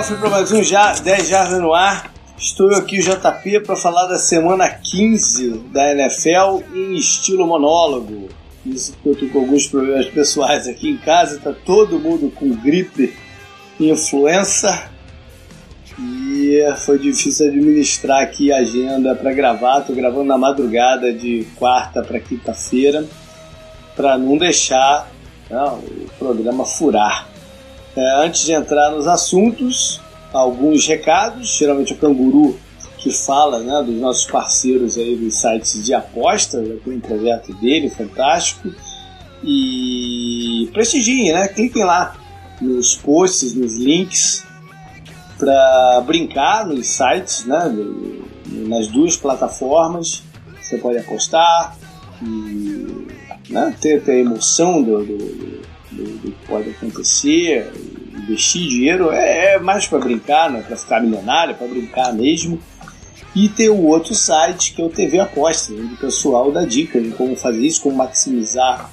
Cofre 0.00 0.16
para 0.16 0.30
mais 0.30 0.50
um 0.50 0.62
já, 0.62 0.94
10 0.94 1.28
jardas 1.28 1.60
no 1.60 1.74
ar. 1.74 2.10
Estou 2.38 2.74
aqui, 2.74 2.98
o 2.98 3.02
JP, 3.02 3.60
para 3.66 3.76
falar 3.76 4.06
da 4.06 4.16
semana 4.16 4.66
15 4.66 5.58
da 5.70 5.92
NFL 5.92 6.64
em 6.74 6.94
estilo 6.94 7.46
monólogo. 7.46 8.30
Isso 8.64 8.94
porque 8.94 9.08
eu 9.10 9.28
tô 9.28 9.34
com 9.34 9.40
alguns 9.40 9.66
problemas 9.66 10.06
pessoais 10.06 10.66
aqui 10.66 10.88
em 10.88 10.96
casa, 10.96 11.38
tá 11.38 11.52
todo 11.52 11.98
mundo 11.98 12.32
com 12.34 12.48
gripe 12.48 13.14
e 13.78 13.90
influença. 13.90 14.90
E 15.98 16.64
foi 16.78 16.98
difícil 16.98 17.48
administrar 17.48 18.22
aqui 18.22 18.50
a 18.50 18.56
agenda 18.56 19.14
para 19.14 19.34
gravar. 19.34 19.82
Tô 19.82 19.92
gravando 19.92 20.24
na 20.24 20.38
madrugada 20.38 21.12
de 21.12 21.46
quarta 21.56 22.02
para 22.02 22.18
quinta-feira, 22.18 23.04
para 23.94 24.16
não 24.16 24.38
deixar 24.38 25.10
não, 25.50 25.74
o 25.74 26.08
programa 26.18 26.64
furar. 26.64 27.29
É, 28.00 28.24
antes 28.24 28.46
de 28.46 28.52
entrar 28.52 28.90
nos 28.92 29.06
assuntos, 29.06 30.00
alguns 30.32 30.86
recados. 30.86 31.58
Geralmente 31.58 31.92
o 31.92 31.96
Canguru 31.96 32.58
que 32.96 33.10
fala 33.10 33.60
né, 33.60 33.82
dos 33.82 33.94
nossos 33.94 34.24
parceiros 34.24 34.96
aí 34.96 35.16
dos 35.16 35.34
sites 35.34 35.84
de 35.84 35.94
apostas, 35.94 36.66
né, 36.66 36.76
tem 36.84 36.94
um 36.94 37.00
projeto 37.00 37.52
dele 37.54 37.90
fantástico. 37.90 38.72
E 39.42 40.68
prestigiem, 40.72 41.32
né? 41.32 41.48
Cliquem 41.48 41.84
lá 41.84 42.16
nos 42.60 42.94
posts, 42.96 43.54
nos 43.54 43.76
links 43.76 44.44
para 45.38 46.02
brincar 46.06 46.66
nos 46.66 46.86
sites, 46.86 47.44
né? 47.46 47.74
Nas 48.46 48.86
duas 48.88 49.16
plataformas. 49.16 50.22
Você 50.60 50.76
pode 50.76 50.98
apostar 50.98 51.76
e 52.22 52.99
né, 53.50 53.74
ter, 53.80 54.02
ter 54.02 54.12
a 54.12 54.18
emoção 54.18 54.82
do, 54.82 55.04
do 55.04 55.60
do, 55.90 56.04
do 56.04 56.32
que 56.32 56.46
pode 56.46 56.70
acontecer, 56.70 57.70
investir 58.14 58.68
dinheiro 58.68 59.10
é, 59.10 59.54
é 59.54 59.58
mais 59.58 59.86
para 59.86 59.98
brincar, 59.98 60.50
não 60.50 60.60
é 60.60 60.62
para 60.62 60.76
ficar 60.76 61.00
milionário, 61.00 61.52
é 61.52 61.54
para 61.54 61.66
brincar 61.66 62.12
mesmo. 62.12 62.60
E 63.34 63.48
tem 63.48 63.68
o 63.68 63.86
outro 63.86 64.14
site 64.14 64.74
que 64.74 64.82
é 64.82 64.84
o 64.84 64.88
TV 64.88 65.20
Aposta, 65.20 65.72
onde 65.72 65.94
o 65.94 65.96
pessoal 65.96 66.50
dá 66.50 66.64
dicas 66.64 67.02
de 67.02 67.10
como 67.10 67.36
fazer 67.36 67.60
isso, 67.60 67.82
como 67.82 67.96
maximizar 67.96 68.90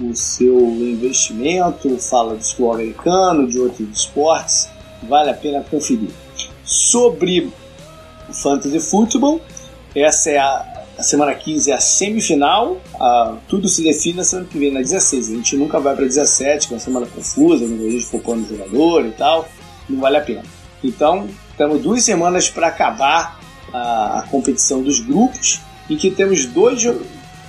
o 0.00 0.14
seu 0.14 0.58
investimento, 0.58 1.98
fala 1.98 2.36
do 2.36 2.42
futebol 2.42 2.74
americano, 2.74 3.48
de 3.48 3.58
outros 3.58 3.88
esportes, 3.92 4.68
vale 5.02 5.30
a 5.30 5.34
pena 5.34 5.64
conferir. 5.68 6.10
Sobre 6.64 7.50
o 8.28 8.32
Fantasy 8.32 8.78
Football, 8.78 9.40
essa 9.94 10.30
é 10.30 10.38
a 10.38 10.69
a 11.00 11.02
semana 11.02 11.34
15 11.34 11.70
é 11.70 11.74
a 11.74 11.80
semifinal, 11.80 12.78
a, 13.00 13.38
tudo 13.48 13.68
se 13.68 13.82
define 13.82 14.18
na 14.18 14.24
semana 14.24 14.46
que 14.46 14.58
vem, 14.58 14.70
na 14.70 14.80
16. 14.80 15.30
A 15.30 15.34
gente 15.34 15.56
nunca 15.56 15.80
vai 15.80 15.96
para 15.96 16.04
17, 16.04 16.68
que 16.68 16.74
é 16.74 16.76
uma 16.76 16.80
semana 16.80 17.06
confusa, 17.06 17.66
não 17.66 17.86
a 17.86 17.90
gente 17.90 18.06
poupando 18.06 18.46
jogador 18.46 19.06
e 19.06 19.12
tal, 19.12 19.48
não 19.88 19.98
vale 19.98 20.18
a 20.18 20.20
pena. 20.20 20.42
Então, 20.84 21.26
temos 21.56 21.80
duas 21.80 22.04
semanas 22.04 22.50
para 22.50 22.66
acabar 22.66 23.40
a, 23.72 24.18
a, 24.18 24.22
competição 24.30 24.82
dos 24.82 25.00
grupos, 25.00 25.60
em 25.88 25.96
que 25.96 26.10
temos 26.10 26.44
dois 26.44 26.86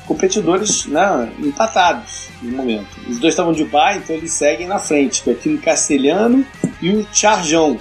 competidores 0.07 0.85
né, 0.85 1.29
empatados 1.39 2.29
no 2.41 2.55
momento. 2.55 2.87
Os 3.09 3.19
dois 3.19 3.33
estavam 3.33 3.51
de 3.51 3.65
bye, 3.65 3.97
então 3.97 4.15
eles 4.15 4.31
seguem 4.31 4.65
na 4.65 4.79
frente, 4.79 5.23
que 5.23 5.29
é 5.29 5.33
o 5.33 5.57
Castelhano 5.57 6.45
e 6.81 6.89
o 6.89 7.05
Charjão. 7.11 7.77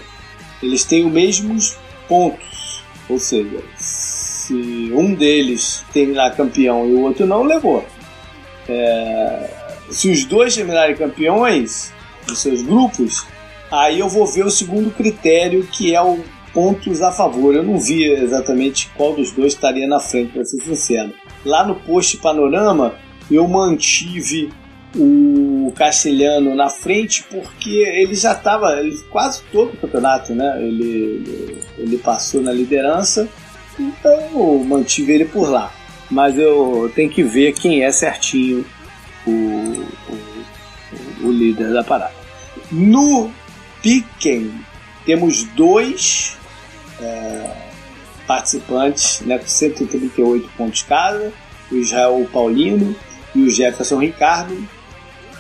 Eles 0.61 0.83
têm 0.83 1.07
os 1.07 1.13
mesmos 1.13 1.77
pontos, 2.09 2.83
ou 3.09 3.21
seja, 3.21 3.63
se 4.51 4.93
um 4.93 5.15
deles 5.15 5.85
terminar 5.93 6.35
campeão 6.35 6.89
e 6.89 6.93
o 6.93 7.03
outro 7.03 7.25
não, 7.25 7.45
levou. 7.45 7.85
É, 8.69 9.51
se 9.91 10.11
os 10.11 10.25
dois 10.25 10.57
terminarem 10.57 10.97
campeões 10.97 11.93
nos 12.29 12.41
seus 12.41 12.61
grupos, 12.61 13.25
aí 13.71 14.01
eu 14.01 14.09
vou 14.09 14.27
ver 14.27 14.45
o 14.45 14.51
segundo 14.51 14.91
critério, 14.91 15.65
que 15.71 15.95
é 15.95 16.03
o 16.03 16.19
pontos 16.53 17.01
a 17.01 17.13
favor. 17.13 17.55
Eu 17.55 17.63
não 17.63 17.79
vi 17.79 18.05
exatamente 18.05 18.91
qual 18.97 19.15
dos 19.15 19.31
dois 19.31 19.53
estaria 19.53 19.87
na 19.87 20.01
frente, 20.01 20.33
para 20.33 20.45
ser 20.45 20.61
sincero. 20.63 21.13
Lá 21.45 21.65
no 21.65 21.77
post 21.77 22.17
panorama, 22.17 22.95
eu 23.31 23.47
mantive 23.47 24.51
o 24.97 25.73
Castelhano 25.77 26.57
na 26.57 26.69
frente 26.69 27.23
porque 27.31 27.71
ele 27.71 28.17
já 28.17 28.33
estava 28.33 28.77
quase 29.11 29.43
todo 29.53 29.75
o 29.75 29.77
campeonato, 29.77 30.35
né? 30.35 30.61
Ele, 30.61 31.63
ele 31.79 31.99
passou 31.99 32.43
na 32.43 32.53
liderança 32.53 33.29
então 33.79 34.13
eu 34.33 34.65
mantive 34.65 35.13
ele 35.13 35.25
por 35.25 35.49
lá. 35.49 35.73
Mas 36.11 36.37
eu 36.37 36.91
tenho 36.95 37.09
que 37.09 37.23
ver 37.23 37.53
quem 37.53 37.85
é 37.85 37.93
certinho 37.93 38.67
o, 39.27 39.31
o, 39.31 41.27
o 41.27 41.33
líder 41.33 41.73
da 41.73 41.85
parada. 41.85 42.15
No 42.71 43.31
Piquen 43.81 44.53
temos 45.07 45.45
dois 45.45 46.37
é, 47.01 47.51
participantes 48.27 49.21
né, 49.21 49.39
com 49.39 49.47
138 49.47 50.49
pontos 50.57 50.83
cada, 50.83 51.33
o 51.71 51.77
Israel 51.77 52.29
Paulino 52.33 52.95
e 53.35 53.43
o 53.43 53.51
Jefferson 53.51 53.99
Ricardo. 53.99 54.57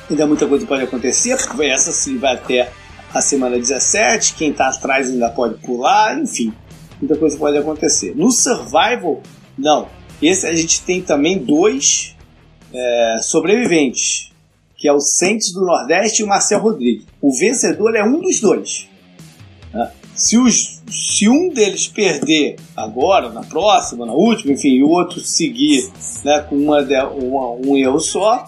Ainda 0.08 0.26
muita 0.26 0.46
coisa 0.46 0.66
pode 0.66 0.84
acontecer, 0.84 1.36
porque 1.36 1.64
essa 1.64 1.92
sim 1.92 2.16
vai 2.16 2.34
até 2.34 2.72
a 3.12 3.20
semana 3.20 3.56
17, 3.56 4.34
quem 4.34 4.50
está 4.50 4.68
atrás 4.68 5.08
ainda 5.10 5.28
pode 5.30 5.54
pular, 5.54 6.16
enfim 6.16 6.54
muita 7.00 7.16
coisa 7.16 7.36
pode 7.36 7.56
acontecer. 7.56 8.14
No 8.14 8.30
Survival, 8.30 9.22
não. 9.56 9.88
Esse 10.20 10.46
a 10.46 10.54
gente 10.54 10.82
tem 10.82 11.00
também 11.00 11.38
dois 11.38 12.14
é, 12.72 13.18
sobreviventes, 13.22 14.32
que 14.76 14.86
é 14.86 14.92
o 14.92 15.00
Saints 15.00 15.52
do 15.52 15.60
Nordeste 15.60 16.22
e 16.22 16.24
o 16.24 16.28
Marcel 16.28 16.60
Rodrigues. 16.60 17.06
O 17.20 17.32
vencedor 17.36 17.96
é 17.96 18.04
um 18.04 18.20
dos 18.20 18.40
dois. 18.40 18.88
Né? 19.72 19.90
Se, 20.14 20.36
os, 20.36 20.82
se 20.90 21.28
um 21.28 21.48
deles 21.48 21.88
perder 21.88 22.56
agora, 22.76 23.30
na 23.30 23.42
próxima, 23.42 24.04
na 24.04 24.12
última, 24.12 24.52
enfim, 24.52 24.74
e 24.74 24.82
o 24.82 24.88
outro 24.88 25.20
seguir 25.20 25.90
né, 26.24 26.40
com 26.40 26.56
uma, 26.56 26.80
uma, 26.80 27.50
um 27.52 27.76
erro 27.76 28.00
só, 28.00 28.46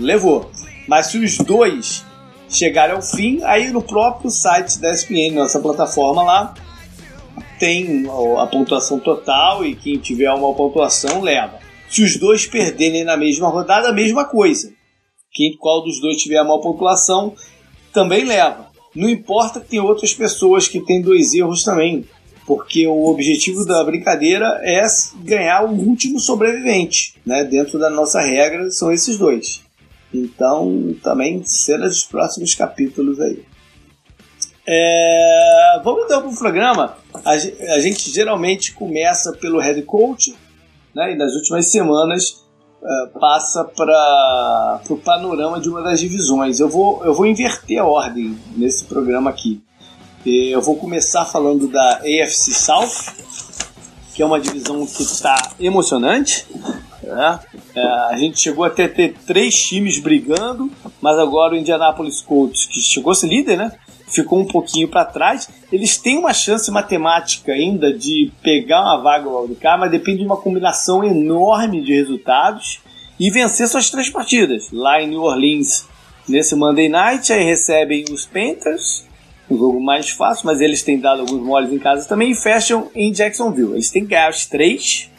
levou. 0.00 0.50
Mas 0.86 1.06
se 1.06 1.18
os 1.18 1.36
dois 1.38 2.04
chegarem 2.48 2.94
ao 2.94 3.02
fim, 3.02 3.40
aí 3.42 3.70
no 3.70 3.82
próprio 3.82 4.30
site 4.30 4.78
da 4.78 4.92
ESPN, 4.92 5.34
nossa 5.34 5.58
plataforma 5.58 6.22
lá, 6.22 6.54
tem 7.62 8.06
a 8.40 8.46
pontuação 8.48 8.98
total 8.98 9.64
e 9.64 9.76
quem 9.76 9.96
tiver 9.96 10.28
uma 10.32 10.52
pontuação 10.52 11.20
leva. 11.22 11.60
Se 11.88 12.02
os 12.02 12.16
dois 12.16 12.44
perderem 12.44 13.04
na 13.04 13.16
mesma 13.16 13.46
rodada, 13.46 13.90
a 13.90 13.92
mesma 13.92 14.24
coisa. 14.24 14.72
Quem, 15.30 15.56
qual 15.56 15.80
dos 15.84 16.00
dois 16.00 16.16
tiver 16.16 16.38
a 16.38 16.42
maior 16.42 16.58
pontuação 16.58 17.36
também 17.92 18.24
leva. 18.24 18.66
Não 18.96 19.08
importa 19.08 19.60
que 19.60 19.68
tem 19.68 19.78
outras 19.78 20.12
pessoas 20.12 20.66
que 20.66 20.80
têm 20.80 21.00
dois 21.00 21.34
erros 21.34 21.62
também, 21.62 22.04
porque 22.48 22.84
o 22.88 23.06
objetivo 23.06 23.64
da 23.64 23.84
brincadeira 23.84 24.60
é 24.64 24.82
ganhar 25.22 25.64
o 25.64 25.70
último 25.70 26.18
sobrevivente, 26.18 27.14
né? 27.24 27.44
Dentro 27.44 27.78
da 27.78 27.88
nossa 27.88 28.20
regra 28.20 28.72
são 28.72 28.90
esses 28.90 29.16
dois. 29.16 29.62
Então, 30.12 30.96
também 31.00 31.44
cenas 31.44 31.94
dos 31.94 32.04
próximos 32.06 32.56
capítulos 32.56 33.20
aí. 33.20 33.44
É, 34.66 35.80
vamos 35.84 36.04
então 36.04 36.22
para 36.22 36.30
o 36.30 36.36
programa. 36.36 37.01
A, 37.24 37.30
a, 37.32 37.80
gente 37.80 38.10
geralmente 38.10 38.72
começa 38.72 39.32
pelo 39.32 39.60
head 39.60 39.82
coach, 39.82 40.34
né, 40.94 41.12
e 41.12 41.16
nas 41.16 41.34
últimas 41.34 41.70
semanas 41.70 42.42
uh, 42.82 43.18
passa 43.18 43.64
para 43.64 44.80
o 44.88 44.96
panorama 44.96 45.60
de 45.60 45.68
uma 45.68 45.82
das 45.82 46.00
divisões. 46.00 46.60
Eu 46.60 46.68
vou, 46.68 47.04
eu 47.04 47.14
vou 47.14 47.26
inverter 47.26 47.80
a 47.80 47.86
ordem 47.86 48.38
nesse 48.56 48.84
programa 48.84 49.30
aqui. 49.30 49.62
Eu 50.24 50.62
vou 50.62 50.76
começar 50.76 51.24
falando 51.24 51.66
da 51.66 51.96
AFC 51.96 52.54
South, 52.54 53.12
que 54.14 54.22
é 54.22 54.26
uma 54.26 54.38
divisão 54.38 54.86
que 54.86 55.02
está 55.02 55.36
emocionante. 55.58 56.46
Né? 57.02 57.40
É, 57.74 57.86
a 58.10 58.16
gente 58.16 58.38
chegou 58.38 58.64
até 58.64 58.86
ter 58.86 59.14
três 59.26 59.60
times 59.60 59.98
brigando, 59.98 60.70
mas 61.00 61.18
agora 61.18 61.54
o 61.54 61.56
Indianapolis 61.56 62.20
Colts, 62.20 62.66
que 62.66 62.80
chegou 62.80 63.10
a 63.10 63.14
ser 63.14 63.26
líder, 63.26 63.56
né? 63.56 63.72
Ficou 64.12 64.40
um 64.40 64.46
pouquinho 64.46 64.88
para 64.88 65.04
trás. 65.04 65.48
Eles 65.72 65.96
têm 65.96 66.18
uma 66.18 66.34
chance 66.34 66.70
matemática 66.70 67.52
ainda 67.52 67.92
de 67.92 68.30
pegar 68.42 68.82
uma 68.82 69.02
vaga 69.02 69.28
ao 69.28 69.42
wildcard, 69.42 69.80
mas 69.80 69.90
depende 69.90 70.18
de 70.18 70.26
uma 70.26 70.36
combinação 70.36 71.02
enorme 71.02 71.80
de 71.80 71.94
resultados 71.94 72.80
e 73.18 73.30
vencer 73.30 73.66
suas 73.68 73.90
três 73.90 74.10
partidas. 74.10 74.70
Lá 74.70 75.00
em 75.00 75.08
New 75.08 75.22
Orleans, 75.22 75.88
nesse 76.28 76.54
Monday 76.54 76.88
Night, 76.88 77.32
aí 77.32 77.42
recebem 77.42 78.04
os 78.10 78.26
Panthers, 78.26 79.04
um 79.50 79.56
jogo 79.56 79.80
mais 79.80 80.10
fácil, 80.10 80.46
mas 80.46 80.60
eles 80.60 80.82
têm 80.82 80.98
dado 80.98 81.20
alguns 81.20 81.42
moles 81.42 81.72
em 81.72 81.78
casa 81.78 82.08
também 82.08 82.30
e 82.30 82.34
fecham 82.34 82.90
em 82.94 83.12
Jacksonville. 83.12 83.72
Eles 83.72 83.90
têm 83.90 84.02
que 84.02 84.10
ganhar 84.10 84.30
os 84.30 84.46
três 84.46 85.10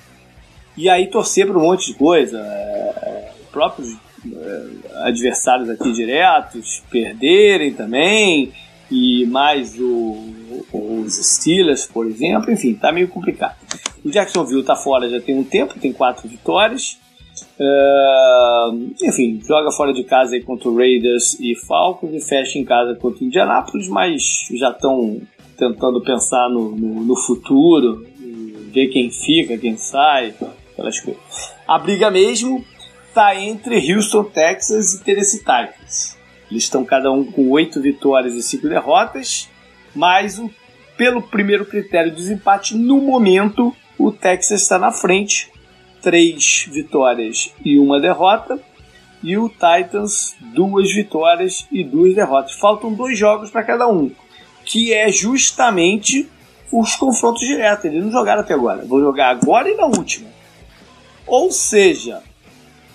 e 0.75 0.89
aí 0.89 1.07
torcer 1.07 1.47
para 1.47 1.57
um 1.57 1.61
monte 1.61 1.87
de 1.87 1.93
coisa. 1.93 2.39
É, 2.39 3.31
próprios 3.51 3.95
é, 4.25 4.63
adversários 5.07 5.69
aqui 5.69 5.91
diretos 5.91 6.81
perderem 6.89 7.73
também 7.73 8.51
e 8.91 9.25
mais 9.25 9.79
o, 9.79 10.33
os 10.71 11.15
Steelers, 11.15 11.85
por 11.85 12.07
exemplo, 12.07 12.51
enfim, 12.51 12.73
tá 12.73 12.91
meio 12.91 13.07
complicado. 13.07 13.55
O 14.03 14.09
Jacksonville 14.09 14.63
tá 14.63 14.75
fora 14.75 15.09
já 15.09 15.19
tem 15.19 15.37
um 15.37 15.43
tempo, 15.43 15.79
tem 15.79 15.93
quatro 15.93 16.27
vitórias. 16.27 16.97
Uh, 17.59 18.93
enfim, 19.01 19.41
joga 19.47 19.71
fora 19.71 19.93
de 19.93 20.03
casa 20.03 20.35
aí 20.35 20.43
contra 20.43 20.69
o 20.69 20.75
Raiders 20.75 21.39
e 21.39 21.55
Falcons 21.55 22.13
e 22.13 22.19
fecha 22.19 22.59
em 22.59 22.65
casa 22.65 22.95
contra 22.95 23.23
o 23.23 23.27
Indianapolis, 23.27 23.87
mas 23.87 24.47
já 24.53 24.69
estão 24.69 25.21
tentando 25.57 26.01
pensar 26.01 26.49
no, 26.49 26.75
no, 26.75 27.03
no, 27.03 27.15
futuro, 27.15 28.05
ver 28.73 28.87
quem 28.87 29.09
fica, 29.09 29.57
quem 29.57 29.77
sai, 29.77 30.33
aquelas 30.73 30.99
coisas. 30.99 31.21
A 31.67 31.77
briga 31.79 32.11
mesmo 32.11 32.63
está 33.07 33.35
entre 33.39 33.93
Houston, 33.93 34.23
Texas 34.25 34.95
e 34.95 35.03
Tennessee 35.03 35.39
Titans. 35.39 36.17
Eles 36.53 36.65
estão 36.65 36.85
cada 36.85 37.11
um 37.11 37.23
com 37.23 37.49
oito 37.49 37.81
vitórias 37.81 38.35
e 38.35 38.43
cinco 38.43 38.69
derrotas, 38.69 39.49
mas 39.95 40.39
pelo 40.95 41.19
primeiro 41.19 41.65
critério 41.65 42.11
de 42.11 42.17
desempate, 42.17 42.77
no 42.77 43.01
momento 43.01 43.75
o 43.97 44.11
Texas 44.11 44.61
está 44.61 44.77
na 44.77 44.91
frente 44.91 45.51
três 45.99 46.67
vitórias 46.71 47.51
e 47.65 47.79
uma 47.79 47.99
derrota. 47.99 48.59
E 49.23 49.35
o 49.35 49.49
Titans, 49.49 50.35
duas 50.53 50.91
vitórias 50.93 51.65
e 51.71 51.83
duas 51.83 52.13
derrotas. 52.13 52.51
Faltam 52.51 52.93
dois 52.93 53.17
jogos 53.17 53.49
para 53.49 53.63
cada 53.63 53.87
um, 53.87 54.11
que 54.63 54.93
é 54.93 55.09
justamente 55.11 56.29
os 56.71 56.95
confrontos 56.95 57.41
diretos. 57.41 57.85
Eles 57.85 58.03
não 58.03 58.11
jogaram 58.11 58.41
até 58.41 58.53
agora. 58.53 58.85
Vão 58.85 58.99
jogar 58.99 59.29
agora 59.29 59.71
e 59.71 59.75
na 59.75 59.85
última. 59.85 60.29
Ou 61.25 61.51
seja, 61.51 62.21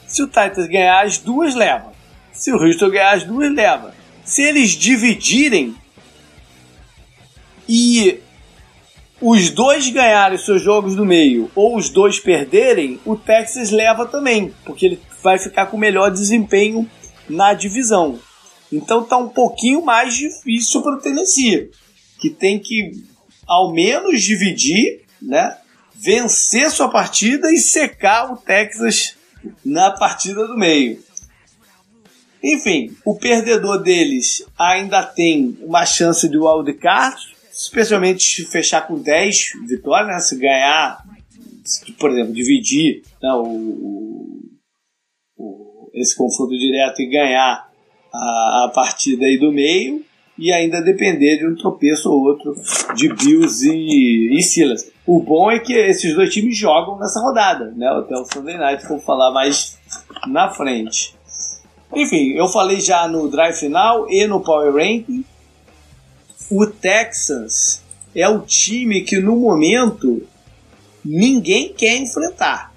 se 0.06 0.22
o 0.22 0.26
Titans 0.28 0.68
ganhar 0.68 1.04
as 1.04 1.18
duas, 1.18 1.56
leva. 1.56 1.97
Se 2.38 2.52
o 2.52 2.56
Houston 2.56 2.88
ganhar 2.88 3.14
as 3.14 3.24
duas, 3.24 3.52
leva. 3.52 3.92
Se 4.24 4.42
eles 4.42 4.70
dividirem 4.70 5.74
e 7.68 8.20
os 9.20 9.50
dois 9.50 9.88
ganharem 9.90 10.38
seus 10.38 10.62
jogos 10.62 10.94
do 10.94 11.04
meio 11.04 11.50
ou 11.56 11.76
os 11.76 11.90
dois 11.90 12.20
perderem, 12.20 13.00
o 13.04 13.16
Texas 13.16 13.70
leva 13.72 14.06
também, 14.06 14.54
porque 14.64 14.86
ele 14.86 15.00
vai 15.20 15.36
ficar 15.36 15.66
com 15.66 15.76
melhor 15.76 16.12
desempenho 16.12 16.88
na 17.28 17.54
divisão. 17.54 18.20
Então 18.72 19.02
tá 19.02 19.16
um 19.16 19.28
pouquinho 19.28 19.84
mais 19.84 20.14
difícil 20.14 20.80
para 20.80 20.94
o 20.94 21.00
Tennessee, 21.00 21.70
que 22.20 22.30
tem 22.30 22.60
que 22.60 22.92
ao 23.48 23.72
menos 23.72 24.22
dividir, 24.22 25.02
né? 25.20 25.56
Vencer 25.92 26.70
sua 26.70 26.88
partida 26.88 27.50
e 27.50 27.58
secar 27.58 28.32
o 28.32 28.36
Texas 28.36 29.16
na 29.64 29.90
partida 29.90 30.46
do 30.46 30.56
meio. 30.56 31.07
Enfim, 32.42 32.96
o 33.04 33.16
perdedor 33.16 33.82
deles 33.82 34.44
ainda 34.58 35.02
tem 35.02 35.58
uma 35.62 35.84
chance 35.84 36.28
de 36.28 36.38
wildcard, 36.38 37.16
especialmente 37.52 38.22
se 38.22 38.44
fechar 38.46 38.86
com 38.86 38.98
10 38.98 39.52
vitórias, 39.66 40.08
né? 40.08 40.20
se 40.20 40.38
ganhar, 40.38 41.04
se, 41.64 41.92
por 41.92 42.10
exemplo, 42.10 42.32
dividir 42.32 43.02
né, 43.20 43.32
o, 43.32 44.40
o, 45.36 45.90
esse 45.94 46.16
confronto 46.16 46.56
direto 46.56 47.02
e 47.02 47.10
ganhar 47.10 47.68
a, 48.12 48.64
a, 48.64 48.72
partida 48.72 49.26
aí 49.26 49.36
do 49.36 49.50
meio 49.50 50.04
e 50.38 50.52
ainda 50.52 50.80
depender 50.80 51.38
de 51.38 51.46
um 51.48 51.56
tropeço 51.56 52.08
ou 52.08 52.22
outro 52.22 52.54
de 52.94 53.12
Bills 53.12 53.68
e, 53.68 54.38
e 54.38 54.42
Silas. 54.42 54.88
O 55.04 55.20
bom 55.20 55.50
é 55.50 55.58
que 55.58 55.72
esses 55.72 56.14
dois 56.14 56.32
times 56.32 56.56
jogam 56.56 56.96
nessa 56.96 57.20
rodada, 57.20 57.72
né? 57.72 57.88
Até 57.88 58.14
o 58.14 58.24
Sunday 58.24 58.56
Night, 58.56 58.86
vou 58.86 59.00
falar 59.00 59.32
mais 59.32 59.76
na 60.28 60.50
frente. 60.50 61.17
Enfim, 61.94 62.32
eu 62.34 62.48
falei 62.48 62.80
já 62.80 63.08
no 63.08 63.28
drive 63.28 63.56
final 63.56 64.08
e 64.10 64.26
no 64.26 64.40
Power 64.40 64.72
Ranking 64.72 65.24
o 66.50 66.66
Texans 66.66 67.82
é 68.14 68.28
o 68.28 68.40
time 68.40 69.02
que 69.02 69.18
no 69.20 69.36
momento 69.36 70.26
ninguém 71.04 71.72
quer 71.72 71.96
enfrentar. 71.96 72.72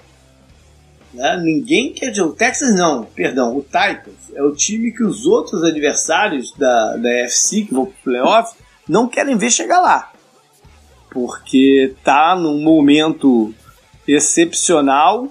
Né? 1.14 1.38
Ninguém 1.44 1.94
quer 1.94 2.12
o 2.22 2.34
Texas 2.34 2.76
não, 2.76 3.04
perdão, 3.04 3.58
o 3.58 3.62
Titans 3.62 4.34
é 4.34 4.42
o 4.42 4.54
time 4.54 4.92
que 4.92 5.04
os 5.04 5.26
outros 5.26 5.64
adversários 5.64 6.54
da, 6.56 6.98
da 6.98 7.10
FC 7.10 7.64
que 7.64 7.74
vão 7.74 7.86
pro 7.86 7.96
playoff 8.04 8.56
não 8.88 9.08
querem 9.08 9.38
ver 9.38 9.52
chegar 9.52 9.82
lá. 9.82 10.12
Porque 11.10 11.94
tá 12.04 12.36
num 12.36 12.62
momento 12.62 13.54
excepcional 14.08 15.28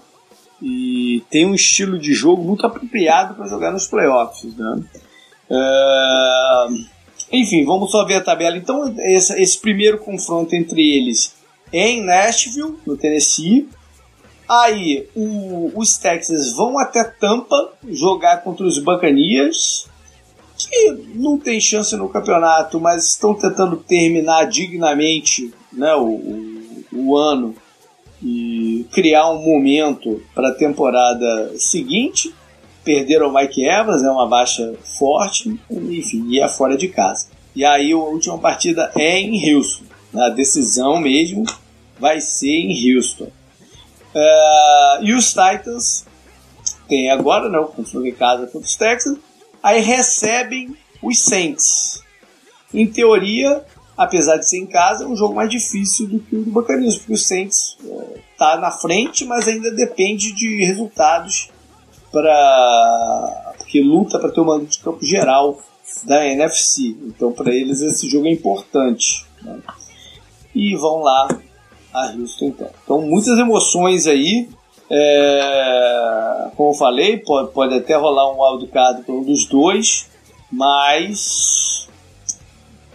e 0.63 1.23
tem 1.31 1.47
um 1.47 1.55
estilo 1.55 1.99
de 1.99 2.13
jogo 2.13 2.43
muito 2.43 2.67
apropriado 2.67 3.35
para 3.35 3.49
jogar 3.49 3.73
nos 3.73 3.87
playoffs. 3.87 4.55
Né? 4.55 4.83
Uh, 5.51 6.85
enfim, 7.33 7.65
vamos 7.65 7.91
só 7.91 8.05
ver 8.05 8.17
a 8.17 8.21
tabela. 8.21 8.57
Então, 8.57 8.95
esse, 8.99 9.41
esse 9.41 9.59
primeiro 9.59 9.99
confronto 9.99 10.55
entre 10.55 10.97
eles 10.97 11.35
é 11.73 11.91
em 11.91 12.05
Nashville, 12.05 12.77
no 12.87 12.97
Tennessee. 12.97 13.69
Aí 14.49 15.09
o, 15.15 15.71
os 15.77 15.97
Texas 15.97 16.53
vão 16.53 16.79
até 16.79 17.05
Tampa 17.05 17.73
jogar 17.89 18.39
contra 18.43 18.67
os 18.67 18.79
Buccaneers, 18.79 19.87
que 20.59 20.91
não 21.15 21.39
tem 21.39 21.61
chance 21.61 21.97
no 21.97 22.09
campeonato, 22.09 22.81
mas 22.81 23.11
estão 23.11 23.33
tentando 23.33 23.77
terminar 23.77 24.47
dignamente 24.47 25.55
né, 25.73 25.95
o, 25.95 26.05
o, 26.05 26.85
o 26.93 27.17
ano 27.17 27.55
e 28.23 28.87
criar 28.93 29.31
um 29.31 29.43
momento 29.43 30.23
para 30.35 30.49
a 30.49 30.55
temporada 30.55 31.53
seguinte 31.59 32.35
perderam 32.85 33.29
o 33.29 33.35
Mike 33.35 33.65
Evans, 33.65 34.03
é 34.03 34.11
uma 34.11 34.27
baixa 34.27 34.75
forte, 34.99 35.59
enfim, 35.71 36.27
e 36.29 36.41
é 36.41 36.49
fora 36.49 36.77
de 36.77 36.89
casa. 36.89 37.29
E 37.55 37.65
aí 37.65 37.93
a 37.93 37.97
última 37.97 38.39
partida 38.39 38.91
é 38.97 39.19
em 39.19 39.55
Houston. 39.55 39.85
A 40.15 40.29
decisão 40.31 40.99
mesmo 40.99 41.45
vai 41.99 42.21
ser 42.21 42.49
em 42.49 42.95
Houston. 42.97 43.31
Uh, 44.15 45.05
e 45.05 45.13
os 45.13 45.29
Titans 45.29 46.07
tem 46.89 47.11
agora, 47.11 47.49
né, 47.49 47.59
o 47.59 47.67
confronto 47.67 48.07
em 48.07 48.13
casa 48.13 48.47
contra 48.47 48.67
os 48.67 48.77
Texans, 48.77 49.19
aí 49.63 49.81
recebem 49.81 50.77
os 51.03 51.23
Saints. 51.23 52.03
Em 52.73 52.87
teoria, 52.87 53.65
apesar 54.01 54.39
de 54.39 54.49
ser 54.49 54.57
em 54.57 54.67
casa, 54.67 55.05
é 55.05 55.07
um 55.07 55.15
jogo 55.15 55.35
mais 55.35 55.51
difícil 55.51 56.09
do 56.09 56.21
que 56.21 56.35
o 56.35 56.43
do 56.43 56.51
Buccaneers, 56.51 56.97
porque 56.97 57.13
o 57.13 57.19
Saints 57.19 57.77
está 58.33 58.57
uh, 58.57 58.61
na 58.61 58.71
frente, 58.71 59.27
mas 59.27 59.47
ainda 59.47 59.71
depende 59.73 60.33
de 60.33 60.65
resultados 60.65 61.51
para 62.11 63.53
porque 63.59 63.83
luta 63.83 64.19
para 64.19 64.31
ter 64.31 64.41
uma 64.41 64.55
luta 64.55 64.71
de 64.71 64.79
campo 64.79 65.05
geral 65.05 65.61
da 66.05 66.27
NFC. 66.27 66.97
Então 67.09 67.31
para 67.31 67.55
eles 67.55 67.83
esse 67.83 68.09
jogo 68.09 68.27
é 68.27 68.33
importante. 68.33 69.27
Né? 69.43 69.59
E 70.55 70.75
vão 70.77 71.01
lá 71.01 71.29
a 71.93 72.07
Houston 72.13 72.47
então. 72.47 72.71
Então 72.83 73.03
muitas 73.03 73.39
emoções 73.39 74.07
aí. 74.07 74.49
É, 74.93 76.51
como 76.57 76.71
eu 76.71 76.75
falei, 76.75 77.19
pode, 77.19 77.53
pode 77.53 77.75
até 77.75 77.95
rolar 77.97 78.33
um 78.33 78.43
wildcard 78.43 79.03
para 79.03 79.15
um 79.15 79.23
dos 79.23 79.45
dois, 79.45 80.09
mas 80.51 81.87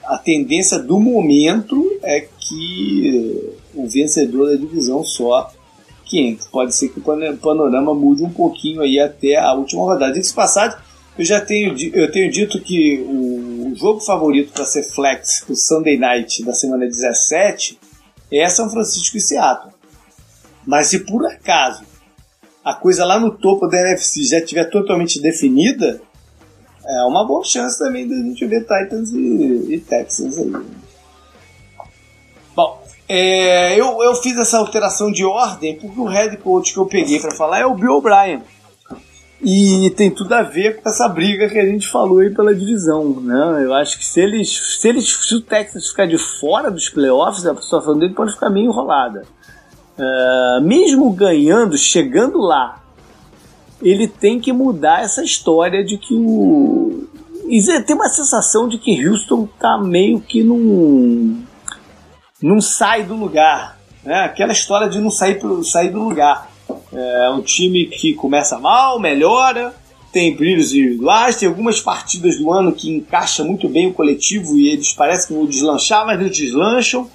a 0.07 0.17
tendência 0.17 0.79
do 0.79 0.99
momento 0.99 1.99
é 2.03 2.21
que 2.21 3.53
o 3.73 3.87
vencedor 3.87 4.51
da 4.51 4.55
divisão 4.55 5.03
só 5.03 5.51
500. 6.05 6.47
Pode 6.47 6.75
ser 6.75 6.89
que 6.89 6.99
o 6.99 7.37
panorama 7.37 7.93
mude 7.93 8.23
um 8.23 8.29
pouquinho 8.29 8.81
aí 8.81 8.99
até 8.99 9.35
a 9.35 9.53
última 9.53 9.83
rodada. 9.83 10.13
Disso 10.13 10.33
passado, 10.33 10.81
eu 11.17 11.25
já 11.25 11.41
tenho, 11.41 11.75
eu 11.93 12.11
tenho 12.11 12.31
dito 12.31 12.61
que 12.61 12.99
o 12.99 13.73
jogo 13.75 13.99
favorito 13.99 14.53
para 14.53 14.65
ser 14.65 14.83
flex 14.83 15.43
o 15.49 15.55
Sunday 15.55 15.97
Night 15.97 16.43
da 16.43 16.53
semana 16.53 16.85
17 16.85 17.79
é 18.31 18.47
São 18.47 18.69
Francisco 18.69 19.17
e 19.17 19.21
Seattle. 19.21 19.73
Mas 20.65 20.87
se 20.87 20.99
por 20.99 21.25
acaso 21.25 21.83
a 22.63 22.73
coisa 22.73 23.05
lá 23.05 23.19
no 23.19 23.31
topo 23.31 23.67
da 23.67 23.79
NFC 23.79 24.23
já 24.23 24.39
estiver 24.39 24.65
totalmente 24.65 25.21
definida, 25.21 26.01
é 26.87 27.03
uma 27.03 27.25
boa 27.25 27.43
chance 27.43 27.79
também 27.79 28.07
da 28.07 28.15
gente 28.15 28.45
ver 28.45 28.61
Titans 28.61 29.11
e, 29.11 29.73
e 29.73 29.79
Texans 29.79 30.37
aí. 30.37 30.53
Bom, 32.55 32.81
é, 33.07 33.79
eu, 33.79 34.01
eu 34.01 34.15
fiz 34.15 34.37
essa 34.37 34.57
alteração 34.57 35.11
de 35.11 35.25
ordem 35.25 35.77
porque 35.77 35.99
o 35.99 36.05
head 36.05 36.37
coach 36.37 36.73
que 36.73 36.79
eu 36.79 36.85
peguei 36.85 37.19
para 37.19 37.35
falar 37.35 37.59
é 37.59 37.65
o 37.65 37.75
Bill 37.75 37.93
O'Brien. 37.93 38.41
E 39.41 39.91
tem 39.91 40.09
tudo 40.09 40.33
a 40.33 40.41
ver 40.41 40.81
com 40.81 40.89
essa 40.89 41.07
briga 41.07 41.49
que 41.49 41.59
a 41.59 41.65
gente 41.65 41.87
falou 41.87 42.19
aí 42.19 42.33
pela 42.33 42.55
divisão, 42.55 43.19
né? 43.19 43.63
Eu 43.63 43.73
acho 43.73 43.97
que 43.99 44.05
se 44.05 44.19
eles, 44.21 44.79
se 44.79 44.87
eles, 44.87 45.07
se 45.07 45.35
o 45.35 45.41
Texas 45.41 45.89
ficar 45.89 46.07
de 46.07 46.17
fora 46.17 46.71
dos 46.71 46.89
playoffs, 46.89 47.45
a 47.45 47.55
situação 47.55 47.97
dele 47.97 48.13
pode 48.13 48.33
ficar 48.33 48.49
meio 48.49 48.71
enrolada. 48.71 49.23
Uh, 49.97 50.61
mesmo 50.61 51.11
ganhando, 51.11 51.77
chegando 51.77 52.39
lá, 52.39 52.81
ele 53.85 54.07
tem 54.07 54.39
que 54.39 54.51
mudar 54.51 55.03
essa 55.03 55.23
história 55.23 55.85
de 55.85 55.97
que 55.99 56.13
o 56.13 57.07
tem 57.85 57.95
uma 57.95 58.09
sensação 58.09 58.67
de 58.67 58.79
que 58.79 59.07
Houston 59.07 59.47
tá 59.59 59.77
meio 59.77 60.19
que 60.19 60.43
num 60.43 61.43
não 62.41 62.59
sai 62.59 63.03
do 63.03 63.15
lugar. 63.15 63.79
Né? 64.03 64.21
Aquela 64.21 64.51
história 64.51 64.89
de 64.89 64.99
não 64.99 65.11
sair, 65.11 65.39
sair 65.63 65.89
do 65.89 65.99
lugar. 65.99 66.49
É 66.91 67.29
um 67.29 67.41
time 67.41 67.85
que 67.85 68.13
começa 68.13 68.57
mal, 68.57 68.99
melhora, 68.99 69.75
tem 70.11 70.35
brilhos 70.35 70.73
individuais, 70.73 71.35
tem 71.35 71.47
algumas 71.47 71.79
partidas 71.79 72.37
do 72.37 72.51
ano 72.51 72.71
que 72.71 72.89
encaixa 72.89 73.43
muito 73.43 73.69
bem 73.69 73.87
o 73.87 73.93
coletivo 73.93 74.57
e 74.57 74.69
eles 74.69 74.93
parecem 74.93 75.27
que 75.27 75.33
vão 75.33 75.45
deslanchar, 75.45 76.05
mas 76.05 76.19
não 76.19 76.27
deslancham. 76.27 77.09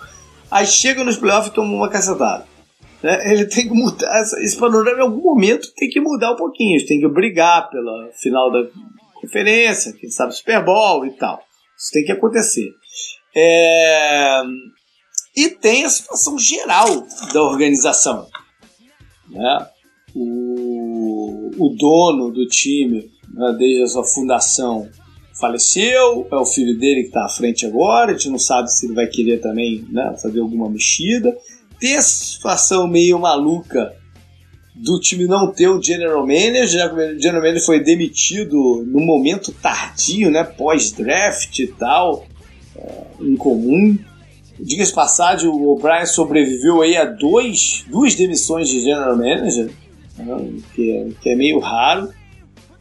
Aí 0.49 0.67
chegam 0.67 1.05
nos 1.05 1.17
playoffs 1.17 1.51
e 1.51 1.55
tomam 1.55 1.77
uma 1.77 1.89
cacetada. 1.89 2.47
Né? 3.03 3.33
Ele 3.33 3.47
tem 3.47 3.69
que 3.69 3.75
mudar, 3.75 4.23
esse 4.41 4.57
panorama 4.59 4.99
em 4.99 5.03
algum 5.03 5.23
momento 5.23 5.73
tem 5.75 5.89
que 5.89 6.01
mudar 6.01 6.33
um 6.33 6.37
pouquinho, 6.37 6.85
tem 6.87 7.01
que 7.01 7.09
brigar 7.09 7.71
pela 7.71 8.11
final 8.13 8.51
da 8.51 8.69
conferência, 9.15 9.93
quem 9.93 10.11
sabe 10.11 10.35
Super 10.35 10.65
Bowl 10.65 11.07
e 11.07 11.11
tal. 11.13 11.43
Isso 11.79 11.91
tem 11.93 12.05
que 12.05 12.13
acontecer. 12.13 12.71
É... 13.35 14.43
E 15.37 15.49
tem 15.49 15.85
a 15.85 15.89
situação 15.89 16.39
geral 16.39 17.07
da 17.33 17.43
organização. 17.43 18.27
Né? 19.29 19.67
O, 20.15 21.51
o 21.57 21.77
dono 21.77 22.31
do 22.31 22.47
time, 22.47 23.11
né, 23.33 23.57
desde 23.59 23.83
a 23.85 23.87
sua 23.87 24.05
fundação, 24.05 24.89
faleceu, 25.41 26.29
é 26.31 26.37
o 26.37 26.45
filho 26.45 26.79
dele 26.79 27.03
que 27.03 27.09
está 27.09 27.25
à 27.25 27.29
frente 27.29 27.65
agora, 27.65 28.11
a 28.11 28.15
gente 28.15 28.29
não 28.29 28.39
sabe 28.39 28.71
se 28.71 28.87
ele 28.87 28.95
vai 28.95 29.07
querer 29.07 29.41
também 29.41 29.87
né, 29.91 30.15
fazer 30.21 30.41
alguma 30.41 30.69
mexida. 30.69 31.35
Situação 31.81 32.87
meio 32.87 33.19
maluca 33.19 33.95
do 34.75 34.99
time 34.99 35.27
não 35.27 35.53
ter 35.53 35.69
um 35.69 35.83
general 35.83 36.27
manager, 36.27 36.95
o 36.95 37.21
general 37.21 37.43
manager 37.43 37.65
foi 37.65 37.81
demitido 37.81 38.85
no 38.87 39.01
momento 39.01 39.53
tardio, 39.53 40.31
né, 40.31 40.43
pós-draft 40.43 41.59
e 41.59 41.67
tal, 41.67 42.27
é, 42.77 43.03
incomum. 43.21 43.99
Diga-se 44.59 44.95
passagem, 44.95 45.49
o 45.49 45.71
O'Brien 45.71 46.07
sobreviveu 46.07 46.83
aí 46.83 46.97
a 46.97 47.05
dois, 47.05 47.85
duas 47.89 48.15
demissões 48.15 48.69
de 48.69 48.81
general 48.81 49.17
manager, 49.17 49.71
né, 50.17 50.51
que, 50.75 50.91
é, 50.91 51.09
que 51.21 51.31
é 51.31 51.37
meio 51.37 51.59
raro. 51.59 52.11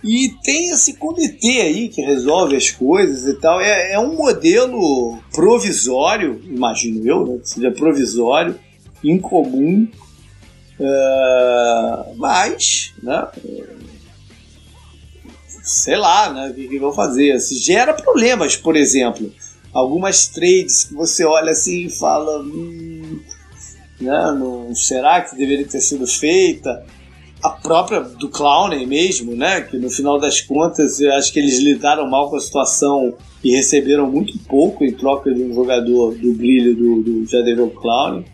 E 0.02 0.30
tem 0.44 0.70
esse 0.70 0.94
comitê 0.94 1.62
aí 1.62 1.90
que 1.90 2.02
resolve 2.02 2.56
as 2.56 2.72
coisas 2.72 3.28
e 3.28 3.38
tal. 3.40 3.60
É, 3.60 3.94
é 3.94 4.00
um 4.00 4.16
modelo 4.16 5.18
provisório, 5.34 6.42
imagino 6.46 7.06
eu, 7.06 7.26
né, 7.26 7.38
que 7.40 7.50
seja 7.50 7.72
provisório, 7.72 8.56
incomum, 9.04 9.88
uh, 10.80 12.16
mas, 12.16 12.94
né, 13.02 13.28
sei 15.64 15.98
lá, 15.98 16.34
né, 16.34 16.50
o 16.50 16.54
que, 16.54 16.68
que 16.68 16.80
vão 16.80 16.94
fazer. 16.94 17.40
Se 17.40 17.58
gera 17.58 17.94
problemas, 17.94 18.56
por 18.56 18.76
exemplo, 18.76 19.32
algumas 19.74 20.28
trades 20.28 20.86
que 20.86 20.94
você 20.94 21.24
olha 21.24 21.52
assim 21.52 21.86
e 21.86 21.90
fala, 21.90 22.42
hum, 22.42 23.20
né, 24.00 24.32
não, 24.32 24.74
será 24.76 25.22
que 25.22 25.36
deveria 25.36 25.68
ter 25.68 25.82
sido 25.82 26.08
feita? 26.08 26.86
a 27.42 27.50
própria 27.50 28.02
do 28.02 28.28
Clowney 28.30 28.86
mesmo, 28.86 29.36
né? 29.36 29.62
Que 29.62 29.78
no 29.78 29.90
final 29.90 30.20
das 30.20 30.42
contas 30.42 31.00
eu 31.00 31.14
acho 31.14 31.32
que 31.32 31.40
eles 31.40 31.60
lidaram 31.60 32.10
mal 32.10 32.30
com 32.30 32.36
a 32.36 32.40
situação 32.40 33.14
e 33.44 33.52
receberam 33.56 34.10
muito 34.12 34.38
pouco 34.40 34.84
em 34.84 34.92
troca 34.92 35.34
de 35.34 35.42
um 35.42 35.54
jogador 35.54 36.16
do 36.16 36.34
brilho 36.34 36.76
do, 36.76 37.02
do 37.02 37.26
Jadeville 37.26 37.72
Clowney. 37.72 38.26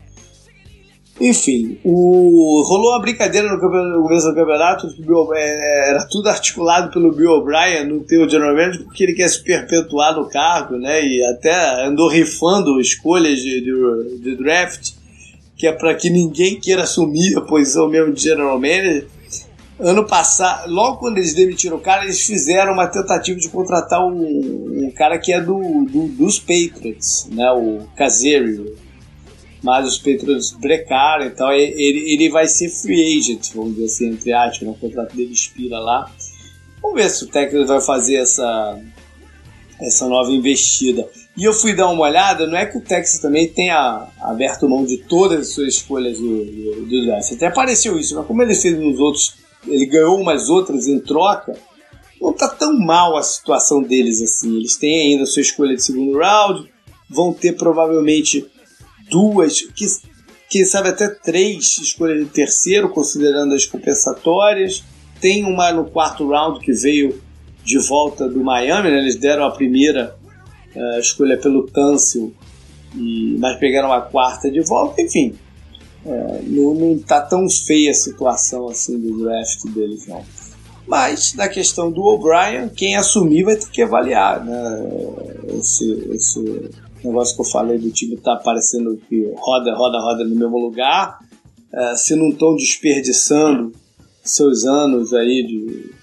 Enfim, 1.19 1.79
o, 1.83 2.61
rolou 2.67 2.91
uma 2.91 3.01
brincadeira 3.01 3.49
no, 3.49 3.59
começo 3.59 4.27
do 4.27 4.35
campeonato, 4.35 4.87
Bill, 4.99 5.33
é, 5.33 5.89
era 5.91 6.07
tudo 6.07 6.27
articulado 6.29 6.91
pelo 6.91 7.13
Bill 7.13 7.31
O'Brien 7.31 7.85
no 7.85 8.01
teu 8.01 8.29
general 8.29 8.53
manager, 8.53 8.83
porque 8.83 9.03
ele 9.03 9.13
quer 9.13 9.29
se 9.29 9.41
perpetuar 9.43 10.15
no 10.15 10.27
cargo, 10.29 10.77
né? 10.77 11.05
E 11.05 11.23
até 11.25 11.85
andou 11.85 12.09
rifando 12.09 12.79
escolhas 12.81 13.39
de, 13.39 13.61
de, 13.61 14.19
de 14.19 14.35
draft 14.35 14.93
que 15.57 15.67
é 15.67 15.71
para 15.71 15.95
que 15.95 16.09
ninguém 16.09 16.59
queira 16.59 16.83
assumir 16.83 17.37
a 17.37 17.41
posição 17.41 17.87
mesmo 17.89 18.13
de 18.13 18.21
general 18.21 18.59
manager. 18.59 19.07
Ano 19.79 20.05
passado, 20.05 20.71
logo 20.71 20.97
quando 20.97 21.17
eles 21.17 21.33
demitiram 21.33 21.77
o 21.77 21.81
cara, 21.81 22.03
eles 22.03 22.21
fizeram 22.21 22.73
uma 22.73 22.87
tentativa 22.87 23.37
de 23.37 23.49
contratar 23.49 24.05
um, 24.05 24.85
um 24.85 24.91
cara 24.95 25.17
que 25.17 25.33
é 25.33 25.41
do, 25.41 25.85
do, 25.85 26.07
dos 26.07 26.39
Patriots, 26.39 27.27
né, 27.31 27.51
o 27.51 27.81
Caserio. 27.95 28.75
Mas 29.65 29.87
os 29.87 29.97
Patriots 29.97 30.51
brecaram, 30.51 31.25
então 31.25 31.51
ele, 31.51 32.13
ele 32.13 32.29
vai 32.29 32.47
ser 32.47 32.69
free 32.69 33.17
agent, 33.17 33.51
vamos 33.55 33.73
dizer 33.73 33.85
assim, 33.85 34.09
entre 34.11 34.31
aspas, 34.31 34.61
né, 34.61 34.69
o 34.69 34.75
contrato 34.75 35.15
dele 35.15 35.33
expira 35.33 35.79
lá. 35.79 36.07
Vamos 36.79 37.01
ver 37.01 37.09
se 37.09 37.23
o 37.23 37.27
técnico 37.27 37.65
vai 37.65 37.81
fazer 37.81 38.17
essa, 38.17 38.79
essa 39.81 40.07
nova 40.07 40.29
investida. 40.31 41.09
E 41.35 41.43
eu 41.43 41.51
fui 41.51 41.73
dar 41.73 41.89
uma 41.89 42.03
olhada, 42.03 42.45
não 42.45 42.55
é 42.55 42.67
que 42.67 42.77
o 42.77 42.81
Texas 42.81 43.19
também 43.19 43.47
tenha 43.47 44.07
aberto 44.21 44.69
mão 44.69 44.85
de 44.85 44.97
todas 44.97 45.39
as 45.39 45.53
suas 45.55 45.73
escolhas 45.73 46.19
do, 46.19 46.45
do, 46.45 46.85
do 46.85 47.05
draft. 47.07 47.31
Até 47.31 47.47
apareceu 47.47 47.97
isso, 47.97 48.15
mas 48.15 48.27
como 48.27 48.43
ele 48.43 48.53
fez 48.53 48.77
nos 48.77 48.99
outros, 48.99 49.35
ele 49.67 49.87
ganhou 49.87 50.21
umas 50.21 50.47
outras 50.47 50.87
em 50.87 50.99
troca, 50.99 51.57
não 52.21 52.33
tá 52.33 52.47
tão 52.49 52.77
mal 52.77 53.17
a 53.17 53.23
situação 53.23 53.81
deles 53.81 54.21
assim. 54.21 54.57
Eles 54.57 54.77
têm 54.77 55.13
ainda 55.13 55.23
a 55.23 55.25
sua 55.25 55.41
escolha 55.41 55.75
de 55.75 55.81
segundo 55.81 56.19
round, 56.19 56.71
vão 57.09 57.33
ter 57.33 57.53
provavelmente 57.53 58.45
duas, 59.09 59.61
que, 59.61 59.85
quem 60.49 60.65
sabe 60.65 60.89
até 60.89 61.09
três 61.09 61.77
escolhas 61.79 62.19
de 62.19 62.29
terceiro, 62.29 62.89
considerando 62.89 63.53
as 63.53 63.65
compensatórias. 63.65 64.83
Tem 65.19 65.43
uma 65.43 65.71
no 65.71 65.85
quarto 65.85 66.27
round 66.27 66.59
que 66.59 66.71
veio 66.73 67.21
de 67.63 67.79
volta 67.79 68.27
do 68.29 68.43
Miami, 68.43 68.91
né? 68.91 68.99
eles 68.99 69.15
deram 69.15 69.45
a 69.45 69.51
primeira 69.51 70.15
a 70.75 70.99
escolha 70.99 71.37
pelo 71.37 71.67
Tâncio, 71.67 72.33
e, 72.95 73.37
mas 73.39 73.57
pegaram 73.59 73.91
a 73.91 74.01
quarta 74.01 74.49
de 74.49 74.61
volta, 74.61 75.01
enfim. 75.01 75.35
É, 76.05 76.41
não, 76.43 76.73
não 76.73 76.99
tá 76.99 77.21
tão 77.21 77.49
feia 77.49 77.91
a 77.91 77.93
situação 77.93 78.67
assim 78.67 78.99
do 78.99 79.23
draft 79.23 79.63
deles, 79.73 80.05
não. 80.07 80.23
Mas, 80.87 81.33
na 81.33 81.47
questão 81.47 81.91
do 81.91 82.03
O'Brien, 82.03 82.69
quem 82.69 82.95
assumir 82.95 83.43
vai 83.43 83.55
ter 83.55 83.69
que 83.69 83.81
avaliar, 83.81 84.45
né? 84.45 84.87
Esse, 85.57 85.91
esse 86.11 86.69
negócio 87.07 87.35
que 87.35 87.41
eu 87.41 87.45
falei 87.45 87.77
do 87.77 87.91
time 87.91 88.17
tá 88.17 88.35
parecendo 88.37 88.97
que 89.09 89.31
roda, 89.37 89.75
roda, 89.75 89.99
roda 89.99 90.23
no 90.23 90.35
mesmo 90.35 90.57
lugar. 90.57 91.19
É, 91.73 91.95
se 91.95 92.15
não 92.15 92.29
estão 92.29 92.55
desperdiçando 92.55 93.73
seus 94.23 94.65
anos 94.65 95.13
aí 95.13 95.45
de, 95.45 95.93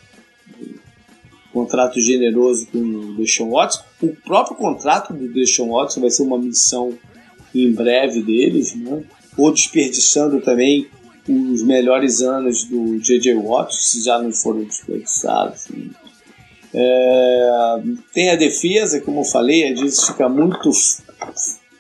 contrato 1.53 2.01
generoso 2.01 2.67
com 2.73 2.79
o 2.79 3.15
Deshaun 3.15 3.51
Watson. 3.51 3.83
O 4.03 4.09
próprio 4.09 4.57
contrato 4.57 5.13
do 5.13 5.29
Deshaun 5.33 5.71
Watson 5.71 6.01
vai 6.01 6.11
ser 6.11 6.23
uma 6.23 6.39
missão 6.39 6.97
em 7.55 7.71
breve 7.71 8.23
deles, 8.23 8.75
né? 8.75 9.05
ou 9.37 9.53
desperdiçando 9.53 10.41
também 10.41 10.89
os 11.29 11.63
melhores 11.63 12.21
anos 12.21 12.65
do 12.65 12.99
J.J. 12.99 13.35
Watson, 13.35 13.79
se 13.79 14.03
já 14.03 14.19
não 14.21 14.33
foram 14.33 14.65
desperdiçados. 14.65 15.69
Né? 15.69 15.91
É, 16.75 17.81
tem 18.15 18.31
a 18.31 18.37
defesa, 18.37 19.01
como 19.01 19.21
eu 19.21 19.25
falei, 19.25 19.73
às 19.73 19.81
vezes 19.81 20.05
fica 20.05 20.29
muito 20.29 20.71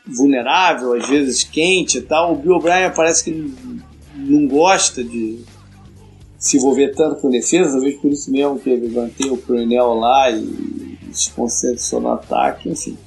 vulnerável, 0.07 0.95
às 0.95 1.09
vezes 1.09 1.45
quente 1.45 1.99
e 1.99 2.03
tal. 2.03 2.35
O 2.35 2.37
Bill 2.37 2.57
O'Brien 2.57 2.93
parece 2.95 3.25
que 3.25 3.55
não 4.15 4.47
gosta 4.47 5.03
de 5.03 5.41
se 6.39 6.57
envolver 6.57 6.95
tanto 6.95 7.21
com 7.21 7.31
defesa, 7.31 7.73
talvez 7.73 8.01
por 8.01 8.11
isso 8.11 8.31
mesmo 8.31 8.59
que 8.59 8.69
ele 8.69 8.89
mantém 8.89 9.31
o 9.31 9.37
Coronel 9.37 9.95
lá 9.95 10.31
e 10.31 10.99
se 11.13 11.31
concentra 11.31 11.79
só 11.79 12.01
no 12.01 12.11
ataque, 12.13 12.69
enfim. 12.69 12.99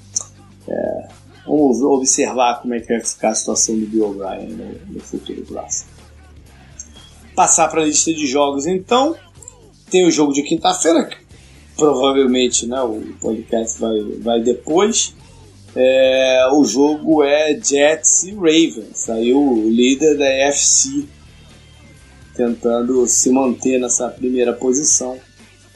É, 0.68 1.08
vamos 1.46 1.82
observar 1.82 2.62
como 2.62 2.74
é 2.74 2.80
que 2.80 2.88
vai 2.88 3.02
ficar 3.02 3.30
a 3.30 3.36
situação 3.36 3.78
do 3.78 3.86
Bill 3.86 4.10
O'Brien 4.10 4.50
no, 4.50 4.94
no 4.94 5.00
futuro 5.02 5.42
próximo. 5.44 5.90
Passar 7.36 7.68
para 7.68 7.82
a 7.82 7.86
lista 7.86 8.14
de 8.14 8.26
jogos 8.26 8.66
então. 8.66 9.16
Tem 9.90 10.08
o 10.08 10.12
jogo 10.12 10.34
de 10.34 10.42
quinta-feira, 10.42 11.10
provavelmente 11.76 12.66
né, 12.66 12.82
o 12.82 13.02
podcast 13.22 13.80
vai, 13.80 14.02
vai 14.22 14.42
depois. 14.42 15.16
É, 15.76 16.48
o 16.54 16.64
jogo 16.64 17.24
é 17.24 17.60
Jets 17.62 18.24
e 18.24 18.32
Ravens, 18.34 19.10
aí 19.10 19.34
o 19.34 19.70
líder 19.70 20.18
da 20.18 20.26
FC 20.26 21.04
tentando 22.34 23.06
se 23.08 23.30
manter 23.30 23.80
nessa 23.80 24.08
primeira 24.10 24.54
posição 24.54 25.18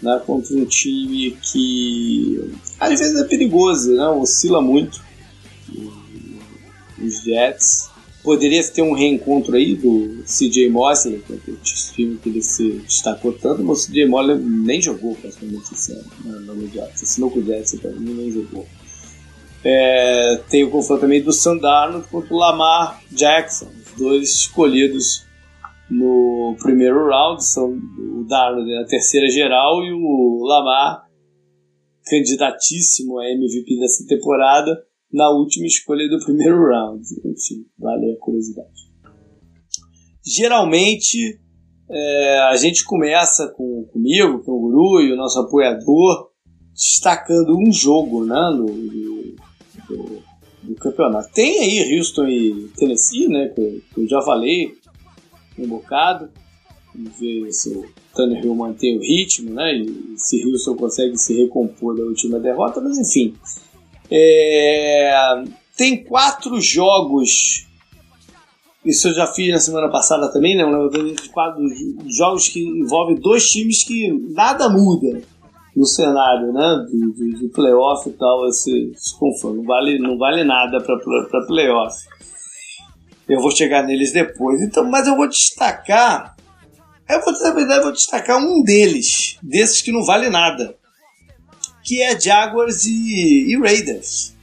né, 0.02 0.22
contra 0.26 0.56
um 0.56 0.66
time 0.66 1.32
que 1.42 2.54
às 2.80 3.00
vezes 3.00 3.20
é 3.20 3.26
perigoso, 3.26 3.94
né, 3.94 4.08
oscila 4.08 4.62
muito. 4.62 5.02
Os 7.02 7.24
Jets. 7.24 7.89
Poderia 8.24 8.62
ter 8.70 8.82
um 8.82 8.94
reencontro 8.94 9.56
aí 9.56 9.76
do 9.76 10.24
CJ 10.24 10.70
Mosley, 10.70 11.24
que 11.26 11.34
é 11.34 11.54
o 11.54 11.58
time 11.58 12.18
que 12.18 12.30
ele 12.30 12.42
se 12.42 12.74
destacou 12.80 13.32
tanto, 13.32 13.64
mas 13.64 13.84
o 13.84 13.88
CJ 13.88 14.08
Mosley 14.08 14.38
nem 14.38 14.82
jogou 14.82 15.16
praticamente 15.16 15.74
esse 15.74 15.94
ano 15.94 16.06
né, 16.26 16.40
no 16.46 16.68
Jets. 16.68 17.04
Assinou 17.04 17.32
com 17.32 17.40
o 17.40 17.46
Jets, 17.46 17.74
então 17.74 17.92
nem 17.92 18.30
jogou. 18.32 18.66
É, 19.64 20.42
tem 20.50 20.64
o 20.64 20.70
confronto 20.70 21.02
também 21.02 21.22
do 21.22 21.34
Sandarno 21.34 22.04
contra 22.10 22.34
o 22.34 22.38
Lamar 22.38 23.02
Jackson, 23.12 23.70
os 23.86 24.00
dois 24.00 24.30
escolhidos 24.30 25.26
no 25.90 26.56
primeiro 26.62 27.08
round, 27.08 27.44
são 27.44 27.72
o 27.72 28.24
Darnold 28.28 28.70
na 28.74 28.86
terceira 28.86 29.28
geral 29.28 29.84
e 29.84 29.92
o 29.92 30.44
Lamar, 30.46 31.08
candidatíssimo 32.06 33.20
a 33.20 33.30
MVP 33.30 33.80
dessa 33.80 34.06
temporada, 34.08 34.84
na 35.12 35.30
última 35.30 35.66
escolha 35.66 36.08
do 36.08 36.24
primeiro 36.24 36.66
round. 36.70 37.04
Enfim, 37.26 37.66
vale 37.78 38.12
a 38.12 38.20
curiosidade. 38.20 38.90
Geralmente, 40.26 41.40
é, 41.90 42.40
a 42.52 42.56
gente 42.56 42.84
começa 42.84 43.48
com, 43.50 43.86
comigo, 43.92 44.44
com 44.44 44.52
o 44.52 44.60
Guru 44.60 45.02
e 45.02 45.12
o 45.12 45.18
nosso 45.18 45.40
apoiador, 45.40 46.30
destacando 46.74 47.58
um 47.58 47.72
jogo 47.72 48.26
né, 48.26 48.52
no, 48.56 48.66
do, 48.66 49.36
do, 49.88 50.24
do 50.64 50.76
campeonato. 50.76 51.32
Tem 51.34 51.60
aí 51.60 51.98
Houston 51.98 52.28
e 52.28 52.70
Tennessee, 52.78 53.28
né, 53.28 53.48
que, 53.50 53.84
que 53.94 54.02
eu 54.02 54.08
já 54.08 54.22
falei, 54.22 54.74
um 55.58 55.68
bocado. 55.68 56.30
Vamos 56.94 57.20
ver 57.20 57.52
se 57.52 57.70
o 57.70 57.86
Tannehill 58.16 58.56
mantém 58.56 58.98
o 58.98 59.02
ritmo, 59.02 59.54
né? 59.54 59.76
E 59.76 60.14
se 60.18 60.44
Wilson 60.44 60.76
consegue 60.76 61.18
se 61.18 61.34
recompor 61.34 61.96
da 61.96 62.04
última 62.04 62.40
derrota, 62.40 62.82
mas 62.82 62.98
enfim. 62.98 63.36
É... 64.12 65.44
Tem 65.78 66.04
quatro 66.04 66.60
jogos. 66.60 67.66
Isso 68.84 69.10
eu 69.10 69.14
já 69.14 69.28
fiz 69.28 69.52
na 69.52 69.60
semana 69.60 69.90
passada 69.90 70.32
também, 70.32 70.56
né? 70.58 70.64
Quatro 71.32 71.62
jogos 72.08 72.48
que 72.48 72.62
envolvem 72.62 73.16
dois 73.16 73.48
times 73.50 73.84
que 73.84 74.12
nada 74.34 74.70
muda 74.70 75.22
no 75.76 75.86
cenário, 75.86 76.52
né? 76.52 76.86
De, 76.90 77.14
de, 77.14 77.40
de 77.40 77.48
playoff 77.50 78.10
e 78.10 78.14
tal, 78.14 78.48
esse, 78.48 78.92
esse. 78.92 79.16
Não 79.44 79.64
vale, 79.64 80.00
não 80.00 80.18
vale 80.18 80.44
nada 80.44 80.82
para 80.82 81.46
playoff. 81.48 81.96
Eu 83.28 83.40
vou 83.40 83.52
chegar 83.52 83.84
neles 83.84 84.12
depois. 84.12 84.62
Então, 84.62 84.90
mas 84.90 85.08
eu 85.08 85.16
vou 85.16 85.30
destacar. 85.30 86.36
Eu 87.08 87.22
vou, 87.22 87.34
na 87.34 87.52
verdade, 87.52 87.84
vou 87.84 87.92
destacar 87.92 88.38
um 88.38 88.64
deles, 88.64 89.38
desses 89.42 89.82
que 89.82 89.92
não 89.92 90.04
vale 90.04 90.30
nada. 90.30 90.79
Que 91.90 92.04
é 92.04 92.22
Jaguars 92.22 92.86
e, 92.86 93.52
e 93.52 93.58
Raiders. 93.58 94.36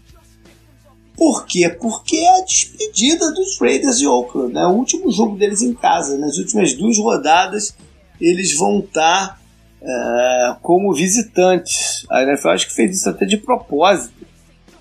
Por 1.16 1.46
quê? 1.46 1.68
Porque 1.80 2.16
é 2.16 2.40
a 2.40 2.44
despedida 2.44 3.30
dos 3.30 3.60
Raiders 3.60 4.00
de 4.00 4.06
Oakland, 4.08 4.52
né? 4.52 4.66
O 4.66 4.72
último 4.72 5.12
jogo 5.12 5.36
deles 5.36 5.62
em 5.62 5.72
casa. 5.72 6.18
Nas 6.18 6.38
últimas 6.38 6.74
duas 6.74 6.98
rodadas, 6.98 7.72
eles 8.20 8.52
vão 8.58 8.80
estar 8.80 9.40
é, 9.80 10.56
como 10.60 10.92
visitantes. 10.92 12.04
A 12.10 12.24
NFL 12.24 12.48
acho 12.48 12.66
que 12.66 12.74
fez 12.74 12.96
isso 12.96 13.08
até 13.08 13.24
de 13.24 13.36
propósito, 13.36 14.26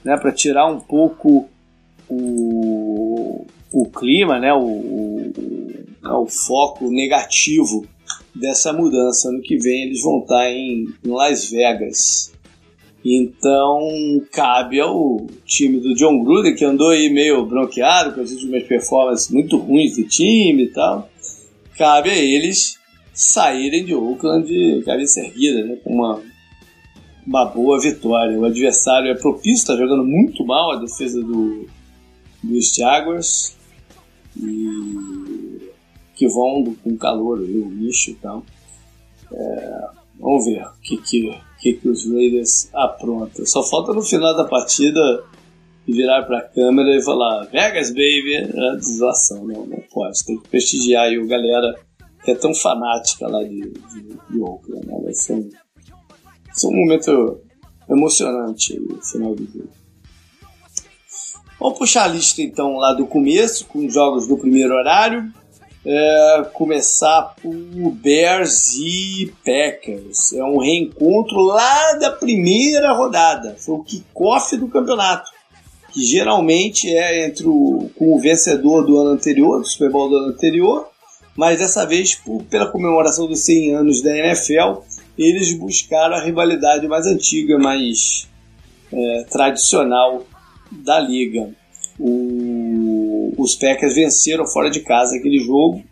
né, 0.03 0.17
para 0.17 0.31
tirar 0.31 0.65
um 0.65 0.79
pouco 0.79 1.47
o, 2.09 3.45
o 3.71 3.85
clima, 3.91 4.39
né, 4.39 4.51
o, 4.55 4.65
o, 4.65 5.33
o, 6.03 6.25
foco 6.25 6.89
negativo 6.89 7.85
dessa 8.33 8.73
mudança. 8.73 9.31
No 9.31 9.43
que 9.43 9.55
vem 9.55 9.83
eles 9.83 10.01
vão 10.01 10.21
estar 10.21 10.49
em, 10.49 10.87
em 11.05 11.09
Las 11.11 11.47
Vegas. 11.47 12.33
Então 13.05 13.79
cabe 14.31 14.79
ao 14.79 15.27
time 15.45 15.79
do 15.79 15.93
John 15.93 16.23
Gruden, 16.23 16.55
que 16.55 16.65
andou 16.65 16.89
aí 16.89 17.07
meio 17.07 17.45
bronqueado 17.45 18.15
com 18.15 18.21
as 18.21 18.31
últimas 18.31 18.63
performances 18.63 19.29
muito 19.29 19.57
ruins 19.57 19.95
do 19.95 20.07
time 20.07 20.63
e 20.63 20.71
tal. 20.71 21.07
Cabe 21.77 22.09
a 22.09 22.15
eles 22.15 22.79
saírem 23.13 23.85
de 23.85 23.93
Oakland 23.93 24.47
de 24.47 24.81
cabeça 24.83 25.19
erguida, 25.19 25.63
né, 25.63 25.75
com 25.83 25.93
uma, 25.93 26.21
uma 27.27 27.45
boa 27.45 27.79
vitória. 27.79 28.39
O 28.39 28.45
adversário 28.45 29.11
é 29.11 29.15
propício, 29.15 29.61
está 29.61 29.75
jogando 29.75 30.03
muito 30.03 30.43
mal 30.43 30.71
a 30.71 30.79
defesa 30.79 31.21
do, 31.21 31.67
dos 32.43 32.73
Jaguars 32.73 33.55
e 34.35 35.69
que 36.15 36.27
vão 36.27 36.75
com 36.83 36.97
calor 36.97 37.39
o 37.39 37.69
lixo 37.69 38.09
e 38.09 38.15
tal. 38.15 38.43
É, 39.31 39.87
vamos 40.19 40.45
ver 40.45 40.63
o 40.63 40.73
que, 40.81 40.97
que, 40.97 41.39
que, 41.65 41.73
que 41.73 41.89
os 41.89 42.07
Raiders 42.07 42.69
aprontam. 42.75 43.43
Só 43.43 43.63
falta 43.63 43.91
no 43.91 44.03
final 44.03 44.35
da 44.35 44.43
partida 44.45 45.01
virar 45.87 46.23
para 46.23 46.37
a 46.37 46.41
câmera 46.41 46.95
e 46.95 47.01
falar 47.01 47.45
Vegas, 47.45 47.89
baby! 47.89 48.35
É 48.35 48.75
desolação, 48.75 49.43
não, 49.47 49.65
não 49.65 49.81
pode. 49.91 50.23
Tem 50.23 50.37
que 50.37 50.47
prestigiar 50.47 51.05
aí 51.05 51.17
o 51.17 51.27
galera 51.27 51.73
que 52.23 52.31
é 52.31 52.35
tão 52.35 52.53
fanática 52.53 53.27
lá 53.27 53.43
de, 53.43 53.61
de, 53.61 54.17
de 54.29 54.39
Oakland. 54.39 54.85
Né? 54.85 55.01
Vai 55.03 55.13
ser 55.13 55.33
um, 55.33 55.49
ser 56.53 56.67
um 56.67 56.75
momento 56.75 57.41
emocionante 57.89 58.79
no 58.79 59.01
final 59.03 59.33
do 59.33 59.45
jogo. 59.45 59.69
Vamos 61.59 61.79
puxar 61.79 62.03
a 62.03 62.07
lista 62.07 62.43
então 62.43 62.77
lá 62.77 62.93
do 62.93 63.07
começo, 63.07 63.65
com 63.65 63.87
os 63.87 63.93
jogos 63.93 64.27
do 64.27 64.37
primeiro 64.37 64.75
horário. 64.75 65.33
É, 65.87 66.45
começar 66.53 67.35
por 67.41 67.53
Bears 67.91 68.73
e 68.75 69.31
Packers. 69.45 70.33
É 70.33 70.43
um 70.43 70.57
reencontro 70.57 71.37
lá 71.41 71.93
da 71.93 72.11
primeira 72.11 72.91
rodada. 72.93 73.55
Foi 73.59 73.75
o 73.75 73.83
kickoff 73.83 74.57
do 74.57 74.67
campeonato. 74.67 75.29
Que 75.91 76.03
geralmente 76.03 76.89
é 76.89 77.27
entre 77.27 77.47
o, 77.47 77.89
com 77.97 78.15
o 78.15 78.19
vencedor 78.19 78.85
do 78.85 78.99
ano 78.99 79.11
anterior, 79.11 79.59
do 79.59 79.67
Super 79.67 79.91
Bowl 79.91 80.09
do 80.09 80.17
ano 80.17 80.29
anterior, 80.29 80.89
mas 81.35 81.59
dessa 81.59 81.85
vez, 81.85 82.15
por, 82.15 82.43
pela 82.43 82.67
comemoração 82.67 83.27
dos 83.27 83.41
100 83.41 83.75
anos 83.75 84.01
da 84.01 84.17
NFL, 84.17 84.81
eles 85.17 85.53
buscaram 85.53 86.15
a 86.15 86.21
rivalidade 86.21 86.87
mais 86.87 87.05
antiga, 87.05 87.57
mais 87.57 88.27
é, 88.91 89.25
tradicional 89.29 90.25
da 90.71 90.99
liga. 90.99 91.49
O, 91.99 92.44
os 93.37 93.55
Packers 93.55 93.95
venceram 93.95 94.45
fora 94.45 94.69
de 94.69 94.81
casa 94.81 95.15
aquele 95.15 95.39
jogo. 95.39 95.83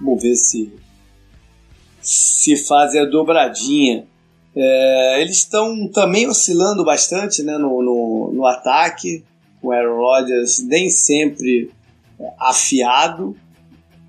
Vamos 0.00 0.22
ver 0.22 0.36
se 0.36 0.72
se 2.00 2.56
fazem 2.56 3.00
a 3.00 3.04
dobradinha. 3.04 4.06
É, 4.56 5.20
eles 5.20 5.36
estão 5.36 5.86
também 5.88 6.26
oscilando 6.26 6.84
bastante 6.84 7.42
né, 7.42 7.58
no, 7.58 7.82
no, 7.82 8.32
no 8.32 8.46
ataque. 8.46 9.22
O 9.62 9.70
Aaron 9.70 9.96
Rodgers 9.96 10.64
nem 10.66 10.88
sempre 10.88 11.70
afiado, 12.38 13.36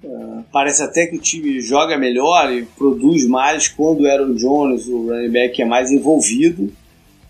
Uh, 0.03 0.43
parece 0.51 0.81
até 0.81 1.05
que 1.05 1.15
o 1.15 1.21
time 1.21 1.61
joga 1.61 1.95
melhor 1.95 2.51
e 2.51 2.65
produz 2.65 3.27
mais 3.27 3.67
quando 3.67 4.01
o 4.01 4.07
Aaron 4.07 4.33
Jones, 4.33 4.87
o 4.87 5.09
running 5.09 5.29
back, 5.29 5.61
é 5.61 5.65
mais 5.65 5.91
envolvido 5.91 6.73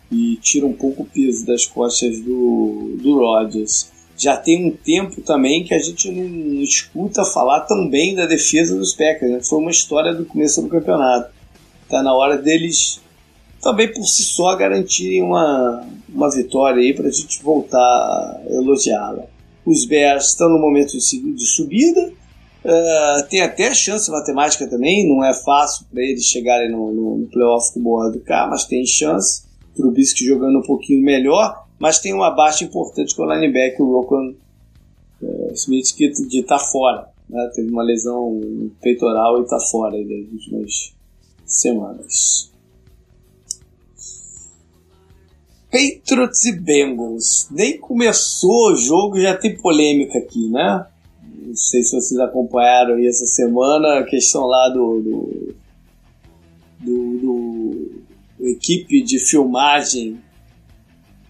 e 0.10 0.38
tira 0.38 0.66
um 0.66 0.72
pouco 0.72 1.04
o 1.04 1.06
peso 1.06 1.46
das 1.46 1.66
costas 1.66 2.22
do, 2.22 2.96
do 3.02 3.18
Rodgers. 3.18 3.91
Já 4.22 4.38
tem 4.38 4.68
um 4.68 4.72
tempo 4.72 5.20
também 5.22 5.64
que 5.64 5.74
a 5.74 5.80
gente 5.80 6.12
não 6.12 6.62
escuta 6.62 7.26
falar 7.26 7.62
tão 7.62 7.90
bem 7.90 8.14
da 8.14 8.28
defesa 8.28 8.78
dos 8.78 8.94
Packers. 8.94 9.32
Né? 9.32 9.42
Foi 9.42 9.58
uma 9.58 9.72
história 9.72 10.14
do 10.14 10.26
começo 10.26 10.62
do 10.62 10.70
campeonato. 10.70 11.32
Está 11.84 12.04
na 12.04 12.14
hora 12.14 12.38
deles 12.38 13.02
também 13.60 13.92
por 13.92 14.06
si 14.06 14.24
só 14.24 14.56
garantirem 14.56 15.24
uma, 15.24 15.88
uma 16.08 16.30
vitória 16.30 16.82
aí 16.82 16.94
para 16.94 17.08
a 17.08 17.12
gente 17.12 17.42
voltar 17.42 17.80
a 17.80 18.42
elogiá-la. 18.48 19.24
Os 19.66 19.86
Bears 19.86 20.30
estão 20.30 20.50
no 20.50 20.60
momento 20.60 20.98
de, 20.98 21.46
subida, 21.46 22.14
Uh, 22.64 23.28
tem 23.28 23.42
até 23.42 23.74
chance 23.74 24.12
matemática 24.12 24.68
também, 24.68 25.10
não 25.10 25.26
é 25.26 25.34
fácil 25.34 25.84
para 25.92 26.04
eles 26.04 26.26
chegarem 26.26 26.70
no, 26.70 26.92
no, 26.92 27.18
no 27.18 27.26
playoff 27.26 27.74
com 27.74 27.80
o 27.80 27.84
borra 27.84 28.12
do 28.12 28.20
cá, 28.20 28.46
mas 28.48 28.66
tem 28.66 28.86
chance. 28.86 29.42
Trubisky 29.76 30.26
jogando 30.28 30.60
um 30.60 30.62
pouquinho 30.62 31.02
melhor, 31.02 31.66
mas 31.82 31.98
tem 31.98 32.14
uma 32.14 32.30
baixa 32.30 32.64
importante 32.64 33.16
com 33.16 33.24
o 33.24 33.34
linebacker, 33.34 33.82
o 33.82 33.92
Rokon 33.94 34.36
uh, 35.20 35.54
Smith, 35.54 35.96
que 35.96 36.12
de 36.12 36.42
estar 36.42 36.60
tá 36.60 36.64
fora. 36.64 37.10
Né? 37.28 37.52
Teve 37.56 37.72
uma 37.72 37.82
lesão 37.82 38.40
peitoral 38.80 39.40
e 39.40 39.42
está 39.42 39.60
fora 39.60 39.96
aí 39.96 40.06
das 40.06 40.32
últimas 40.32 40.94
semanas. 41.44 42.52
Patriots 45.72 46.46
e 46.46 46.60
Bengals. 46.60 47.48
Nem 47.50 47.80
começou 47.80 48.74
o 48.74 48.76
jogo, 48.76 49.20
já 49.20 49.36
tem 49.36 49.58
polêmica 49.58 50.20
aqui, 50.20 50.50
né? 50.50 50.86
não 51.48 51.56
sei 51.56 51.82
se 51.82 52.00
vocês 52.00 52.20
acompanharam 52.20 52.94
aí 52.94 53.08
essa 53.08 53.26
semana, 53.26 53.98
a 53.98 54.04
questão 54.04 54.46
lá 54.46 54.70
do, 54.70 55.02
do, 55.02 55.56
do, 56.80 57.18
do 58.38 58.48
equipe 58.50 59.02
de 59.02 59.18
filmagem 59.18 60.20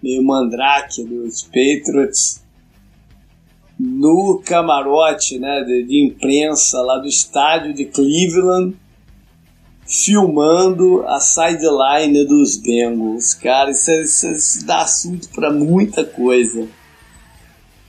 meio 0.01 0.23
mandrake 0.23 1.03
dos 1.03 1.43
Patriots 1.43 2.41
no 3.79 4.41
camarote 4.45 5.39
né, 5.39 5.63
de, 5.63 5.83
de, 5.83 6.05
imprensa 6.05 6.81
lá 6.81 6.97
do 6.99 7.07
estádio 7.07 7.73
de 7.73 7.85
Cleveland 7.85 8.75
filmando 9.87 11.03
a 11.07 11.19
sideline 11.19 12.25
dos 12.25 12.57
Bengals. 12.57 13.33
Cara, 13.33 13.71
isso, 13.71 13.89
é, 13.89 14.01
isso, 14.03 14.27
isso 14.31 14.65
dá 14.65 14.81
assunto 14.81 15.29
para 15.29 15.51
muita 15.51 16.05
coisa. 16.05 16.67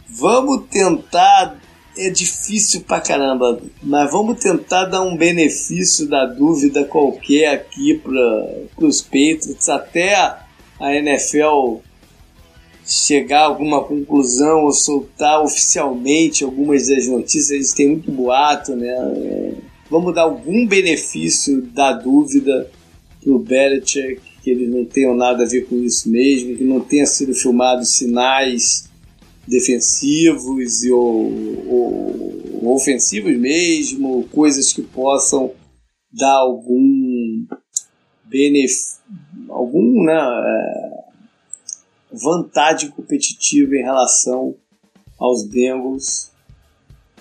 Vamos 0.09 0.65
tentar 0.71 1.61
é 1.97 2.09
difícil 2.09 2.81
pra 2.81 3.03
caramba, 3.03 3.61
mas 3.83 4.11
vamos 4.11 4.41
tentar 4.41 4.87
dar 4.87 5.03
um 5.03 5.15
benefício 5.15 6.09
da 6.09 6.25
dúvida 6.25 6.85
qualquer 6.87 7.49
aqui 7.49 7.99
para 7.99 8.87
os 8.87 9.03
Patriots 9.03 9.69
até 9.69 10.15
a 10.81 10.95
NFL 10.95 11.83
chegar 12.85 13.43
a 13.43 13.47
alguma 13.47 13.85
conclusão 13.85 14.65
ou 14.65 14.73
soltar 14.73 15.43
oficialmente 15.43 16.45
algumas 16.45 16.89
das 16.89 17.07
notícias. 17.07 17.51
Eles 17.51 17.73
têm 17.73 17.89
muito 17.89 18.11
boato, 18.11 18.75
né? 18.75 19.55
Vamos 19.91 20.15
dar 20.15 20.23
algum 20.23 20.67
benefício 20.67 21.63
da 21.63 21.93
dúvida 21.93 22.71
pro 23.23 23.39
Belichick, 23.39 24.21
que 24.43 24.51
eles 24.51 24.69
não 24.69 24.85
tenham 24.85 25.15
nada 25.15 25.45
a 25.45 25.47
ver 25.47 25.67
com 25.67 25.77
isso 25.77 26.11
mesmo, 26.11 26.57
que 26.57 26.65
não 26.65 26.81
tenha 26.81 27.07
sido 27.07 27.35
filmado 27.35 27.85
sinais 27.85 28.91
defensivos 29.47 30.83
e 30.83 30.91
ou, 30.91 31.33
ou, 31.69 32.75
ofensivos 32.75 33.37
mesmo, 33.37 34.27
coisas 34.33 34.73
que 34.73 34.83
possam 34.83 35.53
dar 36.13 36.39
algum 36.39 37.45
benefício, 38.25 39.01
algum 39.49 40.05
né, 40.05 40.15
é, 40.15 41.02
vantagem 42.13 42.91
competitiva 42.91 43.75
em 43.75 43.83
relação 43.83 44.55
aos 45.19 45.45
Bengals, 45.45 46.31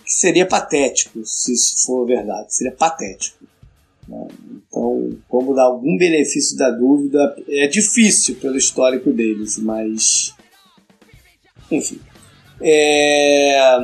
seria 0.05 0.45
patético 0.45 1.23
se 1.25 1.53
isso 1.53 1.85
for 1.85 2.05
verdade. 2.05 2.53
Seria 2.53 2.73
patético. 2.73 3.45
Né? 4.07 4.27
Então, 4.67 5.17
vamos 5.31 5.55
dar 5.55 5.63
algum 5.63 5.97
benefício 5.97 6.57
da 6.57 6.69
dúvida. 6.69 7.35
É 7.47 7.67
difícil 7.67 8.35
pelo 8.35 8.57
histórico 8.57 9.11
deles, 9.11 9.57
mas. 9.57 10.33
Enfim. 11.69 11.99
É... 12.61 13.79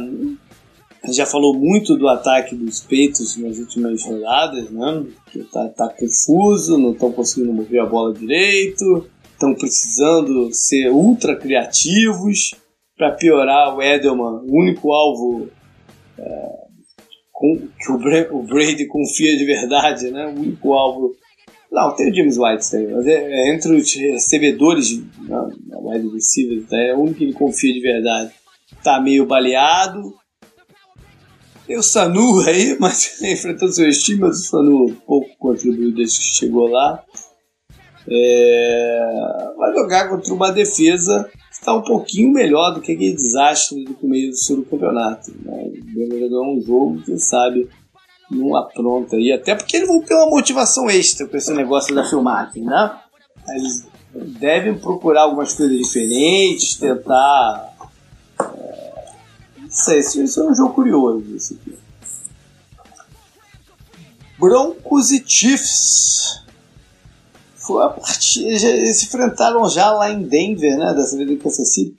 Já 1.09 1.25
falou 1.25 1.55
muito 1.55 1.95
do 1.95 2.09
ataque 2.09 2.53
dos 2.53 2.81
peitos 2.81 3.37
nas 3.37 3.57
últimas 3.57 4.03
rodadas, 4.03 4.69
né? 4.69 5.05
Que 5.31 5.43
tá, 5.43 5.69
tá 5.69 5.87
confuso, 5.89 6.77
não 6.77 6.91
estão 6.91 7.11
conseguindo 7.11 7.53
mover 7.53 7.79
a 7.79 7.85
bola 7.85 8.13
direito, 8.13 9.09
estão 9.37 9.53
precisando 9.53 10.51
ser 10.51 10.89
ultra 10.89 11.35
criativos 11.35 12.55
para 12.97 13.11
piorar 13.11 13.75
o 13.75 13.81
Edelman, 13.81 14.41
o 14.43 14.59
único 14.59 14.91
alvo 14.91 15.47
é, 16.17 16.67
com, 17.31 17.67
que 17.79 17.91
o, 17.91 18.43
Brady 18.43 18.87
confia 18.87 19.37
de 19.37 19.45
verdade, 19.45 20.09
né? 20.09 20.25
O 20.25 20.39
único 20.39 20.73
alvo. 20.73 21.15
Não, 21.71 21.95
tem 21.95 22.09
o 22.09 22.15
James 22.15 22.37
White 22.37 22.71
também, 22.71 22.95
mas 22.95 23.05
é, 23.05 23.31
é 23.31 23.53
entre 23.53 23.75
os 23.75 23.93
recebedores, 23.93 24.99
não, 25.19 25.51
não 25.67 25.87
wide 25.87 26.09
receiver, 26.09 26.65
tá? 26.67 26.77
é 26.77 26.95
o 26.95 27.01
único 27.01 27.17
que 27.17 27.23
ele 27.25 27.33
confia 27.33 27.71
de 27.71 27.79
verdade. 27.79 28.31
Tá 28.83 28.99
meio 28.99 29.25
baleado. 29.25 30.15
Tem 31.67 31.77
o 31.77 31.83
Sanu 31.83 32.39
aí, 32.47 32.75
mas 32.81 33.21
enfrentando 33.21 33.71
seus 33.71 34.01
times, 34.01 34.21
mas 34.21 34.39
o 34.39 34.43
Sanu 34.43 34.97
pouco 35.05 35.29
contribuiu 35.37 35.93
desde 35.93 36.17
que 36.17 36.25
chegou 36.25 36.67
lá. 36.67 37.03
É, 38.09 39.51
vai 39.57 39.73
jogar 39.73 40.09
contra 40.09 40.33
uma 40.33 40.51
defesa 40.51 41.29
está 41.67 41.73
um 41.73 41.81
pouquinho 41.81 42.31
melhor 42.31 42.73
do 42.73 42.81
que 42.81 42.93
aquele 42.93 43.13
desastre 43.13 43.83
do 43.83 43.93
começo 43.93 44.55
do 44.55 44.63
campeonato. 44.63 45.31
Né? 45.43 45.71
Ganhou 45.93 46.55
um 46.55 46.61
jogo, 46.61 47.01
quem 47.03 47.17
sabe 47.17 47.67
não 48.29 48.55
apronta 48.55 49.15
aí, 49.15 49.31
até 49.31 49.55
porque 49.55 49.77
eles 49.77 49.87
vão 49.87 50.01
ter 50.01 50.13
uma 50.13 50.29
motivação 50.29 50.89
extra 50.89 51.27
com 51.27 51.35
esse 51.37 51.53
negócio 51.53 51.95
da 51.95 52.03
filmagem, 52.03 52.63
né? 52.63 52.99
Eles 53.49 53.87
devem 54.39 54.77
procurar 54.77 55.21
algumas 55.21 55.53
coisas 55.53 55.77
diferentes, 55.77 56.75
tentar. 56.75 57.73
É... 58.41 59.05
Não 59.59 59.69
sei, 59.69 59.99
isso 59.99 60.41
é 60.41 60.43
um 60.43 60.53
jogo 60.53 60.73
curioso. 60.73 61.23
Esse 61.35 61.53
aqui. 61.53 61.77
Broncos 64.37 65.11
e 65.11 65.23
Chiefs 65.25 66.43
foi 67.67 67.83
a 67.83 67.89
partida. 67.89 68.47
Eles 68.47 68.97
se 68.97 69.05
enfrentaram 69.05 69.67
já 69.69 69.91
lá 69.91 70.09
em 70.09 70.23
Denver, 70.23 70.77
né? 70.77 70.93
Dessa 70.93 71.17
vez 71.17 71.29
do 71.29 71.37
Kansas 71.37 71.73
City. 71.73 71.95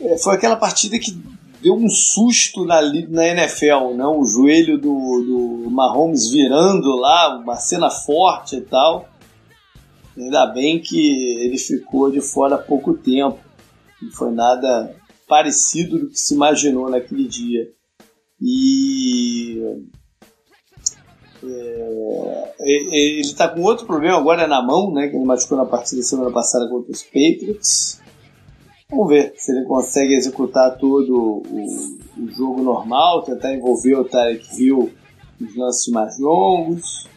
É, 0.00 0.18
foi 0.18 0.34
aquela 0.34 0.56
partida 0.56 0.98
que 0.98 1.16
deu 1.62 1.74
um 1.76 1.88
susto 1.88 2.64
na, 2.64 2.82
na 2.82 3.28
NFL, 3.28 3.94
né? 3.94 4.04
O 4.04 4.24
joelho 4.24 4.76
do, 4.76 5.62
do 5.64 5.70
Mahomes 5.70 6.28
virando 6.28 6.94
lá, 6.96 7.38
uma 7.38 7.56
cena 7.56 7.88
forte 7.88 8.56
e 8.56 8.60
tal. 8.60 9.08
Ainda 10.16 10.46
bem 10.46 10.80
que 10.80 11.44
ele 11.44 11.58
ficou 11.58 12.10
de 12.10 12.20
fora 12.20 12.56
há 12.56 12.58
pouco 12.58 12.94
tempo. 12.94 13.38
Não 14.02 14.10
foi 14.10 14.30
nada 14.30 14.94
parecido 15.28 15.98
do 15.98 16.10
que 16.10 16.18
se 16.18 16.34
imaginou 16.34 16.90
naquele 16.90 17.26
dia. 17.26 17.68
E 18.40 19.60
é, 21.46 22.54
ele 22.60 23.20
está 23.20 23.48
com 23.48 23.62
outro 23.62 23.86
problema 23.86 24.18
agora 24.18 24.46
na 24.46 24.62
mão, 24.62 24.92
né? 24.92 25.08
Que 25.08 25.16
ele 25.16 25.24
machucou 25.24 25.58
na 25.58 25.66
partida 25.66 26.02
semana 26.02 26.30
passada 26.30 26.68
contra 26.68 26.90
os 26.90 27.02
Patriots. 27.02 28.00
Vamos 28.90 29.08
ver 29.08 29.34
se 29.36 29.52
ele 29.52 29.64
consegue 29.66 30.14
executar 30.14 30.76
todo 30.78 31.42
o, 31.46 32.22
o 32.22 32.28
jogo 32.28 32.62
normal, 32.62 33.22
tentar 33.22 33.54
envolver 33.54 33.94
o 33.96 34.04
Tarek 34.04 34.46
Hill 34.56 34.92
nos 35.40 35.56
lances 35.56 35.92
mais 35.92 36.18
longos. 36.18 37.08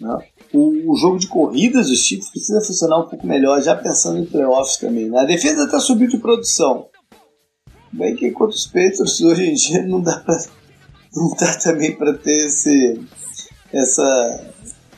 Né? 0.00 0.16
O, 0.52 0.92
o, 0.92 0.96
jogo 0.96 1.18
de 1.18 1.26
corridas 1.26 1.88
dos 1.88 2.04
Chiefs 2.04 2.30
precisa 2.30 2.60
funcionar 2.60 3.00
um 3.00 3.08
pouco 3.08 3.26
melhor, 3.26 3.60
já 3.60 3.74
pensando 3.74 4.18
em 4.18 4.26
playoffs 4.26 4.76
também. 4.76 5.08
Né? 5.08 5.18
A 5.18 5.24
defesa 5.24 5.64
está 5.64 5.80
subindo 5.80 6.10
de 6.10 6.18
produção. 6.18 6.86
Bem 7.92 8.14
que 8.14 8.30
contra 8.30 8.54
os 8.54 8.66
Patriots 8.66 9.20
hoje 9.20 9.50
em 9.50 9.54
dia 9.54 9.82
não 9.82 10.00
dá 10.00 10.20
pra, 10.20 10.36
não 11.14 11.34
dá 11.34 11.54
também 11.54 11.96
para 11.96 12.14
ter 12.14 12.46
esse 12.46 13.00
essa, 13.72 14.52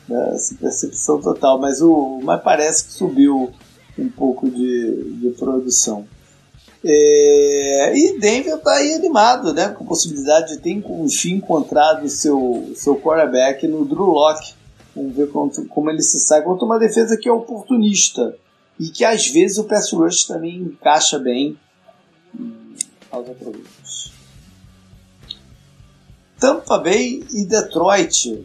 né, 0.07 0.31
essa 0.33 0.55
percepção 0.55 1.21
total, 1.21 1.59
mas 1.59 1.81
o 1.81 2.19
mas 2.23 2.41
parece 2.41 2.85
que 2.85 2.91
subiu 2.93 3.51
um 3.97 4.09
pouco 4.09 4.49
de, 4.49 5.19
de 5.19 5.29
produção. 5.31 6.05
É, 6.83 7.95
e 7.95 8.19
Denver 8.19 8.55
está 8.55 8.71
aí 8.73 8.93
animado, 8.93 9.53
né, 9.53 9.69
com 9.69 9.83
a 9.83 9.87
possibilidade 9.87 10.55
de 10.55 10.61
ter, 10.61 10.71
enfim, 10.71 11.35
encontrado 11.35 12.07
seu 12.09 12.71
seu 12.75 12.95
quarterback 12.95 13.67
no 13.67 13.85
Drew 13.85 14.05
Locke. 14.05 14.53
Vamos 14.95 15.15
ver 15.15 15.29
como, 15.29 15.51
como 15.67 15.89
ele 15.89 16.01
se 16.01 16.19
sai 16.19 16.41
contra 16.41 16.65
uma 16.65 16.79
defesa 16.79 17.17
que 17.17 17.29
é 17.29 17.31
oportunista 17.31 18.35
e 18.79 18.89
que 18.89 19.05
às 19.05 19.27
vezes 19.27 19.57
o 19.57 19.65
pass 19.65 19.91
rush 19.91 20.25
também 20.25 20.57
encaixa 20.57 21.19
bem 21.19 21.57
aos 23.11 23.27
problemas. 23.37 24.11
Tampa 26.39 26.79
Bay 26.79 27.23
e 27.31 27.45
Detroit 27.45 28.43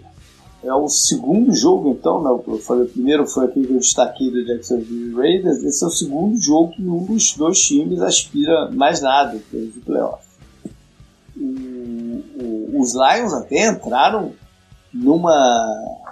é 0.66 0.74
o 0.74 0.88
segundo 0.88 1.54
jogo, 1.54 1.90
então, 1.90 2.22
né? 2.22 2.30
Eu 2.30 2.58
falei, 2.58 2.84
o 2.84 2.88
primeiro 2.88 3.24
foi 3.26 3.44
aquele 3.44 3.68
que 3.68 3.72
eu 3.74 3.78
destaquei 3.78 4.30
do 4.30 4.44
Jacksonville 4.44 5.14
Raiders. 5.14 5.62
Esse 5.62 5.84
é 5.84 5.86
o 5.86 5.90
segundo 5.90 6.40
jogo 6.40 6.72
que 6.72 6.82
um 6.82 7.04
dos 7.04 7.34
dois 7.34 7.60
times 7.60 8.00
aspira 8.00 8.68
mais 8.72 9.00
nada, 9.00 9.36
é 9.36 9.56
o 9.56 9.80
playoff. 9.84 10.24
os 11.36 12.94
Lions 12.94 13.32
até 13.32 13.68
entraram 13.68 14.32
numa 14.92 16.04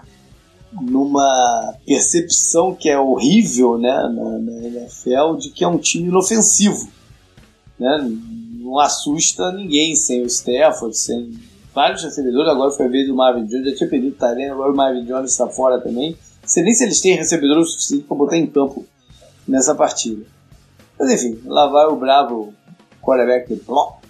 numa 0.73 1.75
percepção 1.87 2.75
que 2.75 2.89
é 2.89 2.99
horrível 2.99 3.79
né, 3.79 3.93
na, 4.13 4.39
na 4.39 4.53
NFL 4.53 5.37
de 5.39 5.51
que 5.51 5.63
é 5.63 5.69
um 5.69 5.79
time 5.79 6.09
inofensivo. 6.09 6.89
Né? 7.79 8.11
Não 8.59 8.81
assusta 8.81 9.53
ninguém 9.53 9.95
sem 9.95 10.23
o 10.23 10.27
Stafford, 10.27 10.97
sem 10.97 11.33
vários 11.75 12.03
recebedores, 12.03 12.51
agora 12.51 12.71
foi 12.71 12.87
a 12.87 12.89
vez 12.89 13.07
do 13.07 13.15
Marvin 13.15 13.47
Jones, 13.47 13.71
já 13.71 13.77
tinha 13.77 13.91
pedido 13.91 14.17
Tyrene, 14.17 14.51
agora 14.51 14.73
o 14.73 14.77
Marvin 14.77 15.05
Jones 15.05 15.33
está 15.33 15.49
fora 15.49 15.81
também. 15.81 16.17
Não 16.43 16.49
sei 16.49 16.63
nem 16.63 16.75
se 16.75 16.85
eles 16.85 17.01
têm 17.01 17.17
recebedores 17.17 17.69
o 17.69 17.71
suficiente 17.71 18.05
para 18.05 18.17
botar 18.17 18.37
em 18.37 18.47
campo 18.47 18.87
nessa 19.47 19.75
partida. 19.75 20.25
Mas 20.99 21.11
enfim, 21.11 21.41
lá 21.47 21.67
vai 21.67 21.87
o 21.87 21.97
bravo 21.97 22.55
quarterback 23.03 23.55
Block 23.67 24.05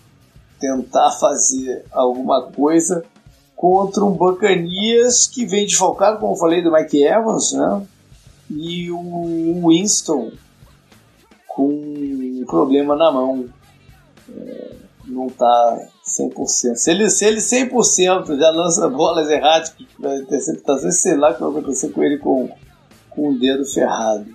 tentar 0.61 1.11
fazer 1.13 1.85
alguma 1.91 2.43
coisa 2.43 3.05
contra 3.57 4.05
um 4.05 4.13
Bacanias 4.13 5.27
que 5.27 5.47
vem 5.47 5.67
desfalcado, 5.67 6.19
como 6.19 6.35
eu 6.35 6.39
falei, 6.39 6.63
do 6.63 6.73
Mike 6.73 7.03
Evans, 7.03 7.53
né? 7.53 7.87
E 8.51 8.91
o 8.91 9.69
Winston 9.69 10.33
com 11.49 11.69
um 11.69 12.45
problema 12.47 12.97
na 12.97 13.11
mão. 13.11 13.47
É, 14.37 14.75
não 15.07 15.27
está 15.27 15.89
100%. 16.23 16.77
Se 16.77 16.91
ele, 16.91 17.11
se 17.11 17.25
ele 17.25 17.39
100% 17.39 18.39
já 18.39 18.51
lança 18.51 18.89
bolas 18.89 19.29
erradas 19.31 19.75
para 20.01 20.17
interceptações, 20.19 21.01
sei 21.01 21.17
lá 21.17 21.31
o 21.31 21.35
que 21.35 21.41
vai 21.41 21.51
acontecer 21.51 21.89
com 21.91 22.03
ele 22.03 22.19
com, 22.19 22.51
com 23.11 23.31
o 23.31 23.39
dedo 23.39 23.65
ferrado. 23.65 24.27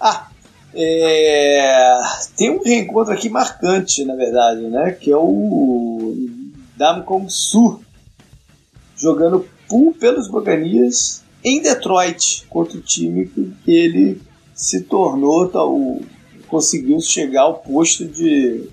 Ah, 0.00 0.28
é, 0.74 2.00
tem 2.36 2.50
um 2.50 2.62
reencontro 2.62 3.12
aqui 3.12 3.28
marcante, 3.28 4.04
na 4.04 4.14
verdade, 4.14 4.62
né? 4.62 4.92
Que 4.92 5.10
é 5.10 5.16
o 5.16 6.14
Damcon 6.76 7.28
Su 7.28 7.80
jogando 8.96 9.46
pool 9.68 9.94
pelos 9.94 10.28
Bocanias 10.28 11.22
em 11.42 11.60
Detroit 11.60 12.46
contra 12.48 12.76
o 12.76 12.82
time 12.82 13.26
que 13.26 13.70
ele 13.70 14.20
se 14.54 14.82
tornou, 14.82 15.48
tá, 15.48 15.64
o, 15.64 16.02
conseguiu 16.46 17.00
chegar 17.00 17.42
ao 17.42 17.58
posto 17.58 18.04
de 18.04 18.68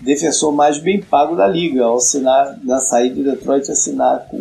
defensor 0.00 0.52
mais 0.52 0.78
bem 0.78 1.00
pago 1.00 1.36
da 1.36 1.46
liga, 1.46 1.84
ao 1.84 1.96
assinar, 1.96 2.58
na 2.64 2.80
saída 2.80 3.14
de 3.14 3.24
Detroit, 3.24 3.70
assinar 3.70 4.26
com, 4.28 4.38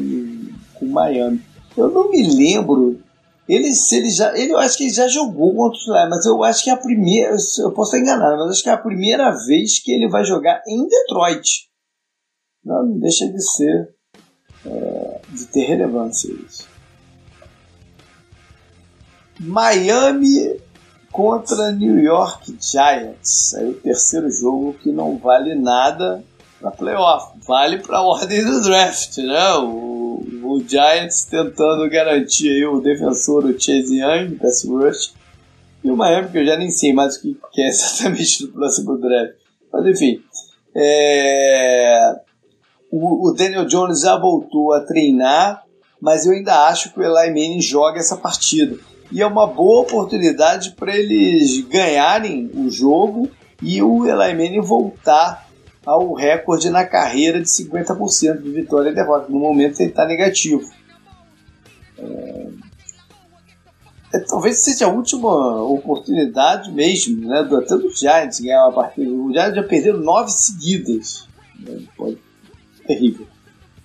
com 0.76 0.86
Miami. 0.86 1.42
Eu 1.76 1.90
não 1.90 2.10
me 2.10 2.36
lembro. 2.36 3.00
Ele, 3.48 3.72
se 3.74 3.98
ele 3.98 4.10
já, 4.10 4.38
ele, 4.38 4.54
eu 4.54 4.58
acho 4.58 4.78
que 4.78 4.84
ele 4.84 4.94
já 4.94 5.08
jogou 5.08 5.56
contra 5.56 5.78
os 5.78 5.88
Lions, 5.88 6.10
mas 6.10 6.26
eu 6.26 6.44
acho 6.44 6.64
que 6.64 6.70
é 6.70 6.74
a 6.74 6.78
primeira. 6.78 7.36
Eu 7.60 7.72
posso 7.72 7.96
estar 7.96 8.00
enganado, 8.00 8.38
mas 8.38 8.52
acho 8.52 8.64
que 8.64 8.70
é 8.70 8.74
a 8.74 8.78
primeira 8.78 9.32
vez 9.32 9.80
que 9.80 9.92
ele 9.92 10.08
vai 10.08 10.24
jogar 10.24 10.62
em 10.68 10.88
Detroit. 10.88 11.68
Não, 12.64 12.86
não 12.86 13.00
deixa 13.00 13.28
de 13.28 13.42
ser. 13.42 13.90
É, 14.66 15.22
de 15.30 15.46
ter 15.46 15.66
relevância 15.66 16.30
isso. 16.32 16.68
Miami 19.40 20.60
contra 21.12 21.72
New 21.72 22.00
York 22.00 22.58
Giants. 22.60 23.54
Aí 23.56 23.70
o 23.70 23.74
terceiro 23.74 24.30
jogo 24.32 24.76
que 24.82 24.92
não 24.92 25.18
vale 25.18 25.56
nada 25.56 26.24
para 26.60 26.72
playoff, 26.72 27.38
vale 27.48 27.80
para 27.80 27.98
a 27.98 28.02
ordem 28.02 28.44
do 28.44 28.62
draft, 28.62 29.18
né? 29.18 29.54
O, 29.56 30.22
o, 30.44 30.64
Giants 30.68 31.24
tentando 31.26 31.90
garantir 31.90 32.50
aí 32.50 32.66
o 32.66 32.82
defensor, 32.82 33.46
o 33.46 33.54
Chase 33.54 34.00
Young, 34.00 34.36
pass 34.36 34.66
rush, 34.66 35.14
e 35.84 35.90
o 35.90 35.96
Miami, 35.96 36.30
que 36.30 36.38
eu 36.38 36.46
já 36.46 36.58
nem 36.58 36.70
sei 36.70 36.92
mais 36.92 37.16
o 37.16 37.22
que, 37.22 37.38
que 37.54 37.62
é 37.62 37.68
exatamente 37.70 38.46
do 38.46 38.52
próximo 38.52 38.98
draft. 38.98 39.36
Mas 39.72 39.86
enfim, 39.86 40.22
é... 40.76 42.20
o, 42.92 43.30
o 43.30 43.34
Daniel 43.34 43.66
Jones 43.66 44.02
já 44.02 44.18
voltou 44.18 44.74
a 44.74 44.82
treinar, 44.82 45.64
mas 46.02 46.26
eu 46.26 46.34
ainda 46.34 46.68
acho 46.68 46.92
que 46.92 47.00
o 47.00 47.04
Eli 47.04 47.30
Manning 47.30 47.62
joga 47.62 48.00
essa 48.00 48.18
partida. 48.18 48.78
E 49.12 49.22
é 49.22 49.26
uma 49.26 49.48
boa 49.48 49.82
oportunidade 49.82 50.72
para 50.72 50.96
eles 50.96 51.62
ganharem 51.68 52.50
o 52.54 52.70
jogo 52.70 53.30
e 53.62 53.82
o 53.82 54.06
Eli 54.06 54.34
Manning 54.34 54.62
voltar 54.62 55.48
ao 55.86 56.14
recorde 56.14 56.70
na 56.70 56.86
carreira 56.86 57.42
de 57.42 57.48
50% 57.48 58.42
de 58.42 58.52
vitória 58.52 58.90
e 58.90 58.96
derrota. 58.96 59.30
No 59.30 59.40
momento 59.40 59.80
ele 59.80 59.90
está 59.90 60.06
negativo. 60.06 60.70
É... 61.98 62.50
É, 64.12 64.20
talvez 64.20 64.64
seja 64.64 64.86
a 64.86 64.90
última 64.90 65.62
oportunidade 65.64 66.72
mesmo, 66.72 67.28
né, 67.28 67.44
do, 67.44 67.58
até 67.58 67.78
do 67.78 67.92
Giants 67.92 68.40
ganhar 68.40 68.64
uma 68.64 68.74
partida. 68.74 69.12
O 69.12 69.32
Giants 69.32 69.56
já 69.56 69.64
perdeu 69.64 69.98
nove 69.98 70.32
seguidas. 70.32 71.28
Né, 71.60 71.84
pode... 71.96 72.18
Terrível. 72.88 73.28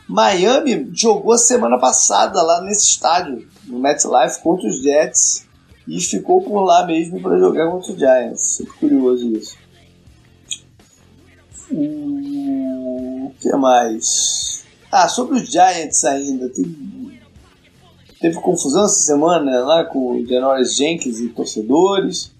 Miami 0.08 0.90
jogou 0.94 1.36
semana 1.36 1.78
passada 1.78 2.42
lá 2.42 2.62
nesse 2.62 2.86
estádio, 2.86 3.46
no 3.66 3.78
MetLife, 3.78 4.42
contra 4.42 4.68
os 4.68 4.82
Jets 4.82 5.46
e 5.86 6.00
ficou 6.00 6.42
por 6.42 6.62
lá 6.62 6.86
mesmo 6.86 7.20
para 7.20 7.38
jogar 7.38 7.70
contra 7.70 7.92
os 7.92 7.98
Giants. 7.98 8.62
Curioso 8.78 9.30
isso. 9.32 9.56
O 11.70 13.32
que 13.40 13.50
mais? 13.56 14.64
Ah, 14.90 15.08
sobre 15.08 15.38
os 15.38 15.50
Giants 15.50 16.04
ainda, 16.04 16.48
tem... 16.48 17.20
teve 18.20 18.36
confusão 18.40 18.84
essa 18.84 19.00
semana 19.00 19.60
lá 19.60 19.84
com 19.84 20.12
o 20.12 20.26
Janoris 20.26 20.76
Jenkins 20.76 21.20
e 21.20 21.28
torcedores. 21.28 22.32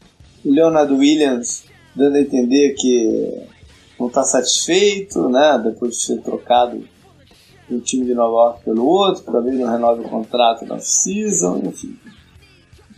O 0.44 0.50
Leonardo 0.50 0.96
Williams 0.96 1.64
dando 1.94 2.16
a 2.16 2.20
entender 2.20 2.74
que 2.74 3.46
não 3.98 4.08
está 4.08 4.24
satisfeito, 4.24 5.28
né? 5.28 5.60
Depois 5.62 5.96
de 5.96 6.02
ser 6.02 6.22
trocado 6.22 6.86
um 7.70 7.80
time 7.80 8.06
de 8.06 8.14
Nova 8.14 8.48
York 8.48 8.64
pelo 8.64 8.84
outro, 8.84 9.22
talvez 9.22 9.58
não 9.58 9.70
renove 9.70 10.02
o 10.02 10.08
contrato 10.08 10.66
na 10.66 10.78
season, 10.78 11.62
enfim. 11.64 11.98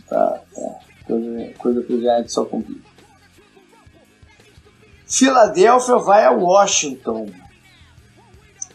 Tá, 0.07 0.41
tá. 0.53 0.79
Coisa, 1.05 1.53
coisa 1.57 1.79
o 1.79 1.99
Giants 1.99 2.33
só 2.33 2.45
complica. 2.45 2.87
Filadélfia 5.05 5.95
vai 5.97 6.25
a 6.25 6.31
Washington. 6.31 7.29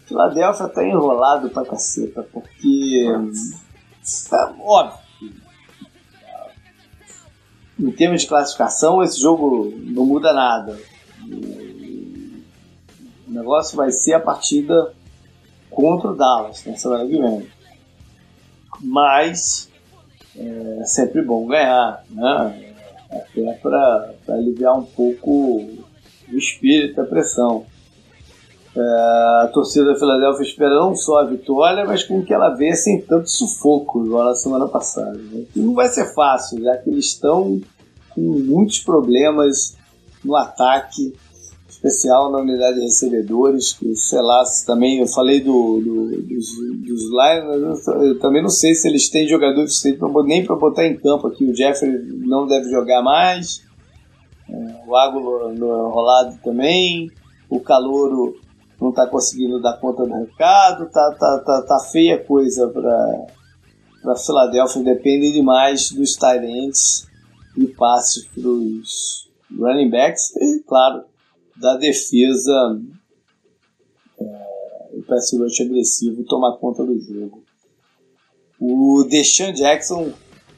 Filadélfia 0.06 0.68
tá 0.68 0.82
enrolado 0.86 1.50
pra 1.50 1.64
caceta, 1.64 2.26
porque. 2.32 3.04
É, 4.32 4.36
óbvio. 4.60 5.02
Em 7.78 7.90
termos 7.90 8.22
de 8.22 8.28
classificação, 8.28 9.02
esse 9.02 9.20
jogo 9.20 9.74
não 9.76 10.06
muda 10.06 10.32
nada. 10.32 10.78
O 13.26 13.30
negócio 13.30 13.76
vai 13.76 13.90
ser 13.90 14.14
a 14.14 14.20
partida 14.20 14.94
contra 15.74 16.10
o 16.10 16.16
Dallas 16.16 16.64
na 16.64 16.76
semana 16.76 17.06
que 17.06 17.18
vem. 17.18 17.46
Mas 18.80 19.70
é 20.36 20.84
sempre 20.84 21.22
bom 21.22 21.46
ganhar, 21.46 22.04
né? 22.10 22.72
Até 23.10 23.52
para 23.54 24.14
aliviar 24.28 24.78
um 24.78 24.84
pouco 24.84 25.30
o 26.32 26.36
espírito, 26.36 27.00
a 27.00 27.04
pressão. 27.04 27.66
É, 28.74 28.80
a 29.44 29.50
torcida 29.52 29.92
da 29.92 29.98
Filadélfia 29.98 30.46
espera 30.46 30.74
não 30.74 30.96
só 30.96 31.20
a 31.20 31.26
vitória, 31.26 31.84
mas 31.84 32.04
com 32.04 32.22
que 32.22 32.32
ela 32.32 32.54
venha 32.54 32.74
sem 32.74 33.02
tanto 33.02 33.28
sufoco, 33.28 34.06
igual 34.06 34.24
na 34.24 34.34
semana 34.34 34.66
passada. 34.66 35.18
Né? 35.18 35.44
E 35.54 35.60
não 35.60 35.74
vai 35.74 35.88
ser 35.88 36.14
fácil, 36.14 36.62
já 36.62 36.78
que 36.78 36.88
eles 36.88 37.06
estão 37.06 37.60
com 38.14 38.20
muitos 38.20 38.78
problemas 38.78 39.76
no 40.24 40.34
ataque 40.36 41.14
especial 41.82 42.30
na 42.30 42.38
unidade 42.38 42.76
de 42.76 42.82
recebedores, 42.82 43.72
que 43.72 43.94
sei 43.96 44.22
lá, 44.22 44.44
também 44.64 45.00
eu 45.00 45.06
falei 45.08 45.40
do, 45.40 45.80
do 45.80 46.22
dos, 46.22 46.46
dos 46.78 47.02
Lions, 47.10 47.86
eu 47.88 48.18
também 48.20 48.40
não 48.40 48.48
sei 48.48 48.74
se 48.74 48.86
eles 48.88 49.08
têm 49.08 49.26
jogador 49.26 49.66
suficiente 49.68 49.98
nem 50.24 50.44
para 50.44 50.54
botar 50.54 50.86
em 50.86 50.96
campo 50.96 51.26
aqui. 51.26 51.44
O 51.44 51.54
Jeffrey 51.54 51.90
não 52.24 52.46
deve 52.46 52.70
jogar 52.70 53.02
mais, 53.02 53.62
é, 54.48 54.54
o 54.86 54.96
Águlo 54.96 55.52
rolado 55.90 56.38
também, 56.44 57.10
o 57.50 57.58
Calouro 57.58 58.36
não 58.80 58.90
está 58.90 59.06
conseguindo 59.06 59.60
dar 59.60 59.78
conta 59.78 60.06
do 60.06 60.14
recado, 60.14 60.88
tá, 60.90 61.16
tá, 61.18 61.42
tá, 61.44 61.62
tá 61.62 61.78
feia 61.90 62.18
coisa 62.18 62.68
para 62.68 63.26
para 64.02 64.16
Filadélfia, 64.16 64.82
depende 64.82 65.30
demais 65.30 65.92
dos 65.92 66.16
tight 66.16 66.44
e 67.56 67.66
passes 67.68 68.24
para 68.24 68.48
os 68.48 69.30
running 69.56 69.90
backs 69.90 70.34
e, 70.34 70.58
claro, 70.66 71.04
da 71.62 71.76
defesa 71.76 72.80
é, 74.20 74.24
o 74.94 75.02
pass 75.02 75.32
rush 75.32 75.60
agressivo 75.60 76.24
tomar 76.24 76.56
conta 76.56 76.84
do 76.84 76.98
jogo. 76.98 77.44
O 78.60 79.04
Deshaun 79.08 79.52
Jackson 79.52 80.12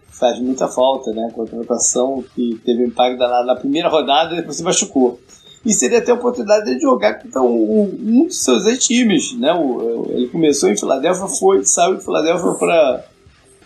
faz 0.09 0.41
muita 0.41 0.67
falta, 0.67 1.13
né? 1.13 1.29
A 1.31 1.35
contratação 1.35 2.25
que 2.35 2.59
teve 2.65 2.87
impacto 2.87 3.19
danado 3.19 3.47
na 3.47 3.55
primeira 3.55 3.89
rodada 3.89 4.33
e 4.33 4.37
depois 4.37 4.57
se 4.57 4.63
machucou. 4.63 5.21
E 5.65 5.73
seria 5.75 5.99
até 5.99 6.11
a 6.11 6.15
oportunidade 6.15 6.75
de 6.75 6.81
jogar 6.81 7.23
contra 7.23 7.43
um, 7.43 7.83
um 7.83 8.27
dos 8.27 8.43
seus 8.43 8.65
ex-times, 8.67 9.39
né? 9.39 9.53
O, 9.53 10.07
ele 10.11 10.29
começou 10.29 10.71
em 10.71 10.77
Filadélfia, 10.77 11.27
foi, 11.27 11.65
saiu 11.67 11.97
de 11.97 12.05
Filadélfia 12.05 12.53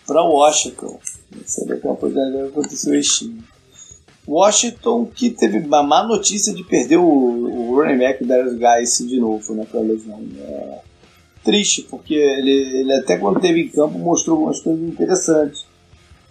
para 0.06 0.22
Washington. 0.24 0.98
Seria 1.44 1.76
até 1.76 1.86
uma 1.86 1.94
oportunidade 1.94 2.52
contra 2.52 2.72
o 2.72 2.76
seu 2.76 2.94
ex-time. 2.94 3.44
Washington 4.28 5.06
que 5.06 5.30
teve 5.30 5.58
uma 5.58 5.82
má 5.82 6.02
notícia 6.02 6.52
de 6.52 6.62
perder 6.62 6.98
o, 6.98 7.04
o 7.04 7.74
running 7.74 7.98
back 7.98 8.22
Darius 8.22 8.58
Guys 8.58 8.98
de 9.08 9.18
novo, 9.18 9.54
né, 9.54 9.66
pra 9.68 9.80
lesão. 9.80 10.22
É 10.38 10.78
triste, 11.42 11.82
porque 11.88 12.12
ele, 12.12 12.80
ele 12.80 12.92
até 12.92 13.16
quando 13.16 13.40
teve 13.40 13.62
em 13.62 13.68
campo 13.68 13.98
mostrou 13.98 14.36
algumas 14.36 14.60
coisas 14.60 14.86
interessantes, 14.86 15.64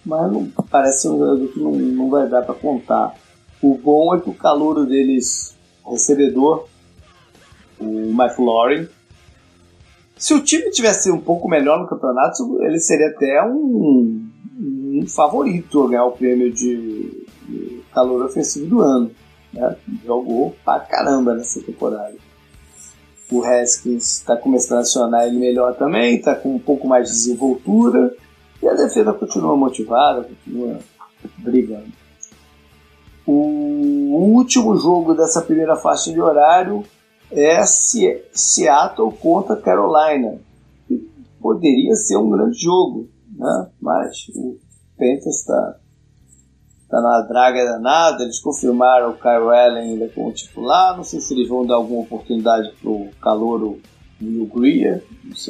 mas 0.06 0.32
não, 0.32 0.48
parece 0.70 1.10
um 1.10 1.18
jogador 1.18 1.48
que 1.48 1.60
não, 1.60 1.72
não 1.72 2.10
vai 2.10 2.30
dar 2.30 2.44
para 2.44 2.54
contar. 2.54 3.16
O 3.60 3.76
bom 3.76 4.14
é 4.14 4.20
que 4.20 4.30
o 4.30 4.34
calor 4.36 4.86
deles, 4.86 5.56
recebedor, 5.84 6.68
o 7.80 8.12
McLaurin, 8.12 8.88
se 10.16 10.36
o 10.36 10.44
time 10.44 10.70
tivesse 10.70 11.12
um 11.12 11.20
pouco 11.20 11.50
melhor 11.50 11.80
no 11.80 11.88
campeonato, 11.88 12.62
ele 12.62 12.80
seria 12.80 13.08
até 13.08 13.44
um, 13.44 14.30
um 14.60 15.08
favorito 15.08 15.84
a 15.84 15.90
ganhar 15.90 16.06
o 16.06 16.12
prêmio 16.12 16.54
de 16.54 17.17
calor 17.94 18.26
ofensivo 18.26 18.68
do 18.68 18.82
ano. 18.82 19.12
Né? 19.54 19.76
Jogou 20.06 20.56
pra 20.64 20.80
caramba 20.80 21.34
nessa 21.34 21.62
temporada. 21.62 22.16
O 23.30 23.44
Haskins 23.44 24.20
está 24.20 24.38
começando 24.38 24.78
a 24.78 24.82
acionar 24.82 25.28
ele 25.28 25.38
melhor 25.38 25.76
também, 25.76 26.16
está 26.16 26.34
com 26.34 26.56
um 26.56 26.60
pouco 26.60 26.88
mais 26.88 27.10
de 27.10 27.14
desenvoltura. 27.14 28.16
E 28.62 28.68
a 28.68 28.74
defesa 28.74 29.14
continua 29.14 29.56
motivada, 29.56 30.24
continua 30.24 30.80
brigando. 31.38 31.92
O 33.26 34.34
último 34.34 34.78
jogo 34.78 35.14
dessa 35.14 35.42
primeira 35.42 35.76
faixa 35.76 36.12
de 36.12 36.22
horário 36.22 36.84
é 37.30 37.62
Seattle 37.66 39.12
contra 39.20 39.58
Carolina. 39.58 40.40
Poderia 41.42 41.94
ser 41.96 42.18
um 42.18 42.30
grande 42.30 42.58
jogo, 42.58 43.10
né? 43.38 43.68
mas 43.82 44.30
o 44.34 44.58
Panthers 44.98 45.40
está 45.40 45.76
tá 46.90 47.02
na 47.02 47.22
draga 47.22 47.66
danada. 47.66 48.24
Eles 48.24 48.40
confirmaram 48.40 49.12
o 49.12 49.18
Kyle 49.18 49.50
Allen 49.54 49.92
ainda 49.92 50.10
como 50.10 50.32
titular. 50.32 50.96
Não 50.96 51.04
sei 51.04 51.20
se 51.20 51.34
eles 51.34 51.48
vão 51.48 51.66
dar 51.66 51.76
alguma 51.76 52.02
oportunidade 52.02 52.72
pro 52.82 53.10
Calouro 53.22 53.80
New 54.20 54.46
Greer, 54.48 55.04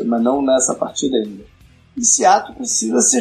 mas 0.05 0.21
não 0.21 0.41
nessa 0.41 0.75
partida 0.75 1.17
ainda. 1.17 1.43
E 1.95 2.03
Seattle 2.03 2.55
precisa 2.55 3.01
se 3.01 3.19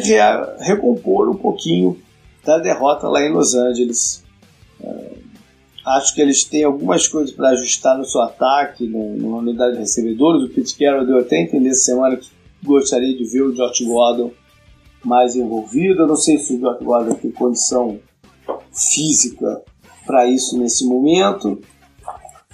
recompor 0.59 1.29
um 1.29 1.35
pouquinho 1.35 1.99
da 2.45 2.59
derrota 2.59 3.07
lá 3.07 3.21
em 3.21 3.31
Los 3.31 3.55
Angeles. 3.55 4.23
É, 4.81 5.17
acho 5.85 6.13
que 6.13 6.21
eles 6.21 6.43
têm 6.43 6.63
algumas 6.63 7.07
coisas 7.07 7.33
para 7.33 7.49
ajustar 7.49 7.97
no 7.97 8.05
seu 8.05 8.21
ataque, 8.21 8.87
no, 8.87 9.17
na 9.17 9.37
unidade 9.37 9.73
de 9.73 9.79
recebedores. 9.79 10.43
O 10.43 10.53
Pete 10.53 10.77
Carroll 10.77 11.05
deu 11.05 11.17
até 11.19 11.41
entender 11.41 11.69
essa 11.69 11.85
semana 11.85 12.17
que 12.17 12.29
gostaria 12.63 13.17
de 13.17 13.23
ver 13.25 13.41
o 13.41 13.53
Josh 13.53 13.81
Gordon 13.81 14.31
mais 15.07 15.35
envolvido. 15.35 16.03
Eu 16.03 16.07
não 16.07 16.15
sei 16.15 16.37
se 16.37 16.53
o 16.53 16.59
Gordon 16.59 17.15
tem 17.15 17.31
condição 17.31 17.99
física 18.71 19.63
para 20.05 20.27
isso 20.27 20.57
nesse 20.57 20.85
momento. 20.85 21.59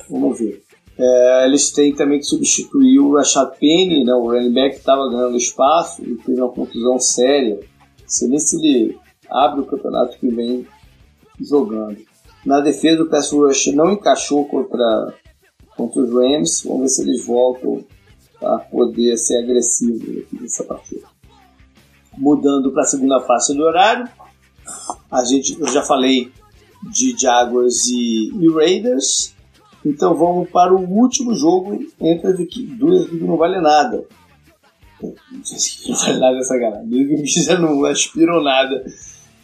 Vamos 0.10 0.38
ver. 0.38 0.64
É, 0.98 1.46
eles 1.46 1.72
têm 1.72 1.96
também 1.96 2.20
que 2.20 2.26
substituir 2.26 3.00
o 3.00 3.16
Rashad 3.16 3.58
Penny, 3.60 4.04
né, 4.04 4.14
o 4.14 4.30
running 4.30 4.54
back 4.54 4.76
que 4.76 4.80
estava 4.80 5.10
ganhando 5.10 5.36
espaço 5.36 6.04
e 6.04 6.16
teve 6.18 6.40
uma 6.40 6.52
contusão 6.52 7.00
séria. 7.00 7.60
Você 8.06 8.28
nem 8.28 8.40
se 8.40 8.58
ele 8.58 8.98
abre 9.28 9.62
o 9.62 9.66
campeonato 9.66 10.20
que 10.20 10.28
vem 10.28 10.68
jogando. 11.42 11.98
Na 12.46 12.60
defesa, 12.60 13.02
o 13.02 13.10
pass 13.10 13.32
rush 13.32 13.68
não 13.74 13.94
encaixou 13.94 14.46
contra, 14.46 15.14
contra 15.76 16.02
os 16.02 16.14
Rams. 16.14 16.64
Vamos 16.64 16.82
ver 16.82 16.90
se 16.90 17.02
eles 17.02 17.26
voltam 17.26 17.84
a 18.42 18.60
poder 18.60 19.18
ser 19.18 19.38
agressivos 19.38 20.26
nessa 20.32 20.64
partida. 20.64 21.13
Mudando 22.18 22.72
para 22.72 22.84
a 22.84 22.86
segunda 22.86 23.20
faixa 23.22 23.54
de 23.54 23.62
horário, 23.62 24.08
a 25.12 25.24
gente, 25.24 25.60
eu 25.60 25.68
já 25.68 25.82
falei 25.82 26.32
de 26.92 27.16
Jaguars 27.18 27.88
e, 27.88 28.32
e 28.40 28.54
Raiders. 28.54 29.34
Então 29.86 30.16
vamos 30.16 30.50
para 30.50 30.74
o 30.74 30.80
último 30.80 31.34
jogo 31.36 31.78
entre 32.00 32.28
as 32.28 32.38
duas 32.78 33.10
que 33.10 33.16
não 33.18 33.38
vale 33.38 33.60
nada. 33.60 34.04
Não 35.04 35.96
vale 35.98 36.18
nada 36.18 36.38
essa 36.38 36.58
galera. 36.58 36.86
já 37.26 37.60
não 37.60 37.84
aspiram 37.84 38.42
nada 38.42 38.86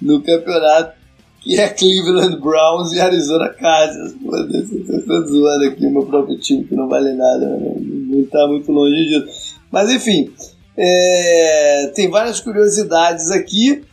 no 0.02 0.22
campeonato, 0.22 0.98
que 1.42 1.60
é 1.60 1.68
Cleveland 1.68 2.38
Browns 2.40 2.94
e 2.94 3.00
Arizona 3.02 3.50
Cardinals. 3.50 4.14
Você 4.14 5.02
tá 5.02 5.22
zoando 5.22 5.66
aqui 5.66 5.86
o 5.86 5.92
meu 5.92 6.06
próprio 6.06 6.40
time 6.40 6.64
que 6.64 6.76
não 6.76 6.88
vale 6.88 7.14
nada, 7.14 7.46
né? 7.46 7.74
não 7.78 8.20
está 8.22 8.48
muito 8.48 8.72
longe 8.72 9.06
disso. 9.06 9.60
Mas 9.70 9.92
enfim, 9.92 10.32
é, 10.82 11.92
tem 11.94 12.10
várias 12.10 12.40
curiosidades 12.40 13.30
aqui, 13.32 13.84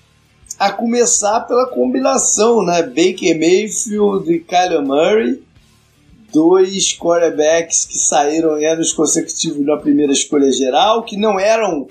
a 0.57 0.71
começar 0.71 1.41
pela 1.41 1.67
combinação, 1.67 2.65
né? 2.65 2.83
Baker 2.83 3.37
Mayfield 3.37 4.33
e 4.33 4.39
Kyler 4.39 4.83
Murray, 4.83 5.43
dois 6.33 6.97
quarterbacks 6.97 7.85
que 7.85 7.99
saíram 7.99 8.57
em 8.59 8.67
anos 8.67 8.93
consecutivos 8.93 9.67
na 9.67 9.77
primeira 9.77 10.13
escolha 10.13 10.51
geral, 10.53 11.03
que 11.03 11.17
não 11.17 11.41
eram 11.41 11.89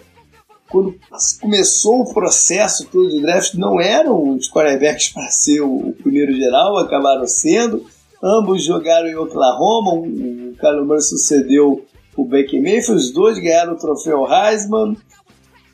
quando 0.69 0.95
começou 1.41 2.01
o 2.01 2.13
processo 2.13 2.87
todo 2.87 3.09
de 3.09 3.21
draft, 3.21 3.53
não 3.53 3.79
eram 3.79 4.29
os 4.29 4.49
quarterbacks 4.49 5.09
para 5.09 5.27
ser 5.29 5.61
o, 5.61 5.93
primeiro 6.01 6.33
geral, 6.33 6.77
acabaram 6.77 7.27
sendo. 7.27 7.85
Ambos 8.23 8.63
jogaram 8.63 9.07
em 9.07 9.15
Oklahoma, 9.15 9.93
o 9.93 10.55
Kyler 10.59 10.83
Murray 10.83 11.01
sucedeu 11.01 11.85
o 12.15 12.25
Baker 12.25 12.61
Mayfield, 12.61 13.01
os 13.01 13.11
dois 13.11 13.37
ganharam 13.39 13.73
o 13.73 13.77
troféu 13.77 14.25
Heisman 14.25 14.95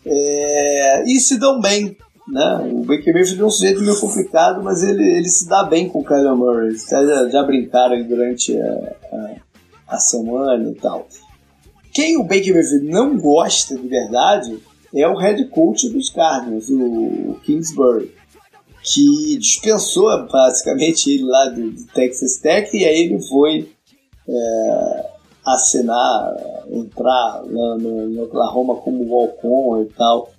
é, 0.06 1.04
e 1.06 1.20
se 1.20 1.40
dão 1.40 1.60
bem. 1.60 1.96
Né? 2.28 2.72
O 2.72 2.84
Baker 2.84 3.14
Mayfield 3.14 3.42
é 3.42 3.46
um 3.46 3.50
sujeito 3.50 3.82
meio 3.82 4.00
complicado, 4.00 4.64
mas 4.64 4.84
ele, 4.84 5.04
ele 5.04 5.30
se 5.30 5.48
dá 5.48 5.64
bem 5.64 5.88
com 5.90 6.00
o 6.00 6.04
Kyler 6.04 6.36
Murray. 6.36 6.76
Já, 6.78 7.30
já 7.30 7.44
brincaram 7.44 8.02
durante 8.04 8.58
a, 8.58 8.96
a, 9.12 9.96
a 9.96 9.98
semana 9.98 10.70
e 10.70 10.76
tal. 10.76 11.08
Quem 11.94 12.18
o 12.18 12.24
Baker 12.24 12.54
Mayfield 12.54 12.88
não 12.88 13.18
gosta 13.18 13.76
de 13.76 13.88
verdade 13.88 14.58
é 14.96 15.08
o 15.08 15.16
head 15.16 15.46
coach 15.46 15.90
dos 15.90 16.10
Cardinals, 16.10 16.70
o 16.70 17.40
Kingsbury, 17.44 18.14
que 18.84 19.38
dispensou 19.38 20.08
basicamente 20.28 21.12
ele 21.12 21.24
lá 21.24 21.46
do, 21.46 21.72
do 21.72 21.84
Texas 21.94 22.38
Tech 22.38 22.76
e 22.76 22.84
aí 22.84 23.06
ele 23.06 23.22
foi 23.22 23.72
é, 24.28 25.11
assinar, 25.46 26.36
entrar 26.70 27.44
no, 27.46 27.78
no, 27.78 28.24
Oklahoma 28.24 28.76
como 28.76 29.04
walk-on 29.06 29.84
e 29.84 29.86
tal. 29.94 30.32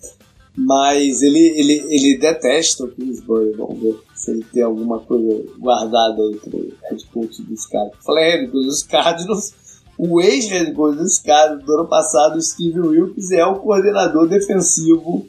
Mas 0.57 1.23
ele, 1.23 1.39
ele, 1.59 1.87
ele 1.89 2.19
detesta 2.19 2.85
o 2.85 2.89
Kingsbury. 2.89 3.53
Vamos 3.53 3.81
ver 3.81 3.99
se 4.15 4.31
ele 4.31 4.45
tem 4.53 4.63
alguma 4.63 5.01
coisa 5.01 5.45
guardada 5.59 6.23
entre 6.31 6.57
o 6.57 6.73
head 6.89 7.07
coach 7.13 7.43
dos 7.43 7.67
caras. 7.67 7.93
Falei 8.05 8.31
head 8.31 8.49
coach 8.49 8.67
dos 8.67 8.83
Cardinals. 8.83 9.55
O 9.99 10.21
ex-head 10.21 10.73
coach 10.73 10.97
dos 10.97 11.19
Cardinals 11.19 11.65
do 11.65 11.75
ano 11.75 11.89
passado, 11.89 12.41
Steve 12.41 12.81
Wilkes, 12.81 13.31
é 13.31 13.45
o 13.45 13.57
coordenador 13.57 14.29
defensivo 14.29 15.27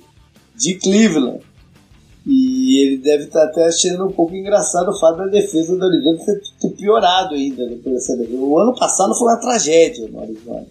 de 0.56 0.76
Cleveland. 0.76 1.42
E 2.26 2.82
ele 2.82 2.98
deve 2.98 3.26
estar 3.26 3.44
até 3.44 3.66
achando 3.66 4.06
um 4.06 4.12
pouco 4.12 4.34
engraçado 4.34 4.90
o 4.90 5.00
fato 5.00 5.18
da 5.18 5.26
defesa 5.26 5.76
do 5.76 5.86
Arizona 5.86 6.18
ter 6.60 6.70
piorado 6.70 7.36
ainda 7.36 7.68
dessa 7.68 8.16
defesa. 8.16 8.38
O 8.38 8.58
ano 8.58 8.74
passado 8.76 9.14
foi 9.14 9.28
uma 9.28 9.40
tragédia 9.40 10.08
no 10.08 10.22
Arizona. 10.22 10.66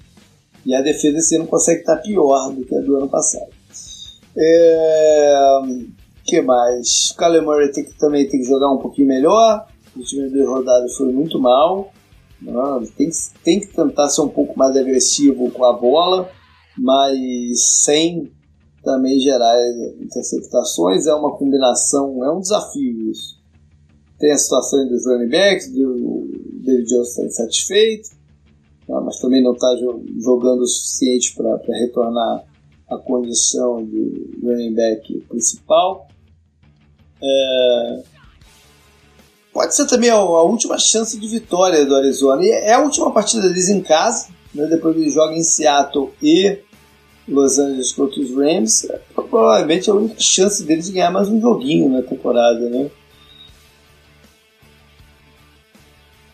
E 0.65 0.75
a 0.75 0.81
defesa 0.81 1.19
esse 1.19 1.37
ano 1.37 1.47
consegue 1.47 1.81
estar 1.81 1.97
pior 1.97 2.53
do 2.53 2.65
que 2.65 2.75
a 2.75 2.81
do 2.81 2.97
ano 2.97 3.09
passado. 3.09 3.51
É... 4.37 5.61
que 6.25 6.41
mais? 6.41 7.11
O 7.11 7.17
Kyler 7.17 7.43
Murray 7.43 7.71
tem 7.71 7.85
que, 7.85 7.99
também 7.99 8.27
tem 8.29 8.41
que 8.41 8.47
jogar 8.47 8.73
um 8.73 8.79
pouquinho 8.79 9.09
melhor. 9.09 9.67
Os 9.95 10.11
últimas 10.13 10.33
duas 10.33 10.49
rodadas 10.49 10.97
foi 10.97 11.13
muito 11.13 11.39
mal. 11.39 11.93
Não, 12.41 12.83
tem, 12.85 13.11
tem 13.45 13.61
que 13.61 13.67
tentar 13.67 14.09
ser 14.09 14.23
um 14.23 14.29
pouco 14.29 14.59
mais 14.59 14.77
agressivo 14.77 15.51
com 15.51 15.65
a 15.65 15.73
bola, 15.73 16.31
mas 16.77 17.83
sem 17.85 18.33
também 18.83 19.19
gerar 19.19 19.55
interceptações. 20.01 21.07
É 21.07 21.15
uma 21.15 21.37
combinação, 21.37 22.25
é 22.25 22.31
um 22.31 22.41
desafio 22.41 23.11
isso. 23.11 23.41
Tem 24.19 24.33
a 24.33 24.39
situação 24.39 24.87
dos 24.89 25.07
running 25.07 25.29
backs, 25.29 25.73
do 25.73 26.29
David 26.63 26.89
Jones 26.89 27.09
está 27.09 27.25
insatisfeito, 27.25 28.11
tá? 28.87 29.01
mas 29.01 29.19
também 29.19 29.43
não 29.43 29.53
está 29.53 29.69
jogando 30.21 30.61
o 30.61 30.67
suficiente 30.67 31.35
para 31.35 31.59
retornar 31.79 32.45
a 32.89 32.99
condição 32.99 33.85
de 33.85 34.31
running 34.43 34.75
back 34.75 35.21
principal. 35.29 36.07
É... 37.23 38.03
Pode 39.53 39.75
ser 39.75 39.87
também 39.87 40.09
a, 40.09 40.15
a, 40.15 40.43
última 40.43 40.79
chance 40.79 41.19
de 41.19 41.29
vitória 41.29 41.85
do 41.85 41.95
Arizona. 41.95 42.45
E 42.45 42.51
é 42.51 42.75
a 42.75 42.81
última 42.81 43.13
partida 43.13 43.43
deles 43.43 43.69
em 43.69 43.83
casa, 43.83 44.29
né? 44.55 44.67
depois 44.67 44.97
eles 44.97 45.13
jogam 45.13 45.37
em 45.37 45.43
Seattle 45.43 46.11
e 46.23 46.59
Los 47.29 47.59
Angeles 47.59 47.93
contra 47.93 48.21
os 48.21 48.35
Rams, 48.35 48.85
é 48.91 49.01
provavelmente 49.15 49.89
a 49.91 49.95
única 49.95 50.19
chance 50.19 50.65
deles 50.65 50.87
de 50.87 50.93
ganhar 50.93 51.11
mais 51.11 51.29
um 51.29 51.41
joguinho 51.41 51.89
na 51.89 52.03
temporada, 52.03 52.69
né? 52.69 52.91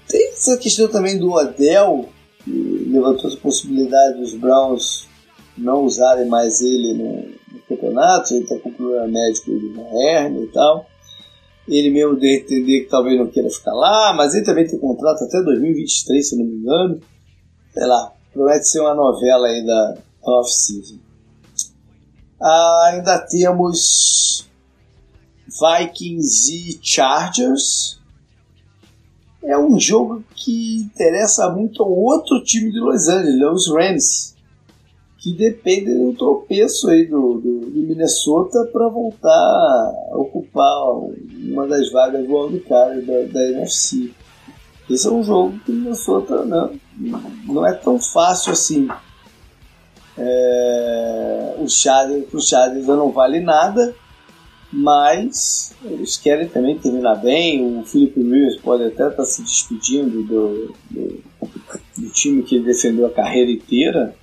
Tem 0.09 0.31
essa 0.31 0.57
questão 0.57 0.89
também 0.89 1.19
do 1.19 1.37
Adel, 1.39 2.09
que 2.43 2.51
levantou 2.91 3.31
a 3.31 3.37
possibilidade 3.37 4.19
dos 4.19 4.35
Browns 4.35 5.07
não 5.57 5.85
usarem 5.85 6.27
mais 6.27 6.61
ele 6.61 6.95
no, 6.95 7.17
no 7.53 7.61
campeonato, 7.69 8.33
ele 8.33 8.45
está 8.45 8.59
com 8.59 8.73
problema 8.73 9.07
médico 9.09 9.51
uma 9.51 9.83
hernia 10.03 10.43
e 10.43 10.47
tal. 10.49 10.87
Ele 11.69 11.91
mesmo 11.91 12.17
deu 12.17 12.31
entender 12.31 12.81
que 12.81 12.89
talvez 12.89 13.19
não 13.19 13.27
queira 13.27 13.51
ficar 13.51 13.75
lá, 13.75 14.15
mas 14.15 14.35
ele 14.35 14.47
também 14.47 14.67
tem 14.67 14.79
contrato 14.79 15.25
até 15.25 15.43
2023, 15.43 16.27
se 16.27 16.37
não 16.39 16.47
me 16.47 16.55
engano. 16.55 17.01
Sei 17.75 17.87
lá, 17.87 18.15
promete 18.33 18.67
ser 18.69 18.81
uma 18.81 18.95
novela 18.95 19.49
aí 19.49 19.67
da, 19.67 19.99
off-season. 20.29 20.99
Ah, 22.41 22.91
ainda 22.93 23.19
temos 23.19 24.49
Vikings 25.49 26.53
e 26.53 26.79
Chargers. 26.83 27.99
É 29.43 29.59
um 29.59 29.79
jogo 29.79 30.23
que 30.35 30.83
interessa 30.83 31.51
muito 31.51 31.83
ao 31.83 31.91
outro 31.91 32.43
time 32.43 32.71
de 32.71 32.79
Los 32.79 33.09
Angeles, 33.09 33.43
os 33.43 33.73
Rams, 33.73 34.37
que 35.19 35.33
dependem 35.33 35.99
do 35.99 36.17
tropeço 36.17 36.89
aí 36.89 37.07
do, 37.07 37.35
do, 37.35 37.61
do 37.61 37.81
Minnesota 37.81 38.69
para 38.73 38.89
voltar 38.89 39.31
a 39.31 40.17
ocupar 40.17 40.93
uma 40.93 41.67
das 41.67 41.91
vagas 41.91 42.27
do 42.27 42.35
wildcard 42.35 43.03
da, 43.03 43.23
da 43.33 43.47
NFC. 43.51 44.13
Esse 44.89 45.07
é 45.07 45.11
um 45.11 45.23
jogo 45.23 45.59
que 45.61 45.71
o 45.71 45.75
Minnesota 45.75 46.45
não, 46.45 46.73
não 47.45 47.67
é 47.67 47.73
tão 47.75 47.99
fácil 47.99 48.53
assim 48.53 48.89
é, 50.19 51.55
o 51.59 51.69
Chargers, 51.69 52.33
o 52.33 52.41
Chargers 52.41 52.87
não 52.87 53.13
vale 53.13 53.41
nada, 53.41 53.95
mas 54.73 55.75
eles 55.85 56.17
querem 56.17 56.49
também 56.49 56.79
terminar 56.79 57.17
bem. 57.17 57.79
O 57.79 57.85
Felipe 57.85 58.21
Rivers 58.21 58.57
pode 58.61 58.85
até 58.85 59.09
estar 59.09 59.25
se 59.25 59.43
despedindo 59.43 60.23
do, 60.25 60.75
do, 60.91 61.23
do 61.97 62.11
time 62.11 62.43
que 62.43 62.57
ele 62.57 62.65
defendeu 62.65 63.07
a 63.07 63.11
carreira 63.11 63.51
inteira. 63.51 64.15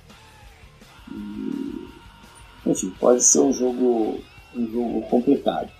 E, 1.10 2.70
enfim, 2.70 2.92
pode 3.00 3.24
ser 3.24 3.40
um 3.40 3.52
jogo, 3.52 4.18
um 4.54 4.66
jogo 4.70 5.02
complicado. 5.08 5.70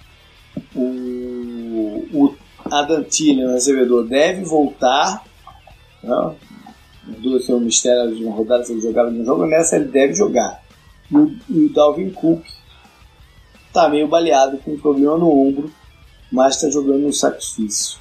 O, 0.75 2.07
o 2.13 2.35
o 2.69 3.53
recebedor, 3.53 4.07
deve 4.07 4.43
voltar. 4.45 5.25
Né? 6.03 6.35
São 7.41 7.57
um 7.57 7.61
mistério 7.61 8.15
de 8.15 8.25
uma 8.25 8.35
rodada 8.35 8.65
se 8.65 8.73
ele 8.73 8.81
jogava 8.81 9.11
um 9.11 9.25
jogo, 9.25 9.47
nessa 9.47 9.77
ele 9.77 9.87
deve 9.87 10.15
jogar. 10.15 10.63
E 11.11 11.17
o, 11.17 11.37
e 11.49 11.67
o 11.67 11.73
Dalvin 11.73 12.11
Cook 12.11 12.45
tá 13.73 13.89
meio 13.89 14.09
baleado 14.09 14.59
com 14.59 14.73
um 14.73 14.79
problema 14.79 15.19
no 15.19 15.31
ombro, 15.31 15.73
mas 16.33 16.57
está 16.57 16.71
jogando 16.71 17.01
no 17.01 17.13
sacrifício. 17.13 17.99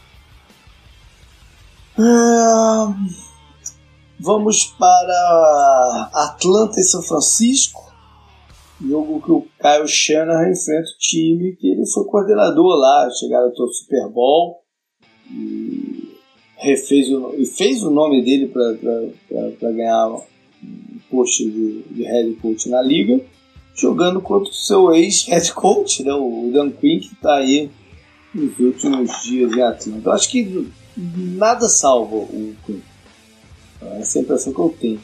Ah, 1.98 2.94
vamos 4.20 4.66
para 4.78 6.10
Atlanta 6.14 6.80
e 6.80 6.84
São 6.84 7.02
Francisco. 7.02 7.86
Jogo 8.82 9.22
que 9.22 9.32
o 9.32 9.42
Kyle 9.62 9.88
Shanahan 9.88 10.52
enfrenta 10.52 10.90
o 10.90 10.98
time 11.00 11.56
que 11.56 11.72
ele 11.72 11.86
foi 11.88 12.04
coordenador 12.06 12.76
lá, 12.78 13.10
chegaram 13.12 13.48
ao 13.48 13.68
Super 13.68 14.10
Bowl. 14.10 14.62
E 15.32 15.85
refez 16.58 17.10
o, 17.10 17.36
e 17.38 17.46
fez 17.46 17.84
o 17.84 17.90
nome 17.90 18.24
dele 18.24 18.48
para 18.48 19.72
ganhar 19.72 20.10
um 20.10 21.00
posto 21.10 21.44
de, 21.44 21.82
de 21.92 22.04
head 22.04 22.34
coach 22.36 22.70
na 22.70 22.82
liga, 22.82 23.20
jogando 23.76 24.22
contra 24.22 24.50
o 24.50 24.54
seu 24.54 24.94
ex-head 24.94 25.54
coach, 25.54 26.04
né, 26.04 26.14
o 26.14 26.50
Dan 26.54 26.72
Quinn, 26.72 27.00
que 27.00 27.14
está 27.14 27.36
aí 27.36 27.70
nos 28.34 28.58
últimos 28.60 29.24
dias 29.24 29.52
em 29.52 29.62
Atlanta. 29.62 30.10
Eu 30.10 30.14
acho 30.14 30.30
que 30.30 30.68
nada 30.98 31.68
salva 31.68 32.16
o 32.16 32.56
Quinn. 32.66 32.80
É 33.82 33.86
é 33.86 34.02
a 34.02 34.22
impressão 34.22 34.54
que 34.54 34.60
eu 34.60 34.76
tenho. 34.80 35.02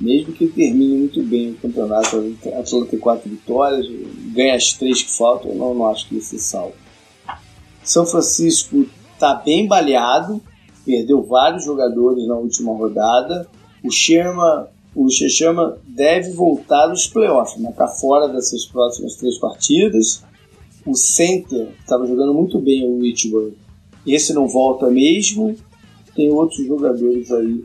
Mesmo 0.00 0.32
que 0.32 0.46
termine 0.46 0.96
muito 0.96 1.22
bem 1.22 1.50
o 1.50 1.56
campeonato, 1.56 2.36
Atlanta 2.56 2.86
tem 2.86 2.98
quatro 2.98 3.28
vitórias, 3.28 3.86
ganha 4.32 4.54
as 4.54 4.72
três 4.72 5.02
que 5.02 5.10
faltam, 5.10 5.50
eu 5.50 5.56
não, 5.56 5.74
não 5.74 5.88
acho 5.88 6.08
que 6.08 6.14
ele 6.14 6.22
se 6.22 6.38
salva. 6.38 6.74
São 7.82 8.06
Francisco 8.06 8.86
está 9.14 9.34
bem 9.34 9.66
baleado, 9.66 10.40
perdeu 10.88 11.22
vários 11.22 11.66
jogadores 11.66 12.26
na 12.26 12.34
última 12.34 12.72
rodada. 12.72 13.46
O 13.84 13.90
Sherman, 13.90 14.64
o 14.96 15.10
Chechama 15.10 15.76
deve 15.86 16.32
voltar 16.32 16.88
nos 16.88 17.06
playoffs, 17.06 17.60
mas 17.60 17.72
está 17.72 17.86
fora 17.86 18.26
dessas 18.26 18.64
próximas 18.64 19.14
três 19.16 19.36
partidas. 19.36 20.24
O 20.86 20.94
center 20.94 21.68
estava 21.78 22.06
jogando 22.06 22.32
muito 22.32 22.58
bem 22.58 22.88
o 22.88 23.02
Richburg. 23.02 23.54
Esse 24.06 24.32
não 24.32 24.48
volta 24.48 24.88
mesmo. 24.88 25.54
Tem 26.16 26.32
outros 26.32 26.66
jogadores 26.66 27.30
aí 27.32 27.62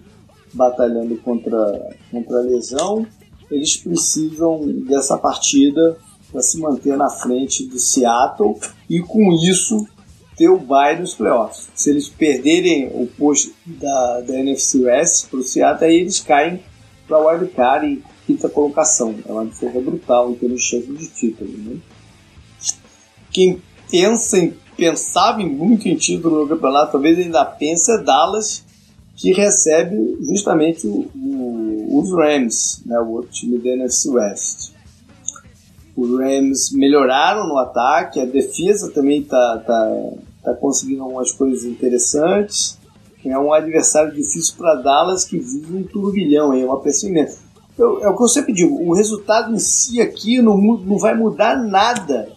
batalhando 0.53 1.15
contra, 1.19 1.95
contra 2.11 2.39
a 2.39 2.41
lesão. 2.41 3.07
Eles 3.49 3.77
precisam 3.77 4.67
dessa 4.85 5.17
partida 5.17 5.95
para 6.29 6.41
se 6.41 6.59
manter 6.59 6.97
na 6.97 7.09
frente 7.09 7.65
do 7.65 7.79
Seattle 7.79 8.57
e 8.89 8.99
com 8.99 9.31
isso 9.31 9.87
ter 10.35 10.49
o 10.49 10.57
bye 10.57 10.99
nos 10.99 11.13
playoffs. 11.13 11.69
Se 11.75 11.89
eles 11.89 12.09
perderem 12.09 12.87
o 12.87 13.07
posto 13.07 13.53
da, 13.65 14.21
da 14.21 14.39
NFC 14.39 14.79
West 14.79 15.29
para 15.29 15.39
o 15.39 15.43
Seattle, 15.43 15.89
aí 15.89 15.97
eles 15.97 16.19
caem 16.19 16.63
para 17.07 17.19
o 17.19 17.27
wildcard 17.27 17.87
e 17.87 18.03
quinta 18.25 18.49
colocação. 18.49 19.15
É 19.27 19.31
uma 19.31 19.45
diferença 19.45 19.81
brutal 19.81 20.31
em 20.31 20.35
termos 20.35 20.61
de 20.61 20.67
chance 20.67 20.87
de 20.87 21.07
título. 21.07 21.51
Né? 21.51 21.77
Quem 23.31 23.61
pensa 23.89 24.39
em, 24.39 24.53
pensava 24.75 25.39
muito 25.39 25.87
em 25.87 25.95
título 25.95 26.41
no 26.41 26.47
campeonato, 26.47 26.93
talvez 26.93 27.17
ainda 27.17 27.45
pense 27.45 27.91
é 27.91 28.01
Dallas, 28.01 28.63
que 29.15 29.31
recebe 29.31 30.17
justamente 30.21 30.87
o, 30.87 31.09
o, 31.15 31.99
os 31.99 32.11
Rams, 32.11 32.81
né, 32.85 32.99
o 32.99 33.11
outro 33.11 33.31
time 33.31 33.57
da 33.59 33.69
NFC 33.69 34.09
West. 34.09 34.72
Os 35.95 36.09
Rams 36.19 36.71
melhoraram 36.71 37.47
no 37.47 37.57
ataque, 37.57 38.19
a 38.19 38.25
defesa 38.25 38.91
também 38.91 39.21
está 39.21 39.57
tá, 39.59 40.09
tá 40.43 40.53
conseguindo 40.55 41.03
algumas 41.03 41.31
coisas 41.31 41.63
interessantes. 41.63 42.77
É 43.25 43.37
um 43.39 43.53
adversário 43.53 44.13
difícil 44.13 44.55
para 44.57 44.75
Dallas 44.75 45.23
que 45.23 45.37
vive 45.39 45.77
um 45.77 45.83
turbilhão, 45.83 46.53
é 46.53 46.65
uma 46.65 46.79
pressão 46.79 47.09
imensa. 47.09 47.39
Eu, 47.77 48.03
é 48.03 48.09
o 48.09 48.15
que 48.15 48.23
eu 48.23 48.27
sempre 48.27 48.53
digo, 48.53 48.75
o 48.83 48.93
resultado 48.93 49.53
em 49.53 49.59
si 49.59 50.01
aqui 50.01 50.41
não, 50.41 50.57
não 50.57 50.97
vai 50.97 51.15
mudar 51.15 51.55
nada 51.55 52.29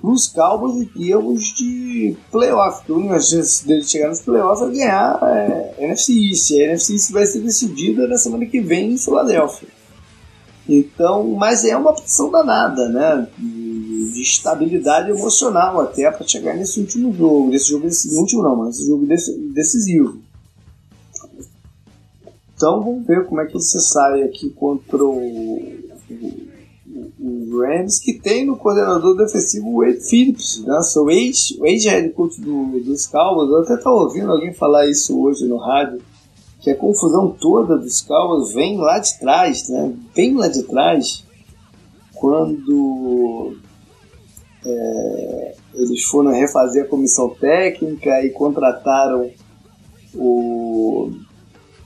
para 0.00 0.10
os 0.10 0.28
Cowboys 0.28 0.76
em 0.76 0.86
termos 0.86 1.54
de 1.54 2.16
playoff. 2.30 2.90
A 2.90 2.94
única 2.94 3.20
chance 3.20 3.66
dele 3.66 3.82
chegar 3.82 4.08
nos 4.08 4.20
playoffs 4.20 4.66
é 4.66 4.70
ganhar 4.70 5.18
é, 5.22 5.74
NFC 5.78 6.12
East. 6.30 6.52
A 6.52 6.64
NFC 6.64 6.92
East 6.94 7.10
vai 7.12 7.26
ser 7.26 7.40
decidida 7.40 8.06
na 8.06 8.16
semana 8.16 8.46
que 8.46 8.60
vem 8.60 8.92
em 8.92 8.98
Filadélfia. 8.98 9.68
Então, 10.68 11.28
mas 11.34 11.64
é 11.64 11.76
uma 11.76 11.92
pressão 11.92 12.30
danada, 12.30 12.88
né? 12.88 13.28
De, 13.38 14.12
de 14.12 14.22
estabilidade 14.22 15.10
emocional 15.10 15.80
até 15.80 16.10
para 16.10 16.26
chegar 16.26 16.56
nesse 16.56 16.80
último 16.80 17.12
jogo. 17.12 17.48
Nesse 17.48 17.70
jogo 17.70 17.84
nesse 17.84 18.14
último 18.16 18.42
não, 18.42 18.56
mas 18.56 18.68
nesse 18.68 18.86
jogo 18.86 19.06
decisivo. 19.54 20.18
Então 22.56 22.82
vamos 22.82 23.06
ver 23.06 23.26
como 23.26 23.40
é 23.40 23.46
que 23.46 23.52
você 23.52 23.78
sai 23.78 24.22
aqui 24.22 24.48
contra 24.50 25.04
o, 25.04 25.72
o, 26.10 26.32
o 27.20 27.60
Rams, 27.60 28.00
que 28.00 28.14
tem 28.14 28.46
no 28.46 28.56
coordenador 28.56 29.14
defensivo 29.14 29.68
o 29.68 29.84
Wade 29.84 30.00
Phillips, 30.08 30.64
né? 30.64 30.80
o 30.96 31.10
ex-head 31.10 32.08
coach 32.14 32.40
do, 32.40 32.80
dos 32.80 33.06
Cowboys. 33.06 33.50
Eu 33.50 33.60
até 33.60 33.74
estava 33.74 33.96
ouvindo 33.96 34.32
alguém 34.32 34.54
falar 34.54 34.88
isso 34.88 35.20
hoje 35.20 35.46
no 35.46 35.58
rádio 35.58 36.00
que 36.66 36.70
a 36.72 36.76
confusão 36.76 37.30
toda 37.30 37.78
dos 37.78 38.02
Cowboys 38.02 38.52
vem 38.52 38.76
lá 38.76 38.98
de 38.98 39.16
trás, 39.20 39.68
né? 39.68 39.94
Bem 40.16 40.34
lá 40.34 40.48
de 40.48 40.64
trás, 40.64 41.24
quando 42.12 43.56
é, 44.64 45.54
eles 45.74 46.02
foram 46.02 46.32
refazer 46.32 46.82
a 46.82 46.88
comissão 46.88 47.28
técnica 47.28 48.20
e 48.24 48.30
contrataram 48.30 49.30
o, 50.12 51.12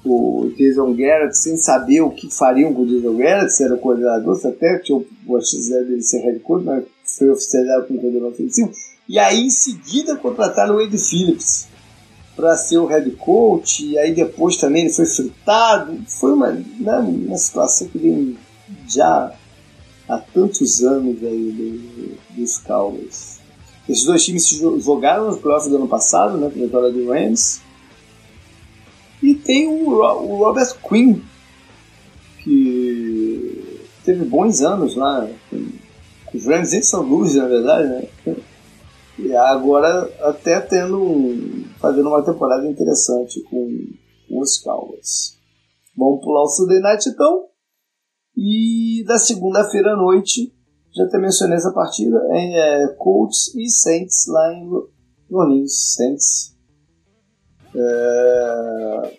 o 0.02 0.50
Jason 0.56 0.94
Garrett 0.94 1.36
sem 1.36 1.58
saber 1.58 2.00
o 2.00 2.08
que 2.08 2.34
fariam 2.34 2.72
com 2.72 2.80
o 2.80 2.86
Jason 2.86 3.18
Garrett, 3.18 3.52
se 3.52 3.62
era 3.62 3.76
coordenador, 3.76 4.34
se 4.36 4.46
até 4.48 4.78
tinha 4.78 4.96
o 4.96 5.40
chance 5.42 5.70
dele 5.70 6.00
ser 6.00 6.22
head 6.22 6.38
coach, 6.40 6.64
mas 6.64 6.84
foi 7.04 7.28
oficializado 7.28 7.86
como 7.86 8.00
coordenador 8.00 8.32
ofensivo. 8.32 8.72
E 9.06 9.18
aí 9.18 9.42
em 9.42 9.50
seguida 9.50 10.16
contrataram 10.16 10.76
o 10.76 10.78
Wade 10.78 10.96
Phillips 10.96 11.68
para 12.36 12.56
ser 12.56 12.78
o 12.78 12.86
head 12.86 13.10
coach, 13.12 13.84
e 13.84 13.98
aí 13.98 14.14
depois 14.14 14.56
também 14.56 14.84
ele 14.84 14.92
foi 14.92 15.06
fritado. 15.06 15.98
Foi 16.06 16.32
uma, 16.32 16.52
né, 16.52 16.98
uma 16.98 17.36
situação 17.36 17.88
que 17.88 17.98
vem 17.98 18.36
já 18.88 19.32
há 20.08 20.18
tantos 20.18 20.82
anos 20.82 21.22
aí 21.22 21.52
do, 21.52 22.40
dos 22.40 22.58
Cowboys. 22.58 23.40
Esses 23.88 24.04
dois 24.04 24.24
times 24.24 24.48
se 24.48 24.58
jogaram 24.58 25.30
no 25.30 25.36
playoff 25.36 25.68
do 25.68 25.76
ano 25.76 25.88
passado, 25.88 26.36
né, 26.38 26.50
com 26.50 26.58
a 26.60 26.62
vitória 26.62 26.90
do 26.90 27.10
Rams. 27.10 27.60
E 29.22 29.34
tem 29.34 29.66
o, 29.66 29.90
o 29.90 30.36
Robert 30.36 30.74
Quinn, 30.88 31.20
que 32.42 33.80
teve 34.04 34.24
bons 34.24 34.62
anos 34.62 34.96
lá, 34.96 35.28
os 36.32 36.46
Rams 36.46 36.72
em 36.72 36.82
São 36.82 37.02
Luís, 37.02 37.34
na 37.34 37.46
verdade, 37.46 37.88
né? 37.88 38.36
E 39.18 39.34
agora 39.34 40.10
até 40.22 40.60
tendo 40.60 41.64
fazendo 41.80 42.08
uma 42.08 42.22
temporada 42.22 42.66
interessante 42.68 43.42
com 43.44 43.68
os 44.30 44.58
Cowboys. 44.58 45.38
Vamos 45.96 46.22
pular 46.22 46.42
o 46.42 46.48
Sunday 46.48 46.80
Night 46.80 47.08
então. 47.08 47.46
E 48.36 49.02
da 49.06 49.18
segunda-feira 49.18 49.94
à 49.94 49.96
noite, 49.96 50.54
já 50.94 51.04
até 51.04 51.18
mencionei 51.18 51.56
essa 51.56 51.72
partida, 51.72 52.16
é, 52.32 52.88
Colts 52.98 53.54
e 53.54 53.68
Saints 53.68 54.26
lá 54.28 54.52
em 54.52 54.70
Orleans. 55.30 55.94
Saints. 55.96 56.56
É... 57.74 59.18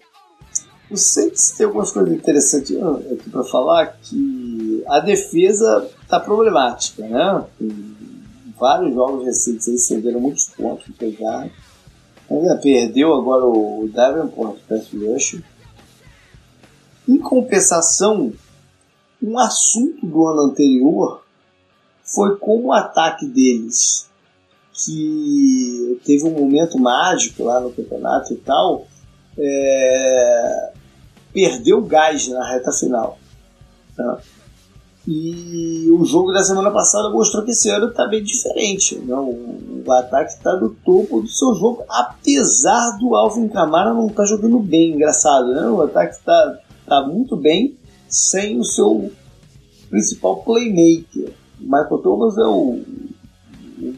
O 0.89 0.97
Saints 0.97 1.51
tem 1.51 1.66
algumas 1.66 1.91
coisas 1.91 2.14
interessantes 2.14 2.76
aqui 2.76 3.30
para 3.30 3.43
falar, 3.45 3.97
que 4.01 4.84
a 4.88 4.99
defesa 4.99 5.89
está 6.01 6.20
problemática, 6.20 7.07
né? 7.07 7.47
vários 8.59 8.93
jogos 8.93 9.26
recentes 9.26 9.68
aí 9.68 9.78
cederam 9.78 10.20
muitos 10.20 10.45
pontos 10.49 10.86
pegar. 10.97 11.49
Ainda 12.32 12.56
perdeu 12.56 13.14
agora 13.14 13.46
o 13.46 13.90
Davenport 13.94 14.58
Pass 14.68 14.88
Rush. 14.94 15.42
Em 17.08 17.18
compensação, 17.18 18.32
um 19.22 19.38
assunto 19.38 20.06
do 20.06 20.26
ano 20.26 20.44
anterior 20.44 21.26
foi 22.06 22.38
como 22.38 22.70
o 22.70 22.74
ataque 22.74 23.26
deles, 23.26 24.10
que 24.74 26.00
teve 26.06 26.24
um 26.24 26.32
momento 26.32 26.80
mágico 26.80 27.44
lá 27.44 27.60
no 27.60 27.72
campeonato 27.72 28.34
e 28.34 28.38
tal, 28.38 28.88
é... 29.38 30.74
perdeu 31.34 31.82
gás 31.82 32.30
na 32.30 32.50
reta 32.50 32.72
final. 32.72 33.20
Tá? 33.96 34.22
E 35.08 35.89
o 35.91 36.06
jogo 36.06 36.32
da 36.32 36.43
semana 36.43 36.70
passada 36.70 37.10
mostrou 37.10 37.43
que 37.43 37.52
esse 37.52 37.70
ano 37.70 37.88
está 37.88 38.08
bem 38.08 38.24
diferente. 38.24 38.99
Né? 38.99 39.16
O, 39.16 39.84
o 39.86 39.91
ataque 39.91 40.34
está 40.34 40.56
no 40.56 40.70
topo 40.70 41.22
do 41.22 41.28
seu 41.28 41.56
jogo, 41.56 41.84
apesar 41.89 42.97
do 42.99 43.16
Alvin 43.16 43.47
Kamara 43.47 43.93
não 43.93 44.08
estar 44.08 44.24
tá 44.24 44.30
jogando 44.30 44.60
bem. 44.60 44.93
Engraçado, 44.93 45.54
né? 45.54 45.68
O 45.68 45.82
ataque 45.82 46.16
está 46.16 46.60
tá 46.86 47.08
muito 47.08 47.36
bem 47.36 47.76
sem 48.08 48.60
o 48.60 48.64
seu 48.64 49.12
principal 49.89 50.43
playmaker. 50.43 51.34
O 51.60 51.64
Michael 51.64 51.97
Thomas 51.99 52.38
é 52.38 52.45
o, 52.45 52.82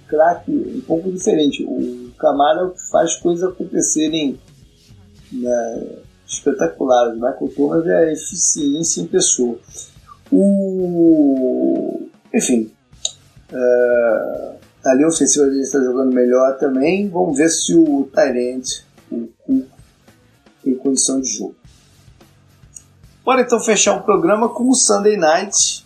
craque 0.08 0.51
um 0.51 0.82
pouco 0.82 1.12
diferente. 1.12 1.66
O 1.66 2.12
Camara 2.18 2.72
é 2.74 2.89
faz 2.91 3.16
coisas 3.18 3.43
acontecerem 3.43 4.39
né, 5.32 5.88
espetaculares. 6.26 7.14
O 7.14 7.16
Michael 7.16 7.54
Thomas 7.56 7.86
é 7.86 7.95
a 7.95 8.14
eficiência 8.14 9.01
em 9.01 9.08
pessoa. 9.08 9.58
O... 10.34 12.08
Enfim. 12.34 12.72
Uh, 13.52 14.58
a 14.84 14.96
linha 14.96 15.08
ofensiva 15.08 15.46
dele 15.46 15.62
está 15.62 15.80
jogando 15.80 16.14
melhor 16.14 16.58
também. 16.58 17.08
Vamos 17.08 17.38
ver 17.38 17.50
se 17.50 17.76
o 17.76 18.10
Tyrant, 18.12 18.66
o 19.12 19.28
Cook, 19.46 19.68
tem 20.64 20.76
condição 20.76 21.22
de 21.22 21.30
jogo. 21.30 21.56
Bora 23.24 23.42
então 23.42 23.60
fechar 23.60 23.98
o 23.98 24.04
programa 24.04 24.50
com 24.50 24.68
o 24.70 24.76
Sunday 24.76 25.16
Night. 25.16 25.86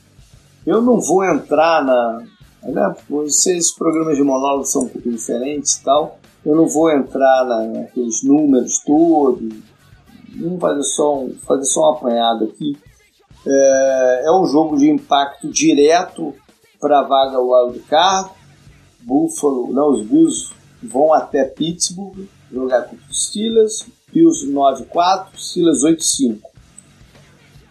Eu 0.66 0.82
não 0.82 1.00
vou 1.00 1.24
entrar 1.26 1.84
na. 1.84 2.24
Né, 2.64 2.95
esses 3.26 3.72
programas 3.72 4.18
de 4.18 4.24
monólogo 4.24 4.66
são 4.66 4.84
um 4.84 4.88
pouco 4.88 5.10
diferentes 5.10 5.76
e 5.76 5.84
tal. 5.84 6.20
Eu 6.45 6.56
não 6.56 6.68
vou 6.68 6.89
entrar 6.89 7.45
na, 7.45 7.68
naqueles 7.68 8.24
números 8.24 8.82
todos. 8.86 9.54
Vamos 10.36 10.60
fazer 10.60 10.84
só 10.84 11.28
fazer 11.45 11.66
só 11.66 11.82
um 11.82 11.95
apanhado 11.95 12.45
aqui. 12.45 12.78
É, 13.50 14.24
é 14.26 14.32
um 14.32 14.45
jogo 14.45 14.78
de 14.78 14.89
impacto 14.89 15.48
direto 15.50 16.36
para 16.80 17.00
a 17.00 17.04
vaga 17.04 17.39
wildcard. 17.39 18.32
Buffalo, 19.02 19.72
não, 19.72 19.93
os 19.93 20.06
Bills 20.06 20.50
vão 20.84 21.14
até 21.14 21.45
Pittsburgh 21.45 22.28
jogar 22.52 22.84
contra 22.84 23.06
os 23.10 23.28
Steelers. 23.28 23.86
Bills 24.12 24.52
9-4, 24.52 25.28
Steelers 25.38 25.84
8-5. 25.84 26.39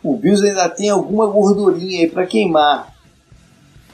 O 0.02 0.16
Bills 0.16 0.46
ainda 0.46 0.68
tem 0.68 0.88
alguma 0.88 1.26
gordurinha 1.26 2.00
aí 2.00 2.10
para 2.10 2.26
queimar. 2.26 2.94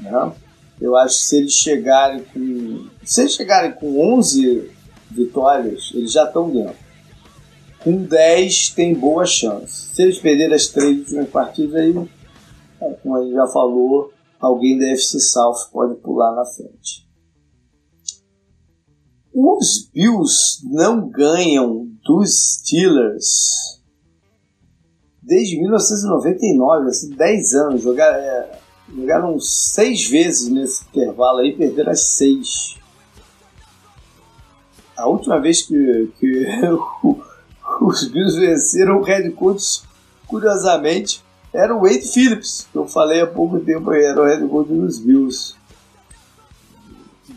Né? 0.00 0.32
Eu 0.80 0.96
acho 0.96 1.16
que 1.16 1.22
se 1.22 1.36
eles 1.36 1.52
chegarem 1.52 2.24
com. 2.24 2.86
Se 3.04 3.22
eles 3.22 3.34
chegarem 3.34 3.72
com 3.72 4.16
11 4.16 4.70
vitórias, 5.10 5.90
eles 5.94 6.12
já 6.12 6.24
estão 6.24 6.50
dentro. 6.50 6.76
Com 7.82 8.04
10 8.04 8.70
tem 8.70 8.94
boa 8.94 9.26
chance. 9.26 9.94
Se 9.94 10.02
eles 10.02 10.18
perderem 10.18 10.54
as 10.54 10.68
três 10.68 10.98
últimas 10.98 11.28
partidas 11.30 11.74
aí, 11.74 12.08
é, 12.80 12.90
como 13.02 13.16
a 13.16 13.22
gente 13.22 13.34
já 13.34 13.46
falou, 13.48 14.12
alguém 14.40 14.78
da 14.78 14.86
FC 14.90 15.18
South 15.20 15.68
pode 15.72 15.96
pular 15.96 16.34
na 16.34 16.44
frente. 16.44 17.06
Os 19.34 19.88
Bills 19.92 20.60
não 20.70 21.08
ganham 21.08 21.88
dos 22.04 22.58
Steelers 22.58 23.72
desde 25.22 25.58
1999, 25.58 26.88
assim, 26.88 27.10
10 27.10 27.54
anos. 27.54 27.82
Jogar, 27.82 28.12
é, 28.12 28.58
jogaram 28.94 29.38
seis 29.40 30.08
vezes 30.08 30.48
nesse 30.48 30.84
intervalo 30.84 31.38
aí, 31.38 31.56
perderam 31.56 31.92
as 31.92 32.00
seis. 32.00 32.76
A 34.96 35.08
última 35.08 35.40
vez 35.40 35.62
que, 35.62 36.12
que 36.18 36.46
os 37.86 38.04
Bills 38.04 38.38
venceram 38.38 38.98
o 38.98 39.02
Red 39.02 39.30
Coach, 39.30 39.82
curiosamente, 40.26 41.22
era 41.52 41.74
o 41.74 41.82
Wade 41.82 42.10
Phillips, 42.12 42.66
que 42.70 42.78
eu 42.78 42.86
falei 42.86 43.20
há 43.20 43.26
pouco 43.26 43.60
tempo 43.60 43.92
era 43.92 44.20
o 44.20 44.24
Red 44.24 44.48
Coach 44.48 44.68
dos 44.72 44.98
Bills. 44.98 45.54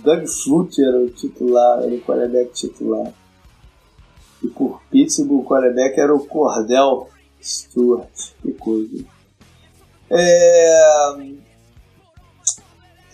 Doug 0.04 0.26
Flutie 0.28 0.86
era 0.86 0.98
o 0.98 1.10
titular, 1.10 1.84
era 1.84 1.94
o 1.94 2.02
quarterback 2.02 2.54
titular. 2.54 3.12
E 4.44 4.48
por 4.48 4.82
Pittsburgh, 4.92 5.42
o 5.42 5.46
quarterback 5.46 6.00
era 6.00 6.14
o 6.14 6.26
Cordell 6.26 7.10
Stewart. 7.42 8.08
Que 8.42 8.54
coisa. 8.54 9.04
É, 10.10 11.45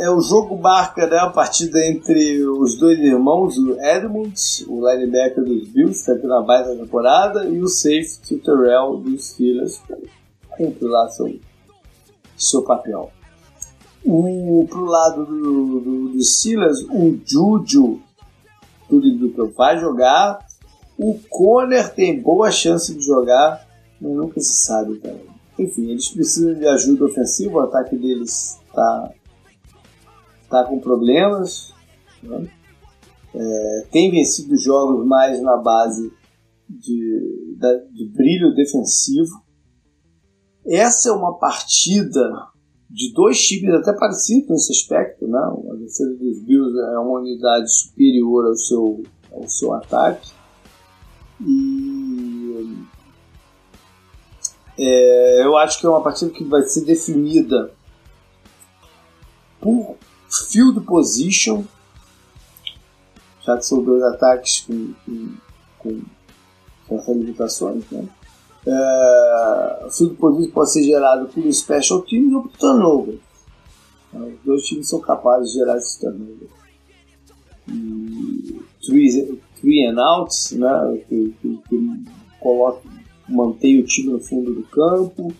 é 0.01 0.09
o 0.09 0.19
jogo 0.19 0.57
marca 0.57 1.05
né, 1.05 1.15
a 1.17 1.29
partida 1.29 1.77
entre 1.85 2.43
os 2.43 2.75
dois 2.75 2.97
irmãos, 2.97 3.55
o 3.55 3.79
Edmonds, 3.79 4.65
o 4.67 4.89
linebacker 4.89 5.43
dos 5.43 5.67
Bills, 5.67 5.93
que 5.93 5.99
está 5.99 6.13
aqui 6.13 6.25
na 6.25 6.41
base 6.41 6.69
da 6.75 6.83
temporada, 6.83 7.45
e 7.45 7.61
o 7.61 7.67
safety 7.67 8.37
Terrell 8.37 8.97
dos 8.97 9.29
Steelers, 9.29 9.79
cumpre 10.49 10.87
lá 10.87 11.07
seu, 11.09 11.39
seu 12.35 12.63
papel. 12.63 13.11
O, 14.03 14.65
pro 14.67 14.85
lado 14.85 15.23
do, 15.23 15.79
do, 15.79 16.09
do 16.09 16.23
Steelers, 16.23 16.81
o 16.89 17.19
Juju 17.23 18.01
tudo 18.89 19.53
vai 19.55 19.79
jogar. 19.79 20.43
O 20.97 21.19
Conner 21.29 21.93
tem 21.93 22.19
boa 22.19 22.49
chance 22.49 22.91
de 22.91 23.05
jogar, 23.05 23.67
mas 24.01 24.11
nunca 24.13 24.41
se 24.41 24.65
sabe, 24.65 24.97
cara. 24.97 25.21
Enfim, 25.59 25.91
eles 25.91 26.09
precisam 26.09 26.55
de 26.55 26.65
ajuda 26.65 27.05
ofensiva, 27.05 27.59
o 27.59 27.59
ataque 27.61 27.95
deles 27.95 28.59
tá, 28.73 29.11
tá 30.51 30.63
com 30.65 30.79
problemas. 30.79 31.73
Né? 32.21 32.47
É, 33.33 33.87
tem 33.91 34.11
vencido 34.11 34.55
jogos 34.57 35.05
mais 35.07 35.41
na 35.41 35.57
base 35.57 36.11
de, 36.69 37.57
de 37.91 38.09
brilho 38.09 38.53
defensivo. 38.53 39.41
Essa 40.65 41.09
é 41.09 41.11
uma 41.13 41.37
partida 41.39 42.51
de 42.89 43.13
dois 43.13 43.41
times 43.41 43.73
até 43.73 43.93
parecidos 43.93 44.49
nesse 44.49 44.71
aspecto, 44.73 45.25
né? 45.27 45.39
A 45.39 45.75
defesa 45.75 46.13
dos 46.17 46.43
Bills 46.43 46.77
é 46.77 46.99
uma 46.99 47.19
unidade 47.19 47.73
superior 47.73 48.47
ao 48.47 48.55
seu, 48.55 49.03
ao 49.31 49.47
seu 49.47 49.73
ataque. 49.73 50.31
E 51.39 52.85
é, 54.77 55.45
eu 55.45 55.57
acho 55.57 55.79
que 55.79 55.85
é 55.85 55.89
uma 55.89 56.03
partida 56.03 56.31
que 56.31 56.43
vai 56.43 56.63
ser 56.63 56.83
definida 56.85 57.71
por 59.59 59.95
field 60.31 60.81
position, 60.81 61.63
já 63.43 63.57
que 63.57 63.65
são 63.65 63.83
dois 63.83 64.01
ataques 64.03 64.61
com, 64.61 64.93
com, 65.79 66.01
com 66.87 67.01
certas 67.01 67.15
limitações, 67.17 67.83
né? 67.91 68.07
É, 68.65 69.87
field 69.91 70.15
position 70.15 70.51
pode 70.53 70.71
ser 70.71 70.83
gerado 70.83 71.27
por 71.27 71.51
special 71.51 72.01
teams 72.01 72.33
ou 72.33 72.43
por 72.43 72.57
turnover. 72.57 73.19
Os 74.13 74.43
dois 74.43 74.63
times 74.63 74.89
são 74.89 74.99
capazes 74.99 75.51
de 75.51 75.59
gerar 75.59 75.77
esses 75.77 75.97
turnover. 75.97 76.49
Three, 78.85 79.41
three 79.59 79.85
and 79.85 79.99
outs, 80.01 80.51
né? 80.51 81.03
Que, 81.07 81.33
que, 81.41 81.57
que 81.69 82.03
coloca, 82.39 82.81
mantém 83.29 83.79
o 83.79 83.85
time 83.85 84.13
no 84.13 84.19
fundo 84.19 84.53
do 84.53 84.63
campo 84.63 85.33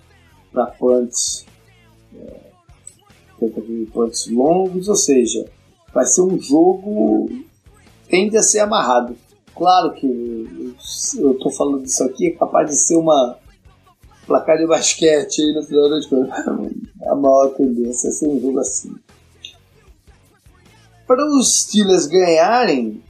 para 0.52 0.68
punts, 0.68 1.46
é, 2.16 2.51
punts 3.92 4.28
longos, 4.28 4.88
ou 4.88 4.96
seja, 4.96 5.46
vai 5.94 6.06
ser 6.06 6.22
um 6.22 6.40
jogo 6.40 7.30
tende 8.12 8.38
a 8.38 8.44
ser 8.44 8.60
amarrado. 8.60 9.16
Claro 9.56 9.94
que 9.94 10.06
eu 11.18 11.32
estou 11.32 11.52
falando 11.52 11.84
disso 11.84 12.04
aqui, 12.04 12.28
é 12.28 12.32
capaz 12.32 12.70
de 12.70 12.76
ser 12.76 12.98
uma 12.98 13.38
placar 14.28 14.58
de 14.58 14.68
basquete 14.68 15.42
aí 15.42 15.54
no 15.54 15.64
final 15.64 15.90
das 15.90 16.06
contas. 16.06 16.46
A 17.08 17.16
maior 17.16 17.48
tendência 17.56 18.10
é 18.10 18.12
ser 18.12 18.28
um 18.28 18.40
jogo 18.40 18.60
assim. 18.60 18.94
Para 21.08 21.26
os 21.26 21.62
Steelers 21.62 22.06
ganharem, 22.06 23.02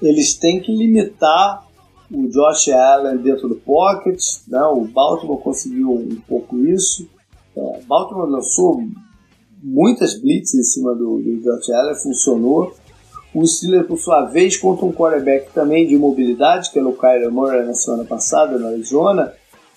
eles 0.00 0.34
têm 0.34 0.60
que 0.60 0.74
limitar 0.74 1.66
o 2.10 2.28
Josh 2.28 2.68
Allen 2.68 3.18
dentro 3.18 3.48
do 3.48 3.56
pocket. 3.56 4.22
Né? 4.46 4.62
O 4.62 4.84
Baltimore 4.84 5.40
conseguiu 5.40 5.92
um 5.92 6.20
pouco 6.26 6.56
isso. 6.58 7.08
É, 7.56 7.80
Baltimore 7.86 8.28
lançou 8.28 8.82
muitas 9.66 10.14
blitz 10.14 10.54
em 10.54 10.62
cima 10.62 10.94
do, 10.94 11.18
do 11.18 11.40
Josh 11.42 11.70
Allen, 11.70 11.94
funcionou. 11.96 12.72
O 13.34 13.44
Steelers, 13.44 13.86
por 13.86 13.98
sua 13.98 14.24
vez, 14.26 14.56
contra 14.56 14.86
um 14.86 14.92
quarterback 14.92 15.52
também 15.52 15.86
de 15.86 15.98
mobilidade, 15.98 16.70
que 16.70 16.78
era 16.78 16.88
o 16.88 16.96
Kyler 16.96 17.30
Murray 17.30 17.66
na 17.66 17.74
semana 17.74 18.04
passada, 18.04 18.58
na 18.58 18.68
Arizona. 18.68 19.32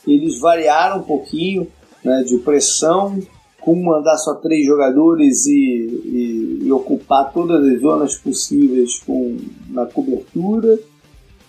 Eles 0.07 0.39
variaram 0.39 0.99
um 0.99 1.03
pouquinho 1.03 1.67
né, 2.03 2.23
de 2.23 2.37
pressão, 2.37 3.19
com 3.59 3.75
mandar 3.75 4.15
só 4.17 4.35
três 4.35 4.65
jogadores 4.65 5.45
e, 5.45 5.51
e, 5.51 6.59
e, 6.67 6.71
ocupar 6.71 7.33
todas 7.33 7.65
as 7.65 7.81
zonas 7.81 8.15
possíveis 8.15 8.99
com, 8.99 9.37
na 9.69 9.85
cobertura. 9.85 10.79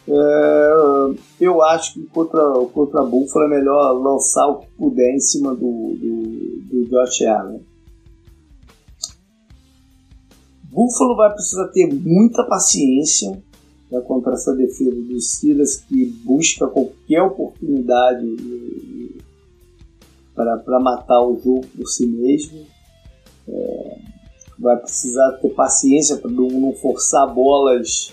É, 0.09 0.71
eu 1.41 1.63
acho 1.63 1.95
que 1.95 2.07
contra, 2.07 2.43
contra 2.73 3.03
a 3.03 3.05
Buffalo 3.05 3.45
é 3.45 3.49
melhor 3.49 3.93
lançar 3.93 4.49
o 4.49 4.61
que 4.61 4.67
puder 4.77 5.15
em 5.15 5.21
cima 5.21 5.55
do, 5.55 5.95
do, 5.95 6.83
do 6.83 6.89
Josh 6.89 7.23
Allen. 7.23 7.70
Buffalo 10.71 11.17
vai 11.17 11.33
precisar 11.33 11.69
ter 11.69 11.93
muita 11.93 12.45
paciência 12.45 13.43
né, 13.91 14.01
contra 14.01 14.35
essa 14.35 14.55
defesa 14.55 14.95
dos 14.95 15.33
Steelers 15.33 15.77
que 15.77 16.07
busca 16.25 16.67
qualquer 16.67 17.23
oportunidade 17.23 18.27
para 20.35 20.81
matar 20.81 21.21
o 21.23 21.39
jogo 21.43 21.67
por 21.77 21.87
si 21.87 22.07
mesmo. 22.07 22.67
É, 23.49 23.99
vai 24.59 24.77
precisar 24.77 25.33
ter 25.33 25.49
paciência 25.51 26.17
para 26.17 26.31
não, 26.31 26.49
não, 26.49 26.73
forçar 26.75 27.27
bolas 27.35 28.13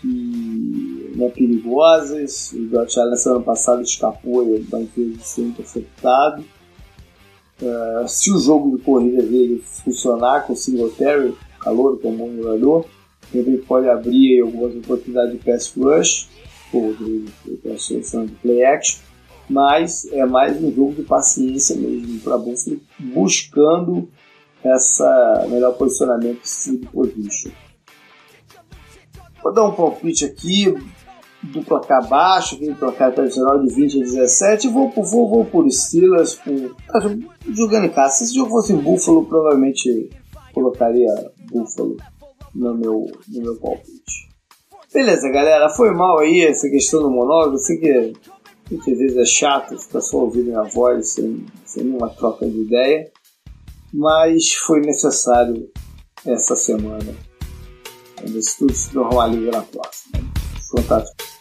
que, 0.00 1.12
né, 1.16 1.28
perigosas. 1.30 2.52
O 2.52 2.68
Josh 2.68 2.98
Allen 2.98 3.16
semana 3.16 3.42
passada 3.42 3.82
escapou 3.82 4.56
e 4.56 4.60
vai 4.60 4.84
ter 4.84 5.16
ser 5.20 5.42
interceptado. 5.42 6.44
Uh, 7.62 8.08
se 8.08 8.32
o 8.32 8.38
jogo 8.38 8.76
de 8.76 8.82
corrida 8.82 9.22
dele 9.22 9.62
funcionar 9.84 10.46
com 10.46 10.52
o 10.52 10.56
Singletary, 10.56 11.34
calor, 11.60 11.98
que 11.98 12.06
é 12.06 12.10
um 12.10 12.16
bom 12.16 12.34
jogador, 12.36 12.86
ele 13.32 13.58
pode 13.58 13.88
abrir 13.88 14.40
algumas 14.40 14.74
oportunidades 14.76 15.32
de 15.32 15.38
pass 15.38 15.72
rush, 15.76 16.28
ou 16.72 16.92
de, 16.94 17.24
de, 17.44 17.56
de, 17.62 18.26
de 18.26 18.32
play 18.42 18.64
action, 18.64 18.98
mas 19.48 20.06
é 20.12 20.24
mais 20.26 20.60
um 20.62 20.72
jogo 20.74 20.94
de 20.94 21.02
paciência 21.02 21.76
mesmo 21.76 22.20
para 22.20 22.38
Buffalo, 22.38 22.80
buscando 22.98 24.08
essa 24.62 25.46
melhor 25.48 25.72
posicionamento 25.72 26.42
de 26.42 26.86
position. 26.86 27.50
Vou 29.42 29.52
dar 29.52 29.66
um 29.66 29.72
palpite 29.72 30.24
aqui, 30.24 30.74
do 31.52 31.62
placar 31.62 32.08
baixo, 32.08 32.54
aquele 32.54 32.74
placar 32.74 33.12
tradicional 33.12 33.60
de 33.60 33.74
20 33.74 33.98
a 33.98 34.04
17, 34.04 34.68
vou, 34.68 34.90
vou, 34.90 35.28
vou 35.28 35.44
por 35.44 35.70
Steelers, 35.70 36.34
por, 36.34 36.74
tá 36.86 37.00
jogando 37.52 37.86
em 37.86 37.90
casa. 37.90 38.16
Se 38.16 38.24
esse 38.24 38.34
jogo 38.34 38.50
fosse 38.50 38.72
Buffalo, 38.72 39.26
provavelmente 39.26 40.10
colocaria 40.52 41.08
Buffalo 41.50 41.96
no 42.54 42.74
meu, 42.74 43.06
no 43.28 43.42
meu 43.42 43.56
palpite. 43.56 44.28
Beleza, 44.92 45.28
galera, 45.28 45.68
foi 45.68 45.92
mal 45.92 46.20
aí 46.20 46.42
essa 46.42 46.68
questão 46.68 47.02
do 47.02 47.10
monólogo, 47.10 47.58
sei 47.58 47.78
que 47.78 48.12
muitas 48.70 48.96
vezes 48.96 49.16
é 49.16 49.24
chato 49.24 49.76
ficar 49.76 50.00
só 50.00 50.18
ouvindo 50.18 50.56
a 50.58 50.62
voz 50.62 51.10
sem, 51.10 51.44
sem 51.64 51.84
nenhuma 51.84 52.08
troca 52.10 52.48
de 52.48 52.62
ideia, 52.62 53.10
mas 53.92 54.52
foi 54.52 54.80
necessário 54.80 55.68
essa 56.24 56.56
semana. 56.56 57.12
Vamos 58.16 58.32
ver 58.32 58.42
se 58.42 58.58
tudo 58.58 58.72
se 58.72 58.94
normaliza 58.94 59.50
na 59.50 59.62
próxima. 59.62 60.18
Fantástico. 60.70 61.33